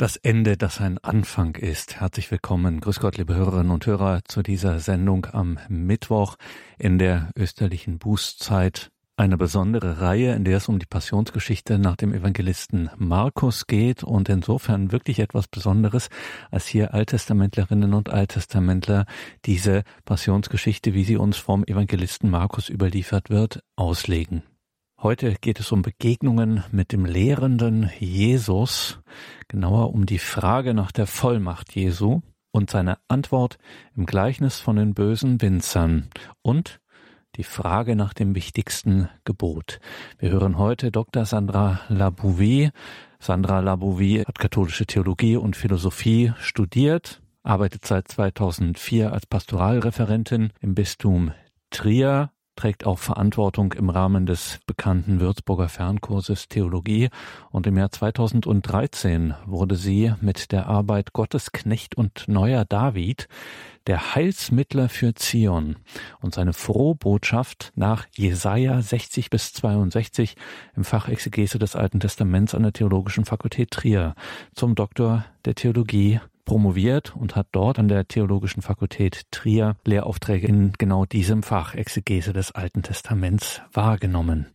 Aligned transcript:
Das 0.00 0.16
Ende, 0.16 0.56
das 0.56 0.80
ein 0.80 0.96
Anfang 0.96 1.56
ist. 1.56 2.00
Herzlich 2.00 2.30
willkommen, 2.30 2.80
grüß 2.80 3.00
Gott, 3.00 3.18
liebe 3.18 3.34
Hörerinnen 3.34 3.70
und 3.70 3.84
Hörer, 3.84 4.22
zu 4.24 4.42
dieser 4.42 4.78
Sendung 4.78 5.26
am 5.26 5.58
Mittwoch 5.68 6.36
in 6.78 6.98
der 6.98 7.28
österlichen 7.36 7.98
Bußzeit. 7.98 8.90
Eine 9.18 9.36
besondere 9.36 10.00
Reihe, 10.00 10.32
in 10.34 10.44
der 10.44 10.56
es 10.56 10.68
um 10.68 10.78
die 10.78 10.86
Passionsgeschichte 10.86 11.78
nach 11.78 11.96
dem 11.96 12.14
Evangelisten 12.14 12.88
Markus 12.96 13.66
geht 13.66 14.02
und 14.02 14.30
insofern 14.30 14.90
wirklich 14.90 15.18
etwas 15.18 15.48
Besonderes, 15.48 16.08
als 16.50 16.66
hier 16.66 16.94
Alttestamentlerinnen 16.94 17.92
und 17.92 18.08
Alttestamentler 18.08 19.04
diese 19.44 19.82
Passionsgeschichte, 20.06 20.94
wie 20.94 21.04
sie 21.04 21.18
uns 21.18 21.36
vom 21.36 21.62
Evangelisten 21.64 22.30
Markus 22.30 22.70
überliefert 22.70 23.28
wird, 23.28 23.62
auslegen. 23.76 24.44
Heute 25.02 25.34
geht 25.40 25.60
es 25.60 25.72
um 25.72 25.80
Begegnungen 25.80 26.62
mit 26.72 26.92
dem 26.92 27.06
lehrenden 27.06 27.90
Jesus, 27.98 29.00
genauer 29.48 29.94
um 29.94 30.04
die 30.04 30.18
Frage 30.18 30.74
nach 30.74 30.92
der 30.92 31.06
Vollmacht 31.06 31.74
Jesu 31.74 32.20
und 32.50 32.68
seine 32.68 32.98
Antwort 33.08 33.56
im 33.96 34.04
Gleichnis 34.04 34.60
von 34.60 34.76
den 34.76 34.92
bösen 34.92 35.40
Winzern 35.40 36.10
und 36.42 36.82
die 37.36 37.44
Frage 37.44 37.96
nach 37.96 38.12
dem 38.12 38.34
wichtigsten 38.34 39.08
Gebot. 39.24 39.80
Wir 40.18 40.32
hören 40.32 40.58
heute 40.58 40.90
Dr. 40.90 41.24
Sandra 41.24 41.80
Labouvet. 41.88 42.72
Sandra 43.18 43.60
Labouvet 43.60 44.28
hat 44.28 44.38
katholische 44.38 44.84
Theologie 44.84 45.36
und 45.36 45.56
Philosophie 45.56 46.34
studiert, 46.40 47.22
arbeitet 47.42 47.86
seit 47.86 48.06
2004 48.08 49.14
als 49.14 49.24
Pastoralreferentin 49.24 50.52
im 50.60 50.74
Bistum 50.74 51.32
Trier 51.70 52.32
trägt 52.60 52.84
auch 52.84 52.98
Verantwortung 52.98 53.72
im 53.72 53.88
Rahmen 53.88 54.26
des 54.26 54.60
bekannten 54.66 55.18
Würzburger 55.18 55.70
Fernkurses 55.70 56.46
Theologie. 56.46 57.08
Und 57.50 57.66
im 57.66 57.78
Jahr 57.78 57.90
2013 57.90 59.32
wurde 59.46 59.76
sie 59.76 60.12
mit 60.20 60.52
der 60.52 60.66
Arbeit 60.66 61.14
Gottes 61.14 61.52
Knecht 61.52 61.94
und 61.94 62.28
neuer 62.28 62.66
David 62.66 63.28
der 63.86 64.14
Heilsmittler 64.14 64.90
für 64.90 65.14
Zion. 65.14 65.76
Und 66.20 66.34
seine 66.34 66.52
Frohbotschaft 66.52 67.72
nach 67.76 68.06
Jesaja 68.14 68.82
60 68.82 69.30
bis 69.30 69.54
62 69.54 70.36
im 70.76 70.84
Fach 70.84 71.08
Exegese 71.08 71.58
des 71.58 71.76
Alten 71.76 71.98
Testaments 71.98 72.54
an 72.54 72.62
der 72.62 72.74
Theologischen 72.74 73.24
Fakultät 73.24 73.70
Trier 73.70 74.14
zum 74.54 74.74
Doktor 74.74 75.24
der 75.46 75.54
Theologie 75.54 76.20
promoviert 76.50 77.14
und 77.14 77.36
hat 77.36 77.46
dort 77.52 77.78
an 77.78 77.86
der 77.86 78.08
Theologischen 78.08 78.60
Fakultät 78.60 79.22
Trier 79.30 79.76
Lehraufträge 79.84 80.48
in 80.48 80.72
genau 80.78 81.06
diesem 81.06 81.44
Fach 81.44 81.76
Exegese 81.76 82.32
des 82.32 82.50
Alten 82.50 82.82
Testaments 82.82 83.62
wahrgenommen. 83.72 84.46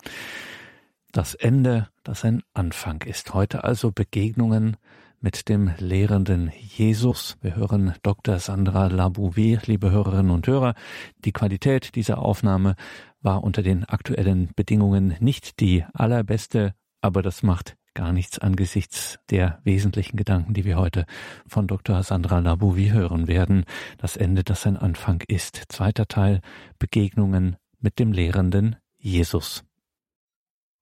Das 1.13 1.35
Ende, 1.35 1.87
das 2.03 2.25
ein 2.25 2.41
Anfang 2.53 3.01
ist. 3.03 3.33
Heute 3.33 3.63
also 3.63 3.93
Begegnungen 3.93 4.75
mit 5.21 5.47
dem 5.47 5.71
lehrenden 5.77 6.51
Jesus. 6.59 7.37
Wir 7.39 7.55
hören 7.55 7.93
Dr. 8.03 8.39
Sandra 8.39 8.87
Labouvet, 8.87 9.65
liebe 9.67 9.89
Hörerinnen 9.89 10.31
und 10.31 10.47
Hörer. 10.47 10.75
Die 11.23 11.31
Qualität 11.31 11.95
dieser 11.95 12.17
Aufnahme 12.17 12.75
war 13.21 13.41
unter 13.41 13.63
den 13.63 13.85
aktuellen 13.85 14.49
Bedingungen 14.53 15.15
nicht 15.21 15.61
die 15.61 15.85
allerbeste, 15.93 16.73
aber 16.99 17.21
das 17.21 17.41
macht 17.41 17.77
gar 17.95 18.13
nichts 18.13 18.37
angesichts 18.37 19.17
der 19.31 19.59
wesentlichen 19.63 20.17
Gedanken, 20.17 20.53
die 20.53 20.65
wir 20.65 20.77
heute 20.77 21.05
von 21.47 21.65
Dr. 21.65 22.03
Sandra 22.03 22.39
Labouvi 22.39 22.89
hören 22.89 23.27
werden. 23.27 23.65
Das 23.97 24.17
Ende, 24.17 24.43
das 24.43 24.67
ein 24.67 24.77
Anfang 24.77 25.23
ist. 25.27 25.55
Zweiter 25.69 26.05
Teil 26.07 26.41
Begegnungen 26.77 27.57
mit 27.79 27.97
dem 27.97 28.11
lehrenden 28.11 28.75
Jesus. 28.97 29.63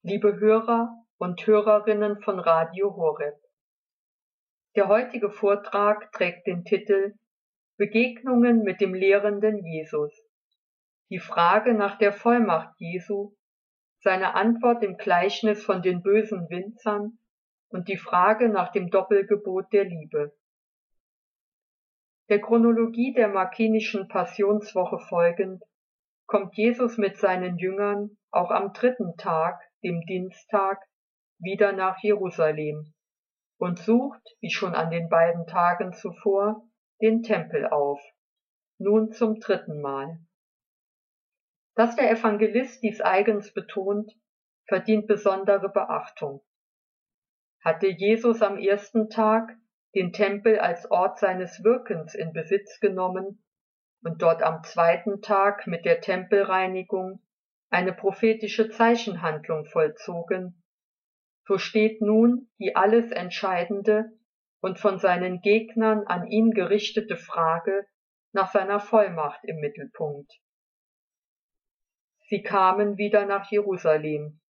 Liebe 0.01 0.39
Hörer 0.39 0.89
und 1.17 1.47
Hörerinnen 1.47 2.19
von 2.19 2.39
Radio 2.39 2.95
Horeb. 2.95 3.35
Der 4.75 4.87
heutige 4.87 5.29
Vortrag 5.29 6.11
trägt 6.11 6.47
den 6.47 6.65
Titel 6.65 7.13
Begegnungen 7.77 8.63
mit 8.63 8.81
dem 8.81 8.93
lehrenden 8.93 9.63
Jesus. 9.63 10.11
Die 11.09 11.19
Frage 11.19 11.73
nach 11.75 11.97
der 11.97 12.11
Vollmacht 12.11 12.73
Jesu 12.79 13.35
seine 14.03 14.35
Antwort 14.35 14.83
im 14.83 14.97
Gleichnis 14.97 15.63
von 15.63 15.81
den 15.81 16.01
bösen 16.01 16.49
Winzern 16.49 17.19
und 17.69 17.87
die 17.87 17.97
Frage 17.97 18.49
nach 18.49 18.71
dem 18.71 18.89
Doppelgebot 18.89 19.71
der 19.71 19.85
Liebe. 19.85 20.33
Der 22.29 22.41
Chronologie 22.41 23.13
der 23.13 23.29
markinischen 23.29 24.09
Passionswoche 24.09 24.99
folgend 25.07 25.63
kommt 26.25 26.55
Jesus 26.55 26.97
mit 26.97 27.17
seinen 27.17 27.57
Jüngern 27.57 28.17
auch 28.29 28.51
am 28.51 28.73
dritten 28.73 29.15
Tag, 29.17 29.61
dem 29.83 30.01
Dienstag, 30.01 30.81
wieder 31.39 31.71
nach 31.71 31.97
Jerusalem 32.01 32.93
und 33.57 33.79
sucht, 33.79 34.21
wie 34.41 34.49
schon 34.49 34.75
an 34.75 34.89
den 34.89 35.07
beiden 35.07 35.47
Tagen 35.47 35.93
zuvor, 35.93 36.67
den 37.01 37.23
Tempel 37.23 37.67
auf, 37.67 38.01
nun 38.79 39.11
zum 39.11 39.39
dritten 39.39 39.81
Mal. 39.81 40.19
Dass 41.75 41.95
der 41.95 42.11
Evangelist 42.11 42.83
dies 42.83 43.01
eigens 43.01 43.53
betont, 43.53 44.11
verdient 44.67 45.07
besondere 45.07 45.69
Beachtung. 45.69 46.41
Hatte 47.63 47.87
Jesus 47.87 48.41
am 48.41 48.57
ersten 48.57 49.09
Tag 49.09 49.57
den 49.95 50.11
Tempel 50.13 50.59
als 50.59 50.89
Ort 50.91 51.19
seines 51.19 51.63
Wirkens 51.63 52.13
in 52.13 52.33
Besitz 52.33 52.79
genommen 52.79 53.43
und 54.03 54.21
dort 54.21 54.43
am 54.43 54.63
zweiten 54.63 55.21
Tag 55.21 55.65
mit 55.67 55.85
der 55.85 56.01
Tempelreinigung 56.01 57.21
eine 57.69 57.93
prophetische 57.93 58.69
Zeichenhandlung 58.69 59.65
vollzogen, 59.65 60.63
so 61.45 61.57
steht 61.57 62.01
nun 62.01 62.49
die 62.59 62.75
alles 62.75 63.11
entscheidende 63.11 64.11
und 64.61 64.79
von 64.79 64.99
seinen 64.99 65.41
Gegnern 65.41 66.05
an 66.05 66.27
ihn 66.27 66.51
gerichtete 66.51 67.17
Frage 67.17 67.85
nach 68.31 68.51
seiner 68.51 68.79
Vollmacht 68.79 69.43
im 69.43 69.57
Mittelpunkt. 69.59 70.31
Sie 72.33 72.41
kamen 72.41 72.97
wieder 72.97 73.27
nach 73.27 73.51
Jerusalem. 73.51 74.41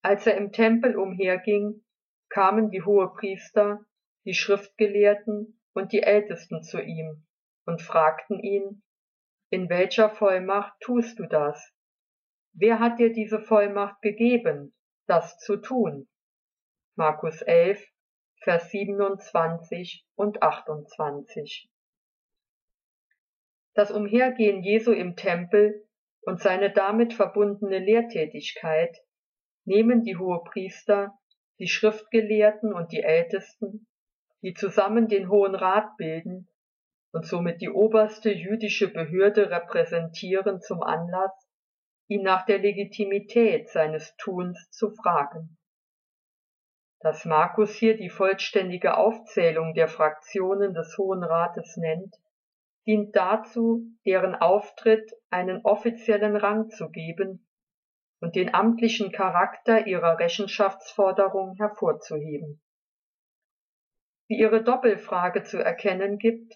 Als 0.00 0.26
er 0.26 0.38
im 0.38 0.52
Tempel 0.52 0.96
umherging, 0.96 1.84
kamen 2.30 2.70
die 2.70 2.80
Hohepriester, 2.80 3.84
die 4.24 4.32
Schriftgelehrten 4.32 5.60
und 5.74 5.92
die 5.92 6.02
Ältesten 6.02 6.62
zu 6.62 6.80
ihm 6.80 7.26
und 7.66 7.82
fragten 7.82 8.40
ihn, 8.40 8.82
in 9.50 9.68
welcher 9.68 10.08
Vollmacht 10.08 10.72
tust 10.80 11.18
du 11.18 11.26
das? 11.26 11.74
Wer 12.54 12.78
hat 12.78 12.98
dir 12.98 13.12
diese 13.12 13.38
Vollmacht 13.38 14.00
gegeben, 14.00 14.74
das 15.06 15.36
zu 15.36 15.58
tun? 15.58 16.08
Markus 16.94 17.42
11, 17.42 17.86
Vers 18.36 18.70
27 18.70 20.06
und 20.14 20.42
28. 20.42 21.70
Das 23.74 23.90
Umhergehen 23.90 24.62
Jesu 24.62 24.92
im 24.92 25.16
Tempel 25.16 25.86
und 26.22 26.40
seine 26.40 26.70
damit 26.70 27.14
verbundene 27.14 27.78
Lehrtätigkeit 27.78 28.96
nehmen 29.64 30.02
die 30.02 30.16
Hohepriester, 30.16 31.18
die 31.58 31.68
Schriftgelehrten 31.68 32.72
und 32.72 32.92
die 32.92 33.02
Ältesten, 33.02 33.86
die 34.42 34.54
zusammen 34.54 35.08
den 35.08 35.28
Hohen 35.28 35.54
Rat 35.54 35.96
bilden 35.96 36.48
und 37.12 37.26
somit 37.26 37.60
die 37.60 37.70
oberste 37.70 38.30
jüdische 38.30 38.88
Behörde 38.88 39.50
repräsentieren, 39.50 40.60
zum 40.60 40.82
Anlass, 40.82 41.32
ihn 42.08 42.22
nach 42.22 42.44
der 42.46 42.58
Legitimität 42.58 43.68
seines 43.68 44.16
Tuns 44.16 44.70
zu 44.70 44.90
fragen. 44.90 45.58
Dass 47.00 47.24
Markus 47.24 47.74
hier 47.74 47.96
die 47.96 48.10
vollständige 48.10 48.96
Aufzählung 48.96 49.74
der 49.74 49.88
Fraktionen 49.88 50.74
des 50.74 50.96
Hohen 50.98 51.24
Rates 51.24 51.76
nennt, 51.76 52.14
dient 52.86 53.14
dazu, 53.14 53.84
deren 54.06 54.34
Auftritt 54.34 55.10
einen 55.30 55.64
offiziellen 55.64 56.36
Rang 56.36 56.70
zu 56.70 56.90
geben 56.90 57.46
und 58.20 58.36
den 58.36 58.54
amtlichen 58.54 59.12
Charakter 59.12 59.86
ihrer 59.86 60.18
Rechenschaftsforderung 60.18 61.56
hervorzuheben. 61.56 62.60
Wie 64.28 64.38
ihre 64.38 64.62
Doppelfrage 64.62 65.42
zu 65.42 65.58
erkennen 65.58 66.18
gibt, 66.18 66.54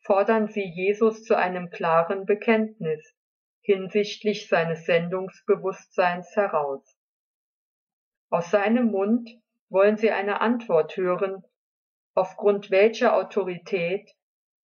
fordern 0.00 0.48
sie 0.48 0.64
Jesus 0.64 1.24
zu 1.24 1.36
einem 1.36 1.70
klaren 1.70 2.26
Bekenntnis 2.26 3.14
hinsichtlich 3.62 4.48
seines 4.48 4.84
Sendungsbewusstseins 4.86 6.36
heraus. 6.36 6.96
Aus 8.30 8.50
seinem 8.50 8.90
Mund 8.90 9.30
wollen 9.68 9.96
sie 9.96 10.10
eine 10.12 10.40
Antwort 10.40 10.96
hören, 10.96 11.42
aufgrund 12.14 12.70
welcher 12.70 13.16
Autorität 13.16 14.12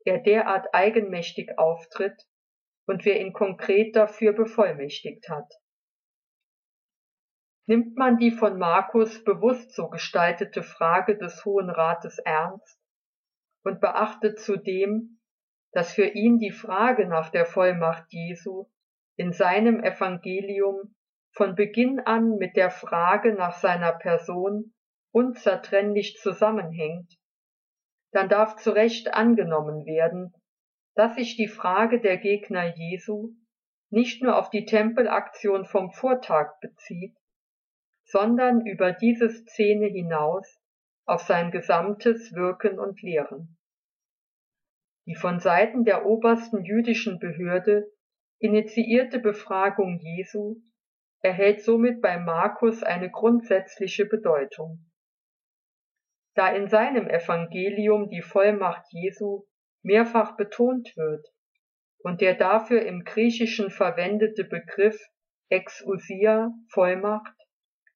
er 0.04 0.18
derart 0.18 0.72
eigenmächtig 0.72 1.58
auftritt 1.58 2.26
und 2.86 3.04
wer 3.04 3.20
ihn 3.20 3.32
konkret 3.32 3.94
dafür 3.96 4.32
bevollmächtigt 4.32 5.28
hat. 5.28 5.52
Nimmt 7.66 7.96
man 7.96 8.18
die 8.18 8.32
von 8.32 8.58
Markus 8.58 9.22
bewusst 9.22 9.74
so 9.74 9.88
gestaltete 9.88 10.62
Frage 10.62 11.16
des 11.16 11.44
Hohen 11.44 11.70
Rates 11.70 12.18
ernst 12.18 12.80
und 13.64 13.80
beachtet 13.80 14.40
zudem, 14.40 15.20
dass 15.72 15.94
für 15.94 16.06
ihn 16.06 16.38
die 16.38 16.50
Frage 16.50 17.06
nach 17.06 17.30
der 17.30 17.46
Vollmacht 17.46 18.04
Jesu 18.10 18.66
in 19.16 19.32
seinem 19.32 19.82
Evangelium 19.82 20.94
von 21.34 21.54
Beginn 21.54 22.00
an 22.00 22.36
mit 22.36 22.56
der 22.56 22.70
Frage 22.70 23.34
nach 23.34 23.54
seiner 23.54 23.92
Person 23.92 24.74
unzertrennlich 25.12 26.18
zusammenhängt, 26.20 27.14
dann 28.12 28.28
darf 28.28 28.56
zu 28.56 28.70
Recht 28.70 29.14
angenommen 29.14 29.84
werden, 29.86 30.32
dass 30.94 31.16
sich 31.16 31.36
die 31.36 31.48
Frage 31.48 32.00
der 32.00 32.18
Gegner 32.18 32.74
Jesu 32.76 33.34
nicht 33.90 34.22
nur 34.22 34.38
auf 34.38 34.50
die 34.50 34.64
Tempelaktion 34.64 35.64
vom 35.64 35.90
Vortag 35.92 36.60
bezieht, 36.60 37.16
sondern 38.04 38.66
über 38.66 38.92
diese 38.92 39.30
Szene 39.30 39.86
hinaus 39.86 40.58
auf 41.06 41.22
sein 41.22 41.50
gesamtes 41.50 42.32
Wirken 42.34 42.78
und 42.78 43.02
Lehren. 43.02 43.58
Die 45.06 45.14
von 45.14 45.40
Seiten 45.40 45.84
der 45.84 46.06
obersten 46.06 46.64
jüdischen 46.64 47.18
Behörde 47.18 47.90
initiierte 48.38 49.18
Befragung 49.18 49.98
Jesu 50.00 50.62
erhält 51.20 51.62
somit 51.62 52.00
bei 52.00 52.18
Markus 52.18 52.82
eine 52.82 53.10
grundsätzliche 53.10 54.06
Bedeutung. 54.06 54.91
Da 56.34 56.48
in 56.48 56.68
seinem 56.68 57.08
Evangelium 57.08 58.08
die 58.08 58.22
Vollmacht 58.22 58.86
Jesu 58.90 59.44
mehrfach 59.82 60.36
betont 60.36 60.96
wird 60.96 61.26
und 61.98 62.22
der 62.22 62.34
dafür 62.34 62.82
im 62.86 63.04
Griechischen 63.04 63.70
verwendete 63.70 64.44
Begriff 64.44 64.98
exousia 65.50 66.50
Vollmacht 66.70 67.34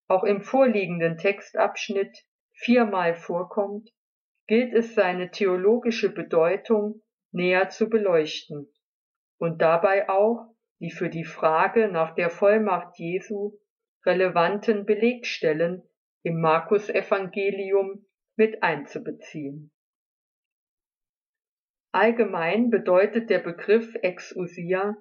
auch 0.07 0.23
im 0.23 0.43
vorliegenden 0.43 1.17
Textabschnitt 1.17 2.15
viermal 2.53 3.15
vorkommt, 3.15 3.89
gilt 4.47 4.75
es 4.75 4.95
seine 4.95 5.31
theologische 5.31 6.13
Bedeutung 6.13 7.03
näher 7.33 7.71
zu 7.71 7.89
beleuchten 7.89 8.71
und 9.39 9.63
dabei 9.63 10.11
auch 10.11 10.55
die 10.79 10.91
für 10.91 11.09
die 11.09 11.25
Frage 11.25 11.89
nach 11.89 12.15
der 12.15 12.29
Vollmacht 12.29 12.99
Jesu 12.99 13.59
relevanten 14.05 14.85
Belegstellen 14.85 15.83
im 16.23 16.41
Markus-Evangelium 16.41 18.07
mit 18.37 18.63
einzubeziehen. 18.63 19.73
Allgemein 21.93 22.71
bedeutet 22.71 23.31
der 23.31 23.39
Begriff 23.39 23.95
exousia 24.03 24.97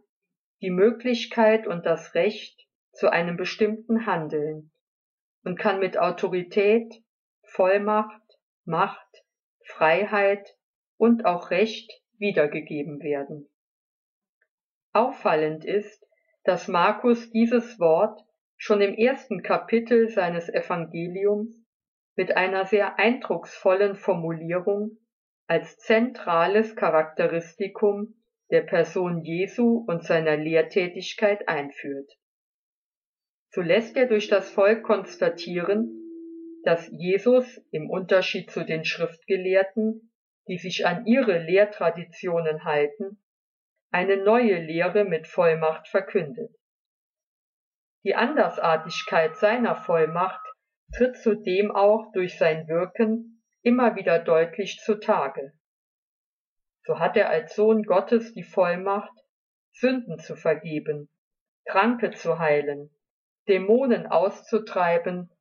die 0.61 0.69
Möglichkeit 0.69 1.67
und 1.67 1.85
das 1.85 2.15
Recht 2.15 2.65
zu 2.93 3.11
einem 3.11 3.35
bestimmten 3.35 4.05
Handeln 4.05 4.71
und 5.43 5.59
kann 5.59 5.79
mit 5.79 5.97
Autorität, 5.97 7.03
Vollmacht, 7.43 8.21
Macht, 8.63 9.23
Freiheit 9.65 10.55
und 10.97 11.25
auch 11.25 11.51
Recht 11.51 11.91
wiedergegeben 12.17 13.01
werden. 13.01 13.49
Auffallend 14.93 15.65
ist, 15.65 16.07
dass 16.45 16.67
Markus 16.67 17.29
dieses 17.31 17.79
Wort 17.79 18.21
schon 18.55 18.79
im 18.79 18.93
ersten 18.93 19.43
Kapitel 19.43 20.07
seines 20.07 20.47
Evangeliums 20.47 21.64
mit 22.15 22.35
einer 22.35 22.65
sehr 22.65 22.97
eindrucksvollen 22.97 23.95
Formulierung 23.95 24.97
als 25.47 25.77
zentrales 25.77 26.75
Charakteristikum 26.75 28.15
der 28.51 28.61
Person 28.61 29.23
Jesu 29.23 29.83
und 29.87 30.03
seiner 30.03 30.37
Lehrtätigkeit 30.37 31.47
einführt. 31.47 32.11
So 33.49 33.61
lässt 33.61 33.95
er 33.95 34.07
durch 34.07 34.27
das 34.27 34.49
Volk 34.49 34.83
konstatieren, 34.83 36.01
dass 36.63 36.89
Jesus 36.91 37.61
im 37.71 37.89
Unterschied 37.89 38.49
zu 38.51 38.65
den 38.65 38.85
Schriftgelehrten, 38.85 40.11
die 40.47 40.57
sich 40.57 40.85
an 40.85 41.05
ihre 41.05 41.39
Lehrtraditionen 41.39 42.65
halten, 42.65 43.21
eine 43.91 44.17
neue 44.17 44.59
Lehre 44.59 45.05
mit 45.05 45.27
Vollmacht 45.27 45.87
verkündet. 45.87 46.51
Die 48.03 48.15
Andersartigkeit 48.15 49.37
seiner 49.37 49.75
Vollmacht 49.75 50.44
tritt 50.93 51.17
zudem 51.17 51.71
auch 51.71 52.11
durch 52.11 52.37
sein 52.37 52.67
Wirken 52.67 53.43
immer 53.61 53.95
wieder 53.95 54.19
deutlich 54.19 54.79
zutage. 54.79 55.53
So 56.83 56.99
hat 56.99 57.17
er 57.17 57.29
als 57.29 57.55
Sohn 57.55 57.83
Gottes 57.83 58.33
die 58.33 58.43
Vollmacht, 58.43 59.13
Sünden 59.71 60.19
zu 60.19 60.35
vergeben, 60.35 61.09
Kranke 61.65 62.11
zu 62.11 62.37
heilen, 62.37 62.91
Dämonen 63.47 64.05
auszutreiben 64.05 65.31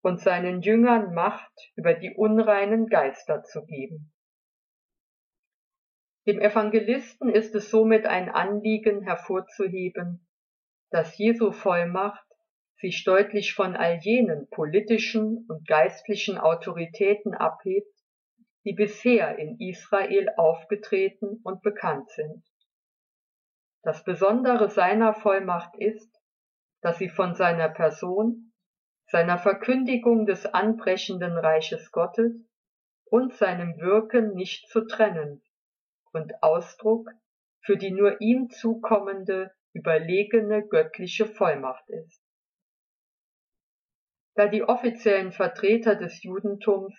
und 0.00 0.20
seinen 0.20 0.62
Jüngern 0.62 1.12
Macht 1.12 1.52
über 1.76 1.94
die 1.94 2.14
unreinen 2.14 2.86
Geister 2.86 3.42
zu 3.42 3.64
geben. 3.64 4.12
Dem 6.26 6.40
Evangelisten 6.40 7.28
ist 7.28 7.54
es 7.56 7.70
somit 7.70 8.06
ein 8.06 8.28
Anliegen 8.28 9.02
hervorzuheben, 9.02 10.26
dass 10.90 11.18
Jesu 11.18 11.50
Vollmacht 11.50 12.24
sich 12.82 13.04
deutlich 13.04 13.54
von 13.54 13.76
all 13.76 13.98
jenen 14.00 14.48
politischen 14.50 15.46
und 15.48 15.68
geistlichen 15.68 16.36
Autoritäten 16.36 17.32
abhebt, 17.32 17.94
die 18.64 18.72
bisher 18.72 19.38
in 19.38 19.56
Israel 19.60 20.28
aufgetreten 20.36 21.40
und 21.44 21.62
bekannt 21.62 22.10
sind. 22.10 22.44
Das 23.84 24.02
Besondere 24.02 24.68
seiner 24.68 25.14
Vollmacht 25.14 25.76
ist, 25.76 26.20
dass 26.80 26.98
sie 26.98 27.08
von 27.08 27.36
seiner 27.36 27.68
Person, 27.68 28.52
seiner 29.06 29.38
Verkündigung 29.38 30.26
des 30.26 30.44
anbrechenden 30.46 31.38
Reiches 31.38 31.92
Gottes 31.92 32.48
und 33.04 33.32
seinem 33.34 33.78
Wirken 33.78 34.34
nicht 34.34 34.68
zu 34.68 34.86
trennen 34.88 35.40
und 36.12 36.42
Ausdruck 36.42 37.08
für 37.60 37.76
die 37.76 37.92
nur 37.92 38.20
ihm 38.20 38.50
zukommende 38.50 39.52
überlegene 39.72 40.66
göttliche 40.66 41.26
Vollmacht 41.26 41.88
ist 41.88 42.21
da 44.34 44.48
die 44.48 44.62
offiziellen 44.62 45.32
Vertreter 45.32 45.94
des 45.94 46.22
Judentums 46.22 46.94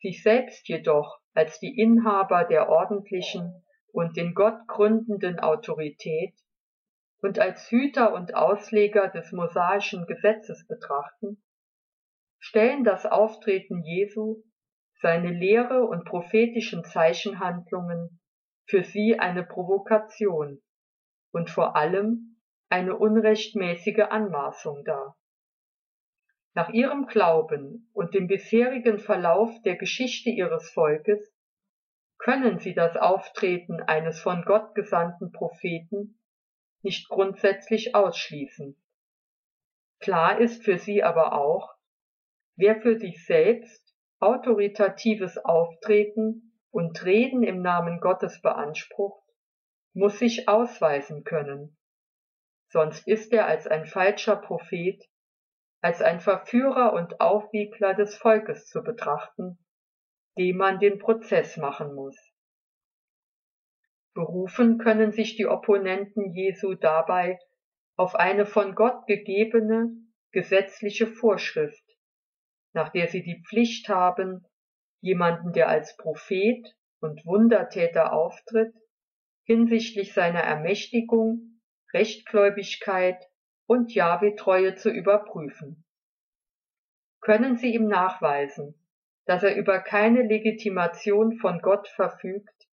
sich 0.00 0.22
selbst 0.22 0.68
jedoch 0.68 1.18
als 1.32 1.58
die 1.58 1.78
Inhaber 1.78 2.44
der 2.44 2.68
ordentlichen 2.68 3.64
und 3.92 4.16
den 4.16 4.34
Gott 4.34 4.66
gründenden 4.66 5.38
Autorität 5.40 6.34
und 7.22 7.38
als 7.38 7.70
Hüter 7.70 8.12
und 8.12 8.34
Ausleger 8.34 9.08
des 9.08 9.32
mosaischen 9.32 10.06
Gesetzes 10.06 10.66
betrachten, 10.66 11.42
stellen 12.38 12.84
das 12.84 13.06
Auftreten 13.06 13.82
Jesu, 13.82 14.42
seine 15.00 15.30
Lehre 15.30 15.84
und 15.84 16.04
prophetischen 16.04 16.84
Zeichenhandlungen 16.84 18.20
für 18.66 18.84
sie 18.84 19.18
eine 19.18 19.44
Provokation 19.44 20.62
und 21.32 21.50
vor 21.50 21.76
allem 21.76 22.38
eine 22.68 22.96
unrechtmäßige 22.96 24.06
Anmaßung 24.10 24.84
dar. 24.84 25.16
Nach 26.56 26.70
ihrem 26.70 27.06
Glauben 27.06 27.90
und 27.92 28.14
dem 28.14 28.28
bisherigen 28.28 28.98
Verlauf 28.98 29.50
der 29.66 29.76
Geschichte 29.76 30.30
ihres 30.30 30.70
Volkes 30.70 31.36
können 32.16 32.60
sie 32.60 32.72
das 32.72 32.96
Auftreten 32.96 33.82
eines 33.82 34.22
von 34.22 34.42
Gott 34.42 34.74
gesandten 34.74 35.32
Propheten 35.32 36.18
nicht 36.80 37.10
grundsätzlich 37.10 37.94
ausschließen. 37.94 38.74
Klar 40.00 40.40
ist 40.40 40.64
für 40.64 40.78
sie 40.78 41.02
aber 41.02 41.34
auch, 41.34 41.74
wer 42.56 42.80
für 42.80 42.96
sich 42.96 43.26
selbst 43.26 43.94
autoritatives 44.18 45.36
Auftreten 45.36 46.58
und 46.70 47.04
Reden 47.04 47.42
im 47.42 47.60
Namen 47.60 48.00
Gottes 48.00 48.40
beansprucht, 48.40 49.28
muss 49.92 50.18
sich 50.18 50.48
ausweisen 50.48 51.22
können, 51.22 51.76
sonst 52.68 53.06
ist 53.06 53.34
er 53.34 53.46
als 53.46 53.66
ein 53.66 53.84
falscher 53.84 54.36
Prophet 54.36 55.04
als 55.86 56.02
ein 56.02 56.18
Verführer 56.18 56.94
und 56.94 57.20
Aufwiegler 57.20 57.94
des 57.94 58.16
Volkes 58.16 58.66
zu 58.66 58.82
betrachten, 58.82 59.56
dem 60.36 60.56
man 60.56 60.80
den 60.80 60.98
Prozess 60.98 61.56
machen 61.58 61.94
muss. 61.94 62.16
Berufen 64.12 64.78
können 64.78 65.12
sich 65.12 65.36
die 65.36 65.46
Opponenten 65.46 66.32
Jesu 66.32 66.74
dabei 66.74 67.38
auf 67.94 68.16
eine 68.16 68.46
von 68.46 68.74
Gott 68.74 69.06
gegebene 69.06 69.92
gesetzliche 70.32 71.06
Vorschrift, 71.06 71.84
nach 72.72 72.88
der 72.88 73.06
sie 73.06 73.22
die 73.22 73.44
Pflicht 73.48 73.88
haben, 73.88 74.44
jemanden, 75.00 75.52
der 75.52 75.68
als 75.68 75.96
Prophet 75.96 76.66
und 76.98 77.24
Wundertäter 77.24 78.12
auftritt, 78.12 78.74
hinsichtlich 79.44 80.14
seiner 80.14 80.40
Ermächtigung, 80.40 81.60
Rechtgläubigkeit 81.92 83.24
und 83.66 83.94
Jahwe-Treue 83.94 84.74
zu 84.76 84.90
überprüfen. 84.90 85.84
Können 87.20 87.56
Sie 87.56 87.74
ihm 87.74 87.88
nachweisen, 87.88 88.74
dass 89.24 89.42
er 89.42 89.56
über 89.56 89.80
keine 89.80 90.22
Legitimation 90.22 91.36
von 91.38 91.60
Gott 91.60 91.88
verfügt, 91.88 92.68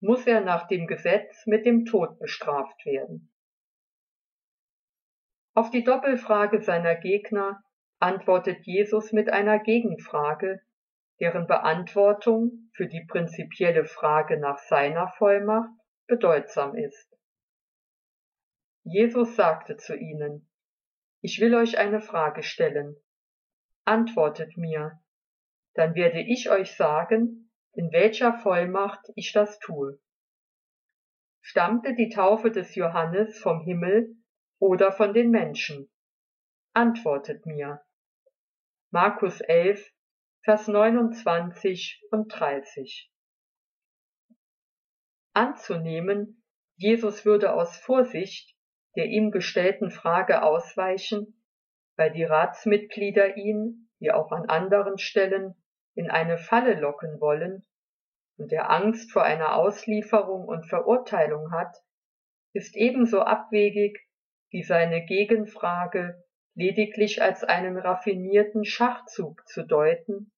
muss 0.00 0.26
er 0.26 0.40
nach 0.40 0.66
dem 0.66 0.86
Gesetz 0.86 1.46
mit 1.46 1.66
dem 1.66 1.84
Tod 1.84 2.18
bestraft 2.18 2.84
werden. 2.86 3.32
Auf 5.54 5.70
die 5.70 5.84
Doppelfrage 5.84 6.62
seiner 6.62 6.94
Gegner 6.94 7.62
antwortet 7.98 8.64
Jesus 8.64 9.12
mit 9.12 9.30
einer 9.30 9.58
Gegenfrage, 9.58 10.62
deren 11.20 11.46
Beantwortung 11.46 12.70
für 12.72 12.86
die 12.86 13.04
prinzipielle 13.04 13.84
Frage 13.84 14.40
nach 14.40 14.58
seiner 14.58 15.08
Vollmacht 15.18 15.70
bedeutsam 16.08 16.74
ist. 16.74 17.11
Jesus 18.84 19.36
sagte 19.36 19.76
zu 19.76 19.96
ihnen, 19.96 20.48
Ich 21.20 21.40
will 21.40 21.54
euch 21.54 21.78
eine 21.78 22.00
Frage 22.00 22.42
stellen. 22.42 22.96
Antwortet 23.84 24.56
mir, 24.56 25.00
dann 25.74 25.94
werde 25.94 26.20
ich 26.20 26.50
euch 26.50 26.76
sagen, 26.76 27.50
in 27.72 27.90
welcher 27.92 28.34
Vollmacht 28.34 29.00
ich 29.14 29.32
das 29.32 29.58
tue. 29.60 29.98
Stammte 31.40 31.94
die 31.94 32.08
Taufe 32.08 32.50
des 32.50 32.74
Johannes 32.74 33.38
vom 33.38 33.62
Himmel 33.62 34.16
oder 34.58 34.92
von 34.92 35.14
den 35.14 35.30
Menschen? 35.30 35.90
Antwortet 36.72 37.46
mir. 37.46 37.82
Markus 38.90 39.40
11, 39.40 39.90
Vers 40.44 40.68
29 40.68 42.02
und 42.10 42.28
30. 42.28 43.12
Anzunehmen, 45.34 46.44
Jesus 46.76 47.24
würde 47.24 47.54
aus 47.54 47.76
Vorsicht 47.76 48.51
der 48.96 49.06
ihm 49.06 49.30
gestellten 49.30 49.90
Frage 49.90 50.42
ausweichen, 50.42 51.42
weil 51.96 52.10
die 52.12 52.24
Ratsmitglieder 52.24 53.36
ihn, 53.36 53.90
wie 53.98 54.10
auch 54.10 54.32
an 54.32 54.48
anderen 54.48 54.98
Stellen, 54.98 55.54
in 55.94 56.10
eine 56.10 56.38
Falle 56.38 56.78
locken 56.78 57.20
wollen 57.20 57.64
und 58.38 58.52
er 58.52 58.70
Angst 58.70 59.12
vor 59.12 59.24
einer 59.24 59.56
Auslieferung 59.56 60.46
und 60.46 60.66
Verurteilung 60.66 61.52
hat, 61.52 61.76
ist 62.54 62.76
ebenso 62.76 63.20
abwegig 63.20 63.98
wie 64.50 64.62
seine 64.62 65.04
Gegenfrage 65.04 66.22
lediglich 66.54 67.22
als 67.22 67.44
einen 67.44 67.78
raffinierten 67.78 68.64
Schachzug 68.64 69.46
zu 69.48 69.64
deuten 69.64 70.32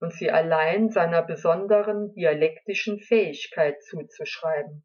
und 0.00 0.12
sie 0.12 0.30
allein 0.30 0.90
seiner 0.90 1.22
besonderen 1.22 2.12
dialektischen 2.14 3.00
Fähigkeit 3.00 3.82
zuzuschreiben. 3.82 4.84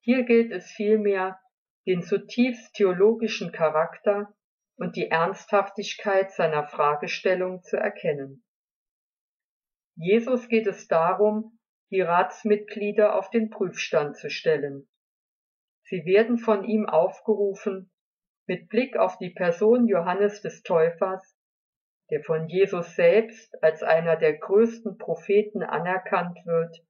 Hier 0.00 0.24
gilt 0.24 0.52
es 0.52 0.66
vielmehr, 0.70 1.40
den 1.86 2.02
zutiefst 2.02 2.74
theologischen 2.74 3.52
Charakter 3.52 4.34
und 4.76 4.96
die 4.96 5.10
Ernsthaftigkeit 5.10 6.32
seiner 6.32 6.66
Fragestellung 6.66 7.62
zu 7.62 7.76
erkennen. 7.76 8.44
Jesus 9.96 10.48
geht 10.48 10.66
es 10.66 10.88
darum, 10.88 11.58
die 11.90 12.00
Ratsmitglieder 12.00 13.14
auf 13.14 13.30
den 13.30 13.50
Prüfstand 13.50 14.16
zu 14.16 14.30
stellen. 14.30 14.88
Sie 15.84 16.04
werden 16.04 16.38
von 16.38 16.64
ihm 16.64 16.86
aufgerufen, 16.86 17.92
mit 18.46 18.68
Blick 18.68 18.96
auf 18.96 19.18
die 19.18 19.30
Person 19.30 19.86
Johannes 19.86 20.42
des 20.42 20.62
Täufers, 20.62 21.38
der 22.10 22.22
von 22.22 22.48
Jesus 22.48 22.96
selbst 22.96 23.54
als 23.62 23.82
einer 23.82 24.16
der 24.16 24.36
größten 24.36 24.98
Propheten 24.98 25.62
anerkannt 25.62 26.38
wird 26.44 26.84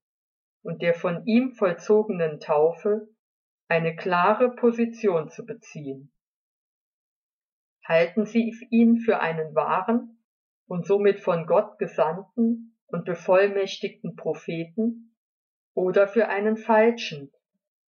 und 0.63 0.81
der 0.81 0.93
von 0.93 1.25
ihm 1.25 1.53
vollzogenen 1.53 2.39
Taufe, 2.39 3.07
eine 3.67 3.95
klare 3.95 4.55
Position 4.55 5.29
zu 5.29 5.45
beziehen. 5.45 6.11
Halten 7.83 8.25
Sie 8.25 8.51
ihn 8.69 8.97
für 8.97 9.19
einen 9.19 9.55
wahren 9.55 10.23
und 10.67 10.85
somit 10.85 11.19
von 11.19 11.45
Gott 11.45 11.77
gesandten 11.77 12.77
und 12.87 13.05
bevollmächtigten 13.05 14.15
Propheten 14.15 15.15
oder 15.73 16.07
für 16.07 16.27
einen 16.27 16.57
falschen, 16.57 17.31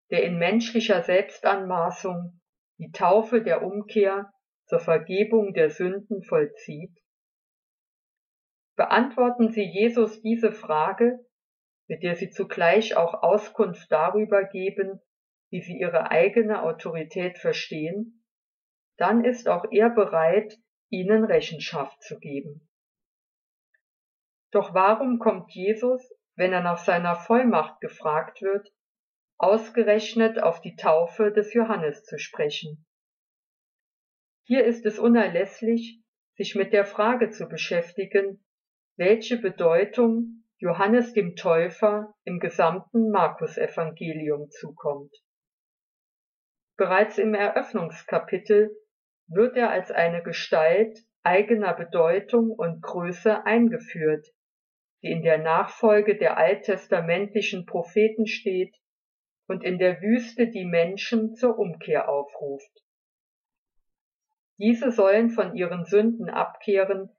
der 0.09 0.23
in 0.23 0.37
menschlicher 0.37 1.03
Selbstanmaßung 1.03 2.39
die 2.77 2.91
Taufe 2.91 3.41
der 3.41 3.63
Umkehr 3.63 4.31
zur 4.65 4.79
Vergebung 4.79 5.53
der 5.53 5.69
Sünden 5.69 6.23
vollzieht? 6.23 6.97
Beantworten 8.75 9.51
Sie 9.51 9.63
Jesus 9.63 10.21
diese 10.21 10.51
Frage, 10.51 11.19
mit 11.87 12.01
der 12.01 12.15
Sie 12.15 12.31
zugleich 12.31 12.95
auch 12.95 13.21
Auskunft 13.21 13.91
darüber 13.91 14.43
geben, 14.43 14.99
wie 15.53 15.61
sie 15.61 15.77
ihre 15.77 16.09
eigene 16.09 16.63
Autorität 16.63 17.37
verstehen, 17.37 18.25
dann 18.97 19.23
ist 19.23 19.47
auch 19.47 19.65
er 19.69 19.91
bereit, 19.91 20.57
ihnen 20.89 21.23
Rechenschaft 21.23 22.01
zu 22.01 22.17
geben. 22.17 22.67
Doch 24.49 24.73
warum 24.73 25.19
kommt 25.19 25.51
Jesus, 25.51 26.11
wenn 26.35 26.53
er 26.53 26.61
nach 26.61 26.79
seiner 26.79 27.15
Vollmacht 27.15 27.81
gefragt 27.81 28.41
wird, 28.41 28.67
ausgerechnet 29.37 30.41
auf 30.41 30.59
die 30.59 30.75
Taufe 30.75 31.31
des 31.31 31.53
Johannes 31.53 32.03
zu 32.03 32.17
sprechen? 32.17 32.87
Hier 34.47 34.65
ist 34.65 34.87
es 34.87 34.97
unerlässlich, 34.97 36.01
sich 36.35 36.55
mit 36.55 36.73
der 36.73 36.85
Frage 36.85 37.29
zu 37.29 37.47
beschäftigen, 37.47 38.43
welche 38.97 39.37
Bedeutung 39.37 40.45
Johannes 40.57 41.13
dem 41.13 41.35
Täufer 41.35 42.15
im 42.23 42.39
gesamten 42.39 43.11
Markus-Evangelium 43.11 44.49
zukommt. 44.49 45.15
Bereits 46.75 47.17
im 47.17 47.33
Eröffnungskapitel 47.33 48.75
wird 49.27 49.55
er 49.55 49.69
als 49.69 49.91
eine 49.91 50.23
Gestalt 50.23 50.99
eigener 51.21 51.73
Bedeutung 51.73 52.49
und 52.49 52.81
Größe 52.81 53.45
eingeführt, 53.45 54.27
die 55.01 55.11
in 55.11 55.21
der 55.21 55.37
Nachfolge 55.37 56.17
der 56.17 56.37
alttestamentlichen 56.37 57.65
Propheten 57.65 58.27
steht 58.27 58.75
und 59.47 59.63
in 59.63 59.77
der 59.77 60.01
Wüste 60.01 60.47
die 60.47 60.65
Menschen 60.65 61.35
zur 61.35 61.57
Umkehr 61.57 62.09
aufruft. 62.09 62.83
Diese 64.57 64.91
sollen 64.91 65.29
von 65.29 65.55
ihren 65.55 65.85
Sünden 65.85 66.29
abkehren 66.29 67.09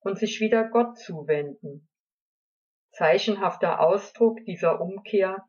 und 0.00 0.18
sich 0.18 0.40
wieder 0.40 0.68
Gott 0.68 0.98
zuwenden. 0.98 1.88
Zeichenhafter 2.92 3.80
Ausdruck 3.80 4.44
dieser 4.44 4.80
Umkehr 4.80 5.44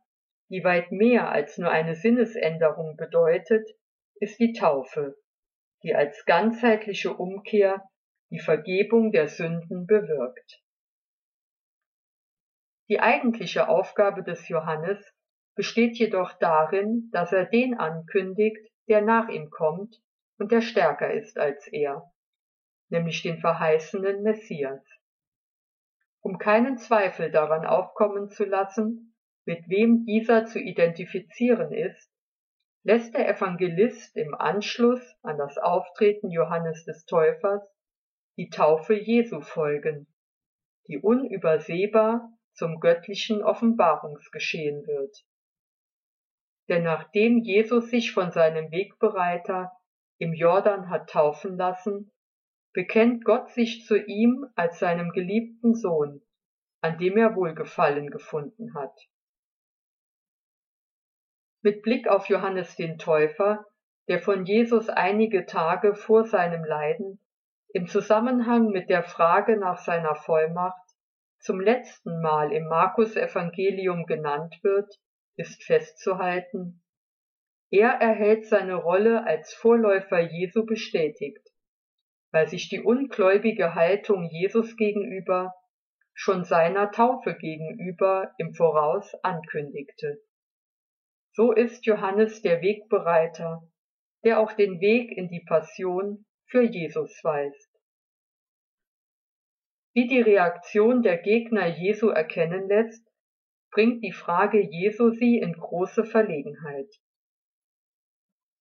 die 0.51 0.65
weit 0.65 0.91
mehr 0.91 1.31
als 1.31 1.58
nur 1.58 1.72
eine 1.72 1.96
Sinnesänderung 1.96 2.98
bedeutet, 2.98 3.70
ist 4.15 4.38
die 4.38 4.51
Taufe, 4.51 5.15
die 5.81 5.96
als 5.96 6.25
ganzheitliche 6.25 7.13
Umkehr 7.13 7.89
die 8.29 8.39
Vergebung 8.39 9.13
der 9.13 9.29
Sünden 9.29 9.88
bewirkt. 9.88 10.62
Die 12.89 13.00
eigentliche 13.00 13.70
Aufgabe 13.70 14.24
des 14.24 14.50
Johannes 14.50 15.00
besteht 15.55 15.98
jedoch 15.98 16.34
darin, 16.34 17.10
dass 17.13 17.31
er 17.31 17.46
den 17.46 17.79
ankündigt, 17.79 18.70
der 18.89 19.01
nach 19.01 19.29
ihm 19.29 19.50
kommt 19.50 20.01
und 20.38 20.51
der 20.51 20.62
stärker 20.62 21.13
ist 21.13 21.38
als 21.38 21.65
er, 21.67 22.12
nämlich 22.89 23.24
den 23.24 23.39
verheißenen 23.39 24.22
Messias. 24.22 24.84
Um 26.20 26.38
keinen 26.38 26.77
Zweifel 26.77 27.31
daran 27.31 27.65
aufkommen 27.65 28.29
zu 28.29 28.43
lassen, 28.43 29.11
mit 29.45 29.67
wem 29.67 30.05
dieser 30.05 30.45
zu 30.45 30.60
identifizieren 30.60 31.74
ist, 31.74 32.12
lässt 32.83 33.13
der 33.13 33.27
Evangelist 33.27 34.15
im 34.15 34.33
Anschluss 34.33 35.01
an 35.21 35.38
das 35.38 35.57
Auftreten 35.57 36.29
Johannes 36.29 36.86
des 36.86 37.05
Täufers 37.05 37.62
die 38.38 38.50
Taufe 38.50 38.93
Jesu 38.93 39.41
folgen, 39.41 40.07
die 40.88 40.98
unübersehbar 40.98 42.31
zum 42.53 42.79
göttlichen 42.79 43.43
Offenbarungsgeschehen 43.43 44.88
wird. 44.88 45.25
Denn 46.69 46.83
nachdem 46.83 47.39
Jesus 47.39 47.89
sich 47.89 48.13
von 48.13 48.31
seinem 48.31 48.71
Wegbereiter 48.71 49.71
im 50.17 50.33
Jordan 50.33 50.89
hat 50.89 51.10
taufen 51.10 51.57
lassen, 51.57 52.12
bekennt 52.74 53.25
Gott 53.25 53.50
sich 53.50 53.86
zu 53.86 53.98
ihm 53.98 54.45
als 54.55 54.79
seinem 54.79 55.12
geliebten 55.12 55.75
Sohn, 55.75 56.21
an 56.81 56.98
dem 56.98 57.17
er 57.17 57.36
Wohlgefallen 57.36 58.10
gefunden 58.10 58.74
hat. 58.74 58.98
Mit 61.62 61.84
Blick 61.84 62.08
auf 62.08 62.27
Johannes 62.27 62.75
den 62.75 62.98
Täufer, 62.98 63.65
der 64.08 64.20
von 64.20 64.46
Jesus 64.46 64.89
einige 64.89 65.46
Tage 65.46 65.96
vor 65.96 66.25
seinem 66.25 66.63
Leiden 66.63 67.20
im 67.74 67.88
Zusammenhang 67.88 68.70
mit 68.70 68.89
der 68.89 69.03
Frage 69.03 69.58
nach 69.58 69.77
seiner 69.77 70.15
Vollmacht 70.15 70.82
zum 71.39 71.60
letzten 71.60 72.22
Mal 72.22 72.51
im 72.51 72.68
Markus 72.68 73.15
Evangelium 73.15 74.06
genannt 74.06 74.60
wird, 74.63 74.94
ist 75.36 75.63
festzuhalten, 75.63 76.82
er 77.74 77.91
erhält 78.01 78.48
seine 78.48 78.75
Rolle 78.75 79.25
als 79.25 79.53
Vorläufer 79.53 80.20
Jesu 80.20 80.65
bestätigt, 80.65 81.48
weil 82.32 82.50
sich 82.50 82.68
die 82.68 82.82
ungläubige 82.82 83.75
Haltung 83.75 84.30
Jesus 84.30 84.75
gegenüber 84.75 85.53
schon 86.13 86.44
seiner 86.44 86.91
Taufe 86.91 87.34
gegenüber 87.34 88.34
im 88.38 88.53
Voraus 88.53 89.15
ankündigte. 89.24 90.22
So 91.33 91.53
ist 91.53 91.85
Johannes 91.85 92.41
der 92.41 92.61
Wegbereiter, 92.61 93.61
der 94.23 94.39
auch 94.39 94.51
den 94.51 94.81
Weg 94.81 95.11
in 95.11 95.29
die 95.29 95.43
Passion 95.45 96.25
für 96.45 96.63
Jesus 96.63 97.23
weist. 97.23 97.71
Wie 99.93 100.07
die 100.07 100.21
Reaktion 100.21 101.03
der 101.03 101.17
Gegner 101.17 101.67
Jesu 101.67 102.09
erkennen 102.09 102.67
lässt, 102.67 103.05
bringt 103.71 104.03
die 104.03 104.11
Frage 104.11 104.61
Jesu 104.61 105.11
sie 105.11 105.38
in 105.38 105.53
große 105.53 106.03
Verlegenheit. 106.03 106.93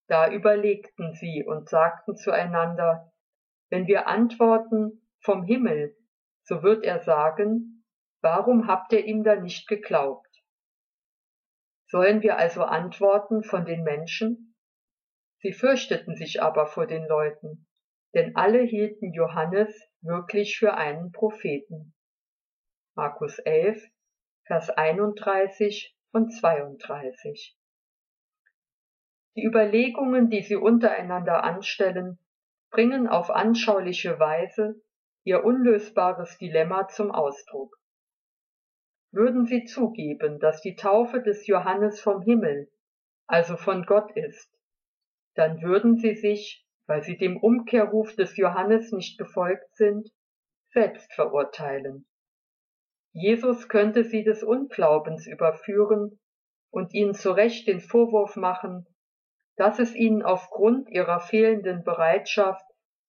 Da 0.08 0.32
überlegten 0.32 1.14
sie 1.14 1.44
und 1.44 1.68
sagten 1.68 2.16
zueinander, 2.16 3.12
wenn 3.68 3.86
wir 3.86 4.08
antworten 4.08 5.06
vom 5.20 5.44
Himmel, 5.44 5.96
so 6.42 6.62
wird 6.62 6.84
er 6.84 7.00
sagen, 7.00 7.84
warum 8.20 8.66
habt 8.66 8.92
ihr 8.92 9.04
ihm 9.04 9.22
da 9.22 9.36
nicht 9.36 9.68
geglaubt? 9.68 10.29
Sollen 11.90 12.22
wir 12.22 12.38
also 12.38 12.62
antworten 12.62 13.42
von 13.42 13.64
den 13.64 13.82
Menschen? 13.82 14.54
Sie 15.38 15.52
fürchteten 15.52 16.14
sich 16.14 16.40
aber 16.40 16.66
vor 16.66 16.86
den 16.86 17.04
Leuten, 17.04 17.66
denn 18.14 18.36
alle 18.36 18.62
hielten 18.62 19.12
Johannes 19.12 19.74
wirklich 20.00 20.56
für 20.56 20.74
einen 20.74 21.10
Propheten. 21.10 21.92
Markus 22.94 23.40
11, 23.40 23.82
Vers 24.46 24.70
31 24.70 25.96
und 26.12 26.30
32. 26.30 27.58
Die 29.34 29.44
Überlegungen, 29.44 30.30
die 30.30 30.42
sie 30.42 30.54
untereinander 30.54 31.42
anstellen, 31.42 32.20
bringen 32.70 33.08
auf 33.08 33.30
anschauliche 33.30 34.20
Weise 34.20 34.80
ihr 35.24 35.44
unlösbares 35.44 36.38
Dilemma 36.38 36.86
zum 36.86 37.10
Ausdruck. 37.10 37.79
Würden 39.12 39.46
sie 39.46 39.64
zugeben, 39.64 40.38
dass 40.38 40.60
die 40.60 40.76
Taufe 40.76 41.20
des 41.20 41.46
Johannes 41.46 42.00
vom 42.00 42.22
Himmel, 42.22 42.70
also 43.26 43.56
von 43.56 43.84
Gott 43.84 44.16
ist, 44.16 44.56
dann 45.34 45.62
würden 45.62 45.96
sie 45.96 46.14
sich, 46.14 46.64
weil 46.86 47.02
sie 47.02 47.16
dem 47.16 47.36
Umkehrruf 47.36 48.14
des 48.14 48.36
Johannes 48.36 48.92
nicht 48.92 49.18
gefolgt 49.18 49.74
sind, 49.76 50.10
selbst 50.72 51.12
verurteilen. 51.12 52.06
Jesus 53.12 53.68
könnte 53.68 54.04
sie 54.04 54.22
des 54.22 54.44
Unglaubens 54.44 55.26
überführen 55.26 56.20
und 56.70 56.94
ihnen 56.94 57.14
zu 57.14 57.32
Recht 57.32 57.66
den 57.66 57.80
Vorwurf 57.80 58.36
machen, 58.36 58.86
dass 59.56 59.80
es 59.80 59.94
ihnen 59.96 60.22
aufgrund 60.22 60.88
ihrer 60.88 61.18
fehlenden 61.18 61.82
Bereitschaft, 61.82 62.64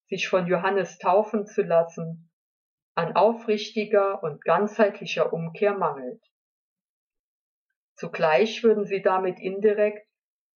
sich 0.07 0.27
von 0.27 0.47
Johannes 0.47 0.97
taufen 0.97 1.45
zu 1.45 1.61
lassen, 1.61 2.30
an 2.95 3.15
aufrichtiger 3.15 4.21
und 4.23 4.43
ganzheitlicher 4.43 5.31
Umkehr 5.33 5.77
mangelt. 5.77 6.21
Zugleich 7.95 8.63
würden 8.63 8.85
sie 8.85 9.01
damit 9.01 9.39
indirekt 9.39 10.07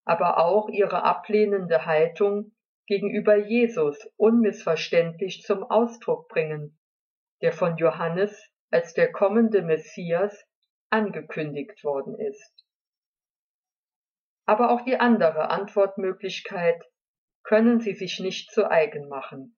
aber 0.04 0.38
auch 0.38 0.68
ihre 0.68 1.02
ablehnende 1.02 1.86
Haltung 1.86 2.52
gegenüber 2.86 3.36
Jesus 3.36 3.98
unmissverständlich 4.16 5.42
zum 5.42 5.64
Ausdruck 5.64 6.28
bringen, 6.28 6.78
der 7.40 7.52
von 7.52 7.76
Johannes 7.76 8.50
als 8.70 8.92
der 8.92 9.10
kommende 9.12 9.62
Messias 9.62 10.44
angekündigt 10.90 11.82
worden 11.84 12.18
ist. 12.18 12.64
Aber 14.46 14.70
auch 14.70 14.82
die 14.82 15.00
andere 15.00 15.48
Antwortmöglichkeit 15.48 16.84
können 17.42 17.80
sie 17.80 17.94
sich 17.94 18.20
nicht 18.20 18.50
zu 18.50 18.70
eigen 18.70 19.08
machen. 19.08 19.56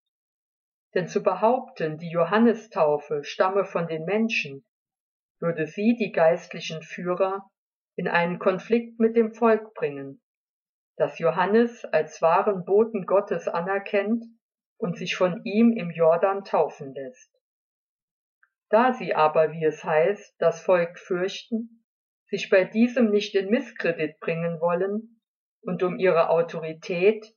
Denn 0.96 1.08
zu 1.08 1.22
behaupten, 1.22 1.98
die 1.98 2.08
Johannistaufe 2.08 3.22
stamme 3.22 3.66
von 3.66 3.86
den 3.86 4.06
Menschen, 4.06 4.64
würde 5.38 5.66
sie 5.66 5.94
die 5.94 6.10
geistlichen 6.10 6.82
Führer 6.82 7.50
in 7.96 8.08
einen 8.08 8.38
Konflikt 8.38 8.98
mit 8.98 9.14
dem 9.14 9.34
Volk 9.34 9.74
bringen, 9.74 10.22
das 10.96 11.18
Johannes 11.18 11.84
als 11.84 12.22
wahren 12.22 12.64
Boten 12.64 13.04
Gottes 13.04 13.46
anerkennt 13.46 14.24
und 14.78 14.96
sich 14.96 15.16
von 15.16 15.44
ihm 15.44 15.76
im 15.76 15.90
Jordan 15.90 16.44
taufen 16.44 16.94
lässt. 16.94 17.30
Da 18.70 18.94
sie 18.94 19.14
aber, 19.14 19.52
wie 19.52 19.66
es 19.66 19.84
heißt, 19.84 20.36
das 20.38 20.62
Volk 20.62 20.98
fürchten, 20.98 21.84
sich 22.24 22.48
bei 22.48 22.64
diesem 22.64 23.10
nicht 23.10 23.34
in 23.34 23.50
Misskredit 23.50 24.18
bringen 24.18 24.62
wollen 24.62 25.20
und 25.60 25.82
um 25.82 25.98
ihre 25.98 26.30
Autorität, 26.30 27.34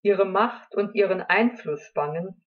ihre 0.00 0.24
Macht 0.24 0.74
und 0.74 0.94
ihren 0.94 1.20
Einfluss 1.20 1.92
bangen, 1.92 2.40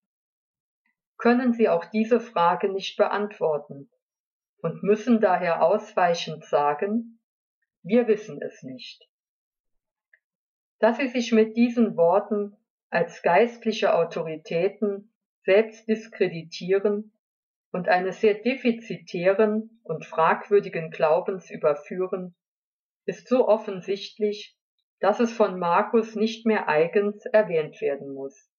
können 1.18 1.54
sie 1.54 1.70
auch 1.70 1.86
diese 1.86 2.20
Frage 2.20 2.70
nicht 2.70 2.98
beantworten 2.98 3.90
und 4.62 4.84
müssen 4.84 5.20
daher 5.22 5.64
ausweichend 5.64 6.46
sagen, 6.46 7.20
wir 7.84 8.08
wissen 8.08 8.42
es 8.42 8.64
nicht. 8.64 9.08
Dass 10.80 10.98
sie 10.98 11.08
sich 11.08 11.32
mit 11.32 11.56
diesen 11.56 11.98
Worten 11.98 12.56
als 12.90 13.22
geistliche 13.22 13.96
Autoritäten 13.96 15.14
selbst 15.44 15.88
diskreditieren 15.88 17.18
und 17.72 17.88
eines 17.88 18.22
sehr 18.22 18.36
defizitären 18.36 19.82
und 19.84 20.06
fragwürdigen 20.06 20.92
Glaubens 20.92 21.50
überführen, 21.50 22.36
ist 23.06 23.28
so 23.28 23.48
offensichtlich, 23.48 24.58
dass 25.00 25.20
es 25.20 25.32
von 25.32 25.60
Markus 25.60 26.16
nicht 26.16 26.46
mehr 26.46 26.68
eigens 26.68 27.26
erwähnt 27.26 27.80
werden 27.82 28.14
muss. 28.14 28.50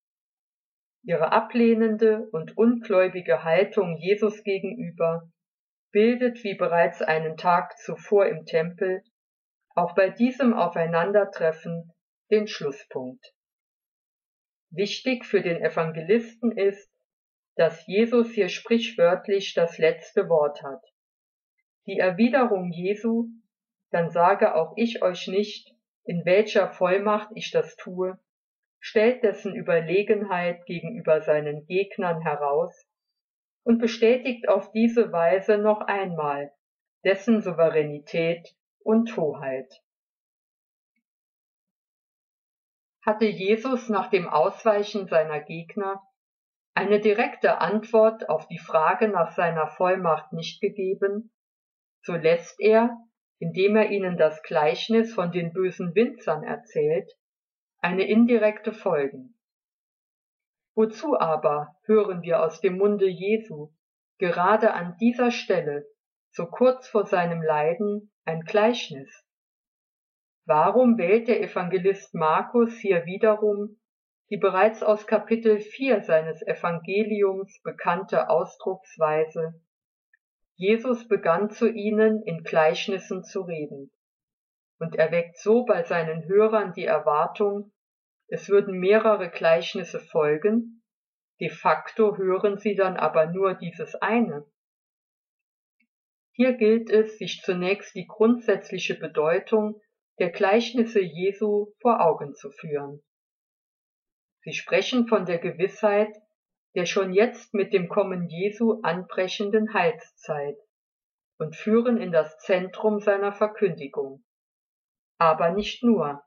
Ihre 1.03 1.33
ablehnende 1.33 2.29
und 2.33 2.57
ungläubige 2.57 3.45
Haltung 3.45 3.97
Jesus 3.97 4.43
gegenüber 4.43 5.31
bildet, 5.91 6.45
wie 6.45 6.55
bereits 6.55 7.03
einen 7.03 7.37
Tag 7.37 7.79
zuvor 7.79 8.27
im 8.27 8.45
Tempel, 8.45 9.03
auch 9.75 9.95
bei 9.95 10.11
diesem 10.11 10.55
Aufeinandertreffen 10.55 11.93
den 12.31 12.47
Schlusspunkt. 12.47 13.33
Wichtig 14.71 15.25
für 15.25 15.41
den 15.41 15.63
Evangelisten 15.63 16.53
ist, 16.53 16.91
dass 17.57 17.87
Jesus 17.87 18.31
hier 18.33 18.49
sprichwörtlich 18.49 19.55
das 19.55 19.79
letzte 19.79 20.29
Wort 20.29 20.63
hat. 20.63 20.85
Die 21.87 21.99
Erwiderung 21.99 22.71
Jesu, 22.71 23.29
dann 23.91 24.11
sage 24.11 24.55
auch 24.55 24.75
ich 24.77 25.03
euch 25.03 25.27
nicht, 25.27 25.75
in 26.05 26.25
welcher 26.25 26.69
Vollmacht 26.69 27.31
ich 27.35 27.51
das 27.51 27.77
tue, 27.77 28.19
stellt 28.81 29.23
dessen 29.23 29.55
Überlegenheit 29.55 30.65
gegenüber 30.67 31.21
seinen 31.21 31.67
Gegnern 31.67 32.21
heraus 32.21 32.87
und 33.65 33.79
bestätigt 33.79 34.49
auf 34.49 34.71
diese 34.73 35.13
Weise 35.13 35.59
noch 35.59 35.81
einmal 35.81 36.53
dessen 37.05 37.43
Souveränität 37.43 38.57
und 38.81 39.17
Hoheit. 39.17 39.73
Hatte 43.05 43.27
Jesus 43.27 43.89
nach 43.89 44.11
dem 44.11 44.29
Ausweichen 44.29 45.07
seiner 45.07 45.41
Gegner 45.41 46.03
eine 46.75 47.01
direkte 47.01 47.61
Antwort 47.61 48.29
auf 48.29 48.47
die 48.49 48.59
Frage 48.59 49.09
nach 49.09 49.33
seiner 49.33 49.67
Vollmacht 49.67 50.33
nicht 50.33 50.61
gegeben, 50.61 51.33
so 52.03 52.15
lässt 52.15 52.61
er, 52.61 52.97
indem 53.41 53.77
er 53.77 53.91
ihnen 53.91 54.17
das 54.17 54.43
Gleichnis 54.43 55.13
von 55.13 55.33
den 55.33 55.53
bösen 55.53 55.95
Winzern 55.95 56.45
erzählt, 56.45 57.11
eine 57.81 58.07
indirekte 58.07 58.73
folgen. 58.73 59.39
Wozu 60.75 61.19
aber 61.19 61.77
hören 61.85 62.23
wir 62.23 62.43
aus 62.43 62.61
dem 62.61 62.79
Munde 62.79 63.09
Jesu 63.09 63.73
gerade 64.19 64.75
an 64.75 64.97
dieser 64.99 65.31
Stelle, 65.31 65.87
so 66.31 66.47
kurz 66.47 66.89
vor 66.89 67.07
seinem 67.07 67.43
Leiden, 67.43 68.13
ein 68.25 68.43
Gleichnis? 68.43 69.25
Warum 70.45 70.99
wählt 70.99 71.29
der 71.29 71.43
Evangelist 71.43 72.15
Markus 72.15 72.73
hier 72.79 73.05
wiederum 73.07 73.79
die 74.31 74.37
bereits 74.37 74.83
aus 74.83 75.07
Kapitel 75.07 75.59
4 75.59 76.03
seines 76.03 76.43
Evangeliums 76.43 77.61
bekannte 77.63 78.29
Ausdrucksweise 78.29 79.61
Jesus 80.55 81.09
begann 81.09 81.51
zu 81.51 81.71
ihnen 81.71 82.23
in 82.23 82.43
Gleichnissen 82.45 83.25
zu 83.25 83.43
reden 83.43 83.91
und 84.79 84.97
erweckt 84.97 85.39
so 85.39 85.65
bei 85.65 85.83
seinen 85.85 86.27
Hörern 86.29 86.73
die 86.73 86.85
Erwartung, 86.85 87.73
es 88.29 88.49
würden 88.49 88.79
mehrere 88.79 89.31
Gleichnisse 89.31 90.01
folgen, 90.01 90.83
de 91.41 91.49
facto 91.49 92.17
hören 92.17 92.59
sie 92.59 92.75
dann 92.75 92.97
aber 92.97 93.27
nur 93.27 93.55
dieses 93.55 93.95
eine. 93.97 94.45
Hier 96.33 96.53
gilt 96.55 96.91
es, 96.91 97.19
sich 97.19 97.43
zunächst 97.43 97.95
die 97.95 98.07
grundsätzliche 98.07 98.95
Bedeutung 98.95 99.81
der 100.19 100.31
Gleichnisse 100.31 101.01
Jesu 101.01 101.73
vor 101.81 102.01
Augen 102.01 102.35
zu 102.35 102.51
führen. 102.51 103.03
Sie 104.43 104.53
sprechen 104.53 105.09
von 105.09 105.27
der 105.27 105.39
Gewissheit 105.39 106.15
der 106.75 106.87
schon 106.87 107.13
jetzt 107.13 107.55
mit 107.55 107.73
dem 107.73 107.89
Kommen 107.89 108.29
Jesu 108.29 108.81
anbrechenden 108.83 109.73
Heilszeit 109.75 110.57
und 111.39 111.57
führen 111.57 111.97
in 111.97 112.13
das 112.13 112.39
Zentrum 112.39 113.01
seiner 113.01 113.33
Verkündigung. 113.33 114.25
Aber 115.19 115.51
nicht 115.51 115.83
nur. 115.83 116.23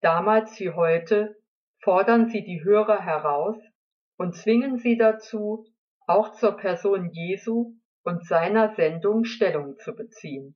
Damals 0.00 0.58
wie 0.60 0.70
heute 0.70 1.36
fordern 1.82 2.28
sie 2.28 2.42
die 2.42 2.62
Hörer 2.62 3.00
heraus 3.00 3.56
und 4.16 4.34
zwingen 4.34 4.78
sie 4.78 4.96
dazu, 4.96 5.66
auch 6.06 6.32
zur 6.32 6.56
Person 6.56 7.10
Jesu 7.12 7.74
und 8.02 8.26
seiner 8.26 8.74
Sendung 8.74 9.24
Stellung 9.24 9.76
zu 9.78 9.94
beziehen. 9.94 10.54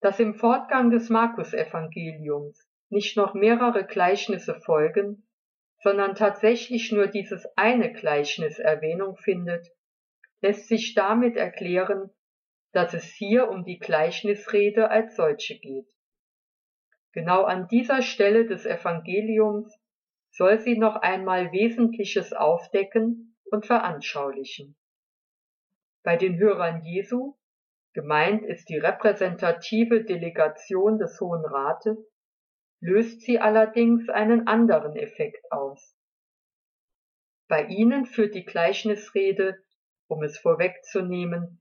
Dass 0.00 0.18
im 0.18 0.34
Fortgang 0.34 0.90
des 0.90 1.10
Markus-Evangeliums 1.10 2.66
nicht 2.88 3.16
noch 3.16 3.34
mehrere 3.34 3.84
Gleichnisse 3.84 4.60
folgen, 4.60 5.26
sondern 5.82 6.14
tatsächlich 6.14 6.92
nur 6.92 7.06
dieses 7.06 7.46
eine 7.56 7.92
Gleichnis 7.92 8.58
Erwähnung 8.58 9.16
findet, 9.16 9.68
lässt 10.40 10.68
sich 10.68 10.94
damit 10.94 11.36
erklären, 11.36 12.10
dass 12.72 12.94
es 12.94 13.04
hier 13.04 13.48
um 13.48 13.64
die 13.64 13.78
Gleichnisrede 13.78 14.90
als 14.90 15.16
solche 15.16 15.58
geht. 15.58 15.88
Genau 17.12 17.42
an 17.42 17.66
dieser 17.68 18.02
Stelle 18.02 18.46
des 18.46 18.66
Evangeliums 18.66 19.76
soll 20.30 20.60
sie 20.60 20.78
noch 20.78 20.96
einmal 20.96 21.50
Wesentliches 21.52 22.32
aufdecken 22.32 23.36
und 23.50 23.66
veranschaulichen. 23.66 24.76
Bei 26.02 26.16
den 26.16 26.38
Hörern 26.38 26.82
Jesu, 26.82 27.36
gemeint 27.92 28.44
ist 28.44 28.68
die 28.68 28.78
repräsentative 28.78 30.04
Delegation 30.04 30.98
des 30.98 31.20
Hohen 31.20 31.44
Rates, 31.44 31.98
löst 32.80 33.22
sie 33.22 33.40
allerdings 33.40 34.08
einen 34.08 34.46
anderen 34.46 34.94
Effekt 34.94 35.50
aus. 35.50 35.96
Bei 37.48 37.64
ihnen 37.64 38.06
führt 38.06 38.34
die 38.36 38.44
Gleichnisrede 38.44 39.60
um 40.06 40.22
es 40.22 40.38
vorwegzunehmen, 40.38 41.59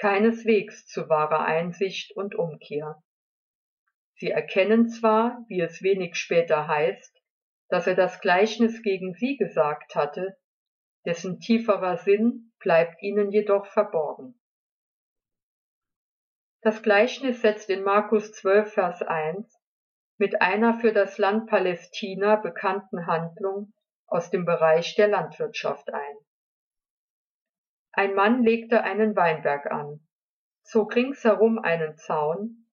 keineswegs 0.00 0.86
zu 0.86 1.08
wahrer 1.08 1.44
Einsicht 1.44 2.16
und 2.16 2.34
Umkehr. 2.34 3.02
Sie 4.14 4.30
erkennen 4.30 4.88
zwar, 4.88 5.44
wie 5.48 5.60
es 5.60 5.82
wenig 5.82 6.16
später 6.16 6.66
heißt, 6.66 7.20
dass 7.68 7.86
er 7.86 7.94
das 7.94 8.20
Gleichnis 8.20 8.82
gegen 8.82 9.14
sie 9.14 9.36
gesagt 9.36 9.94
hatte, 9.94 10.36
dessen 11.04 11.40
tieferer 11.40 11.98
Sinn 11.98 12.52
bleibt 12.58 13.02
ihnen 13.02 13.30
jedoch 13.30 13.66
verborgen. 13.66 14.40
Das 16.62 16.82
Gleichnis 16.82 17.40
setzt 17.40 17.70
in 17.70 17.82
Markus 17.82 18.32
12, 18.32 18.72
Vers 18.72 19.02
1 19.02 19.58
mit 20.16 20.42
einer 20.42 20.74
für 20.80 20.92
das 20.92 21.16
Land 21.18 21.48
Palästina 21.48 22.36
bekannten 22.36 23.06
Handlung 23.06 23.72
aus 24.06 24.30
dem 24.30 24.44
Bereich 24.44 24.96
der 24.96 25.08
Landwirtschaft 25.08 25.92
ein. 25.92 26.16
Ein 27.98 28.14
Mann 28.14 28.44
legte 28.44 28.84
einen 28.84 29.16
Weinberg 29.16 29.72
an, 29.72 29.98
zog 30.62 30.94
ringsherum 30.94 31.58
einen 31.58 31.96
Zaun, 31.96 32.68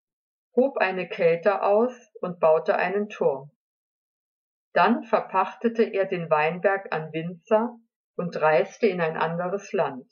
hob 0.55 0.77
eine 0.77 1.09
Kälte 1.09 1.63
aus 1.63 2.13
und 2.21 2.39
baute 2.39 2.75
einen 2.75 3.09
Turm. 3.09 3.49
Dann 4.73 5.01
verpachtete 5.01 5.81
er 5.81 6.05
den 6.05 6.29
Weinberg 6.29 6.93
an 6.93 7.11
Winzer 7.11 7.75
und 8.15 8.39
reiste 8.39 8.85
in 8.85 9.01
ein 9.01 9.17
anderes 9.17 9.73
Land. 9.73 10.05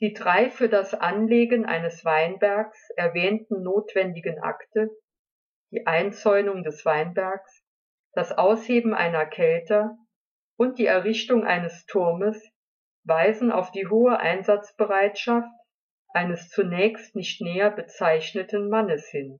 Die 0.00 0.12
drei 0.12 0.50
für 0.50 0.68
das 0.68 0.92
Anlegen 0.92 1.66
eines 1.66 2.04
Weinbergs 2.04 2.90
erwähnten 2.96 3.62
notwendigen 3.62 4.40
Akte, 4.40 4.90
die 5.70 5.86
Einzäunung 5.86 6.64
des 6.64 6.84
Weinbergs, 6.84 7.64
das 8.12 8.36
Ausheben 8.36 8.92
einer 8.92 9.24
Kelter 9.24 9.96
und 10.56 10.80
die 10.80 10.86
Errichtung 10.86 11.46
eines 11.46 11.86
Turmes, 11.86 12.50
weisen 13.04 13.50
auf 13.50 13.70
die 13.70 13.86
hohe 13.86 14.18
Einsatzbereitschaft 14.18 15.48
eines 16.12 16.48
zunächst 16.48 17.14
nicht 17.14 17.40
näher 17.40 17.70
bezeichneten 17.70 18.68
Mannes 18.68 19.08
hin. 19.08 19.38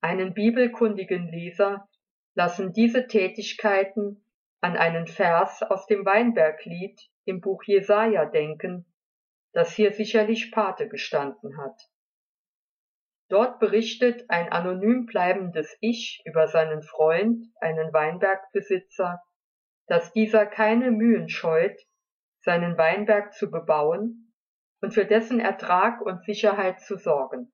Einen 0.00 0.34
bibelkundigen 0.34 1.28
Leser 1.28 1.88
lassen 2.34 2.72
diese 2.72 3.06
Tätigkeiten 3.06 4.24
an 4.60 4.76
einen 4.76 5.06
Vers 5.06 5.62
aus 5.62 5.86
dem 5.86 6.04
Weinberglied 6.04 7.00
im 7.24 7.40
Buch 7.40 7.62
Jesaja 7.64 8.24
denken, 8.24 8.86
das 9.52 9.74
hier 9.74 9.92
sicherlich 9.92 10.52
Pate 10.52 10.88
gestanden 10.88 11.56
hat. 11.58 11.80
Dort 13.28 13.58
berichtet 13.58 14.24
ein 14.28 14.52
anonym 14.52 15.06
bleibendes 15.06 15.76
Ich 15.80 16.22
über 16.24 16.46
seinen 16.46 16.82
Freund, 16.82 17.44
einen 17.60 17.92
Weinbergbesitzer, 17.92 19.20
dass 19.88 20.12
dieser 20.12 20.46
keine 20.46 20.90
Mühen 20.90 21.28
scheut, 21.28 21.80
seinen 22.46 22.78
Weinberg 22.78 23.34
zu 23.34 23.50
bebauen 23.50 24.32
und 24.80 24.94
für 24.94 25.04
dessen 25.04 25.40
Ertrag 25.40 26.00
und 26.00 26.24
Sicherheit 26.24 26.80
zu 26.80 26.96
sorgen. 26.96 27.52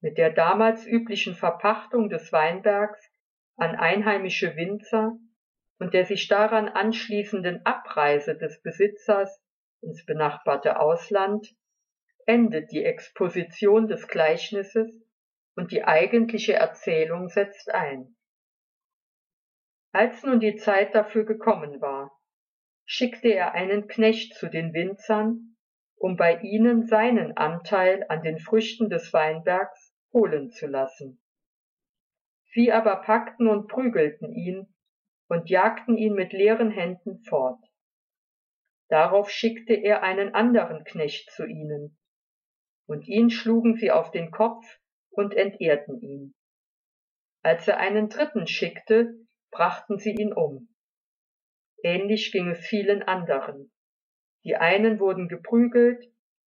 Mit 0.00 0.16
der 0.16 0.30
damals 0.30 0.86
üblichen 0.86 1.34
Verpachtung 1.34 2.08
des 2.08 2.32
Weinbergs 2.32 2.98
an 3.56 3.76
einheimische 3.76 4.56
Winzer 4.56 5.18
und 5.78 5.92
der 5.92 6.06
sich 6.06 6.28
daran 6.28 6.68
anschließenden 6.68 7.66
Abreise 7.66 8.34
des 8.34 8.62
Besitzers 8.62 9.42
ins 9.82 10.06
benachbarte 10.06 10.80
Ausland 10.80 11.54
endet 12.24 12.72
die 12.72 12.84
Exposition 12.84 13.88
des 13.88 14.08
Gleichnisses 14.08 14.90
und 15.54 15.70
die 15.70 15.84
eigentliche 15.84 16.54
Erzählung 16.54 17.28
setzt 17.28 17.70
ein. 17.70 18.16
Als 19.92 20.22
nun 20.22 20.40
die 20.40 20.56
Zeit 20.56 20.94
dafür 20.94 21.24
gekommen 21.24 21.80
war, 21.82 22.17
schickte 22.90 23.28
er 23.28 23.52
einen 23.52 23.86
Knecht 23.86 24.34
zu 24.34 24.48
den 24.48 24.72
Winzern, 24.72 25.56
um 25.96 26.16
bei 26.16 26.40
ihnen 26.40 26.86
seinen 26.86 27.36
Anteil 27.36 28.06
an 28.08 28.22
den 28.22 28.38
Früchten 28.38 28.88
des 28.88 29.12
Weinbergs 29.12 29.94
holen 30.14 30.50
zu 30.50 30.66
lassen. 30.66 31.20
Sie 32.46 32.72
aber 32.72 32.96
packten 32.96 33.46
und 33.46 33.68
prügelten 33.68 34.32
ihn 34.32 34.74
und 35.28 35.50
jagten 35.50 35.98
ihn 35.98 36.14
mit 36.14 36.32
leeren 36.32 36.70
Händen 36.70 37.22
fort. 37.24 37.62
Darauf 38.88 39.28
schickte 39.28 39.74
er 39.74 40.02
einen 40.02 40.34
anderen 40.34 40.82
Knecht 40.84 41.30
zu 41.30 41.44
ihnen, 41.44 41.98
und 42.86 43.06
ihn 43.06 43.28
schlugen 43.28 43.76
sie 43.76 43.90
auf 43.90 44.12
den 44.12 44.30
Kopf 44.30 44.64
und 45.10 45.34
entehrten 45.34 46.00
ihn. 46.00 46.34
Als 47.42 47.68
er 47.68 47.76
einen 47.76 48.08
dritten 48.08 48.46
schickte, 48.46 49.12
brachten 49.50 49.98
sie 49.98 50.12
ihn 50.12 50.32
um. 50.32 50.74
Ähnlich 51.82 52.32
ging 52.32 52.48
es 52.50 52.66
vielen 52.66 53.02
anderen. 53.02 53.72
Die 54.44 54.56
einen 54.56 54.98
wurden 54.98 55.28
geprügelt, 55.28 56.04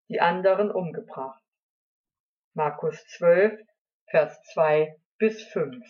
die 0.09 0.19
anderen 0.19 0.71
umgebracht. 0.71 1.41
Markus 2.53 3.05
12, 3.17 3.59
Vers 4.09 4.41
2 4.53 4.95
bis 5.17 5.43
5. 5.43 5.85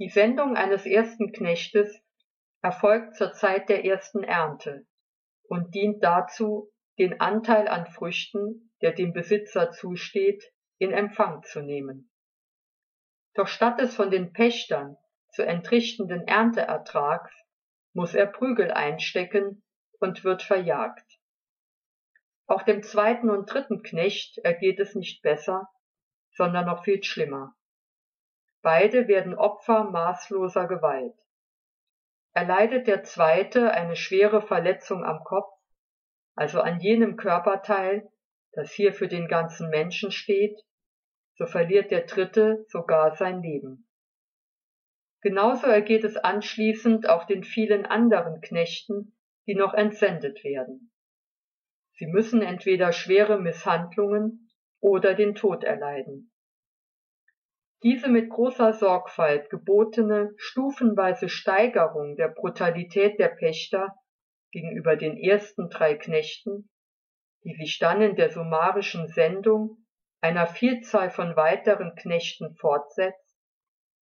Die 0.00 0.08
Sendung 0.08 0.56
eines 0.56 0.84
ersten 0.84 1.32
Knechtes 1.32 1.96
erfolgt 2.60 3.14
zur 3.14 3.32
Zeit 3.32 3.68
der 3.68 3.84
ersten 3.84 4.24
Ernte 4.24 4.84
und 5.44 5.74
dient 5.74 6.02
dazu, 6.02 6.72
den 6.98 7.20
Anteil 7.20 7.68
an 7.68 7.86
Früchten, 7.86 8.72
der 8.80 8.92
dem 8.92 9.12
Besitzer 9.12 9.70
zusteht, 9.70 10.42
in 10.78 10.92
Empfang 10.92 11.42
zu 11.44 11.60
nehmen. 11.60 12.10
Doch 13.34 13.46
statt 13.46 13.80
des 13.80 13.94
von 13.94 14.10
den 14.10 14.32
Pächtern 14.32 14.96
zu 15.32 15.44
entrichtenden 15.44 16.28
Ernteertrags 16.28 17.32
muss 17.94 18.14
er 18.14 18.26
Prügel 18.26 18.70
einstecken 18.70 19.62
und 19.98 20.24
wird 20.24 20.42
verjagt. 20.42 21.18
Auch 22.46 22.62
dem 22.62 22.82
zweiten 22.82 23.30
und 23.30 23.46
dritten 23.46 23.82
Knecht 23.82 24.38
ergeht 24.38 24.78
es 24.78 24.94
nicht 24.94 25.22
besser, 25.22 25.68
sondern 26.32 26.66
noch 26.66 26.84
viel 26.84 27.02
schlimmer. 27.02 27.54
Beide 28.60 29.08
werden 29.08 29.34
Opfer 29.34 29.84
maßloser 29.84 30.68
Gewalt. 30.68 31.16
Erleidet 32.34 32.86
der 32.86 33.02
zweite 33.02 33.72
eine 33.72 33.96
schwere 33.96 34.42
Verletzung 34.42 35.04
am 35.04 35.24
Kopf, 35.24 35.52
also 36.34 36.60
an 36.60 36.80
jenem 36.80 37.16
Körperteil, 37.16 38.10
das 38.52 38.70
hier 38.72 38.92
für 38.92 39.08
den 39.08 39.28
ganzen 39.28 39.70
Menschen 39.70 40.10
steht, 40.10 40.58
so 41.36 41.46
verliert 41.46 41.90
der 41.90 42.02
Dritte 42.02 42.64
sogar 42.68 43.16
sein 43.16 43.42
Leben. 43.42 43.88
Genauso 45.22 45.68
ergeht 45.68 46.02
es 46.02 46.16
anschließend 46.16 47.08
auch 47.08 47.24
den 47.24 47.44
vielen 47.44 47.86
anderen 47.86 48.40
Knechten, 48.40 49.16
die 49.46 49.54
noch 49.54 49.72
entsendet 49.72 50.42
werden. 50.42 50.92
Sie 51.94 52.06
müssen 52.06 52.42
entweder 52.42 52.92
schwere 52.92 53.40
Misshandlungen 53.40 54.50
oder 54.80 55.14
den 55.14 55.36
Tod 55.36 55.62
erleiden. 55.62 56.32
Diese 57.84 58.08
mit 58.08 58.30
großer 58.30 58.72
Sorgfalt 58.72 59.50
gebotene 59.50 60.32
stufenweise 60.36 61.28
Steigerung 61.28 62.16
der 62.16 62.28
Brutalität 62.28 63.18
der 63.18 63.28
Pächter 63.28 63.94
gegenüber 64.50 64.96
den 64.96 65.16
ersten 65.16 65.68
drei 65.68 65.94
Knechten, 65.94 66.68
die 67.44 67.54
sich 67.54 67.78
dann 67.78 68.02
in 68.02 68.16
der 68.16 68.30
summarischen 68.30 69.08
Sendung 69.08 69.84
einer 70.20 70.46
Vielzahl 70.46 71.10
von 71.10 71.36
weiteren 71.36 71.94
Knechten 71.96 72.54
fortsetzt, 72.54 73.21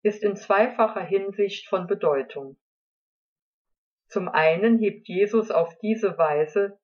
ist 0.03 0.23
in 0.23 0.37
zweifacher 0.37 1.05
Hinsicht 1.05 1.69
von 1.69 1.87
Bedeutung. 1.87 2.59
Zum 4.09 4.29
einen 4.29 4.79
hebt 4.79 5.07
Jesus 5.09 5.51
auf 5.51 5.77
diese 5.79 6.19
Weise 6.19 6.81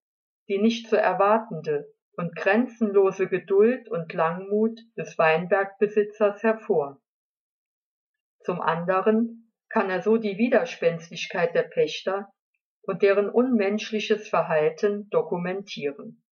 die 0.48 0.58
nicht 0.58 0.88
zu 0.88 0.96
erwartende 0.96 1.92
und 2.16 2.34
grenzenlose 2.36 3.28
Geduld 3.28 3.88
und 3.88 4.12
Langmut 4.12 4.80
des 4.96 5.18
Weinbergbesitzers 5.18 6.42
hervor. 6.42 7.00
Zum 8.40 8.60
anderen 8.60 9.52
kann 9.68 9.90
er 9.90 10.02
so 10.02 10.16
die 10.16 10.38
Widerspenstigkeit 10.38 11.54
der 11.54 11.64
Pächter 11.64 12.32
und 12.82 13.02
deren 13.02 13.28
unmenschliches 13.28 14.28
Verhalten 14.28 15.10
dokumentieren. 15.10 16.22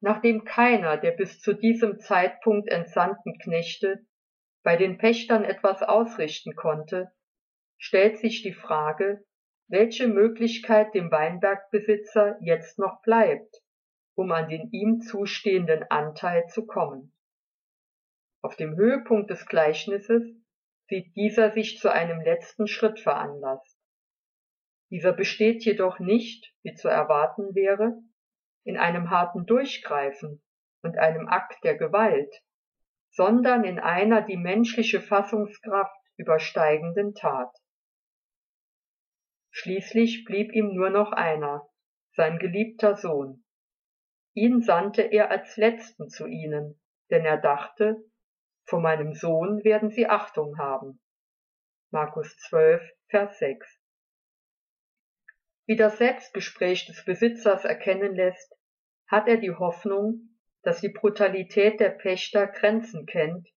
Nachdem 0.00 0.44
keiner 0.44 0.96
der 0.96 1.12
bis 1.12 1.40
zu 1.40 1.52
diesem 1.52 2.00
Zeitpunkt 2.00 2.68
entsandten 2.68 3.38
Knechte 3.38 4.04
bei 4.62 4.76
den 4.76 4.98
Pächtern 4.98 5.44
etwas 5.44 5.82
ausrichten 5.82 6.54
konnte, 6.54 7.12
stellt 7.78 8.18
sich 8.18 8.42
die 8.42 8.52
Frage, 8.52 9.24
welche 9.68 10.08
Möglichkeit 10.08 10.94
dem 10.94 11.10
Weinbergbesitzer 11.10 12.36
jetzt 12.40 12.78
noch 12.78 13.02
bleibt, 13.02 13.62
um 14.14 14.32
an 14.32 14.48
den 14.48 14.68
ihm 14.72 15.00
zustehenden 15.00 15.84
Anteil 15.90 16.46
zu 16.48 16.66
kommen. 16.66 17.14
Auf 18.42 18.56
dem 18.56 18.76
Höhepunkt 18.76 19.30
des 19.30 19.46
Gleichnisses 19.46 20.22
sieht 20.88 21.14
dieser 21.14 21.52
sich 21.52 21.78
zu 21.78 21.90
einem 21.90 22.20
letzten 22.20 22.66
Schritt 22.66 22.98
veranlasst. 23.00 23.78
Dieser 24.90 25.12
besteht 25.12 25.64
jedoch 25.64 26.00
nicht, 26.00 26.52
wie 26.62 26.74
zu 26.74 26.88
erwarten 26.88 27.54
wäre, 27.54 28.02
in 28.64 28.76
einem 28.76 29.10
harten 29.10 29.46
Durchgreifen 29.46 30.42
und 30.82 30.98
einem 30.98 31.28
Akt 31.28 31.62
der 31.62 31.76
Gewalt, 31.76 32.34
sondern 33.10 33.64
in 33.64 33.78
einer 33.78 34.22
die 34.22 34.36
menschliche 34.36 35.00
Fassungskraft 35.00 35.94
übersteigenden 36.16 37.14
Tat. 37.14 37.54
Schließlich 39.50 40.24
blieb 40.24 40.52
ihm 40.52 40.74
nur 40.74 40.90
noch 40.90 41.12
einer, 41.12 41.68
sein 42.14 42.38
geliebter 42.38 42.96
Sohn. 42.96 43.44
Ihn 44.34 44.60
sandte 44.60 45.02
er 45.02 45.30
als 45.30 45.56
letzten 45.56 46.08
zu 46.08 46.26
ihnen, 46.26 46.80
denn 47.10 47.24
er 47.24 47.36
dachte, 47.36 47.96
vor 48.64 48.80
meinem 48.80 49.14
Sohn 49.14 49.64
werden 49.64 49.90
sie 49.90 50.06
Achtung 50.06 50.56
haben. 50.58 51.00
Markus 51.90 52.36
12, 52.48 52.80
Vers 53.08 53.38
6. 53.40 53.80
Wie 55.66 55.76
das 55.76 55.98
Selbstgespräch 55.98 56.86
des 56.86 57.04
Besitzers 57.04 57.64
erkennen 57.64 58.14
lässt, 58.14 58.54
hat 59.08 59.26
er 59.26 59.38
die 59.38 59.50
Hoffnung, 59.50 60.29
dass 60.62 60.80
die 60.80 60.90
Brutalität 60.90 61.80
der 61.80 61.90
Pächter 61.90 62.46
Grenzen 62.46 63.06
kennt 63.06 63.48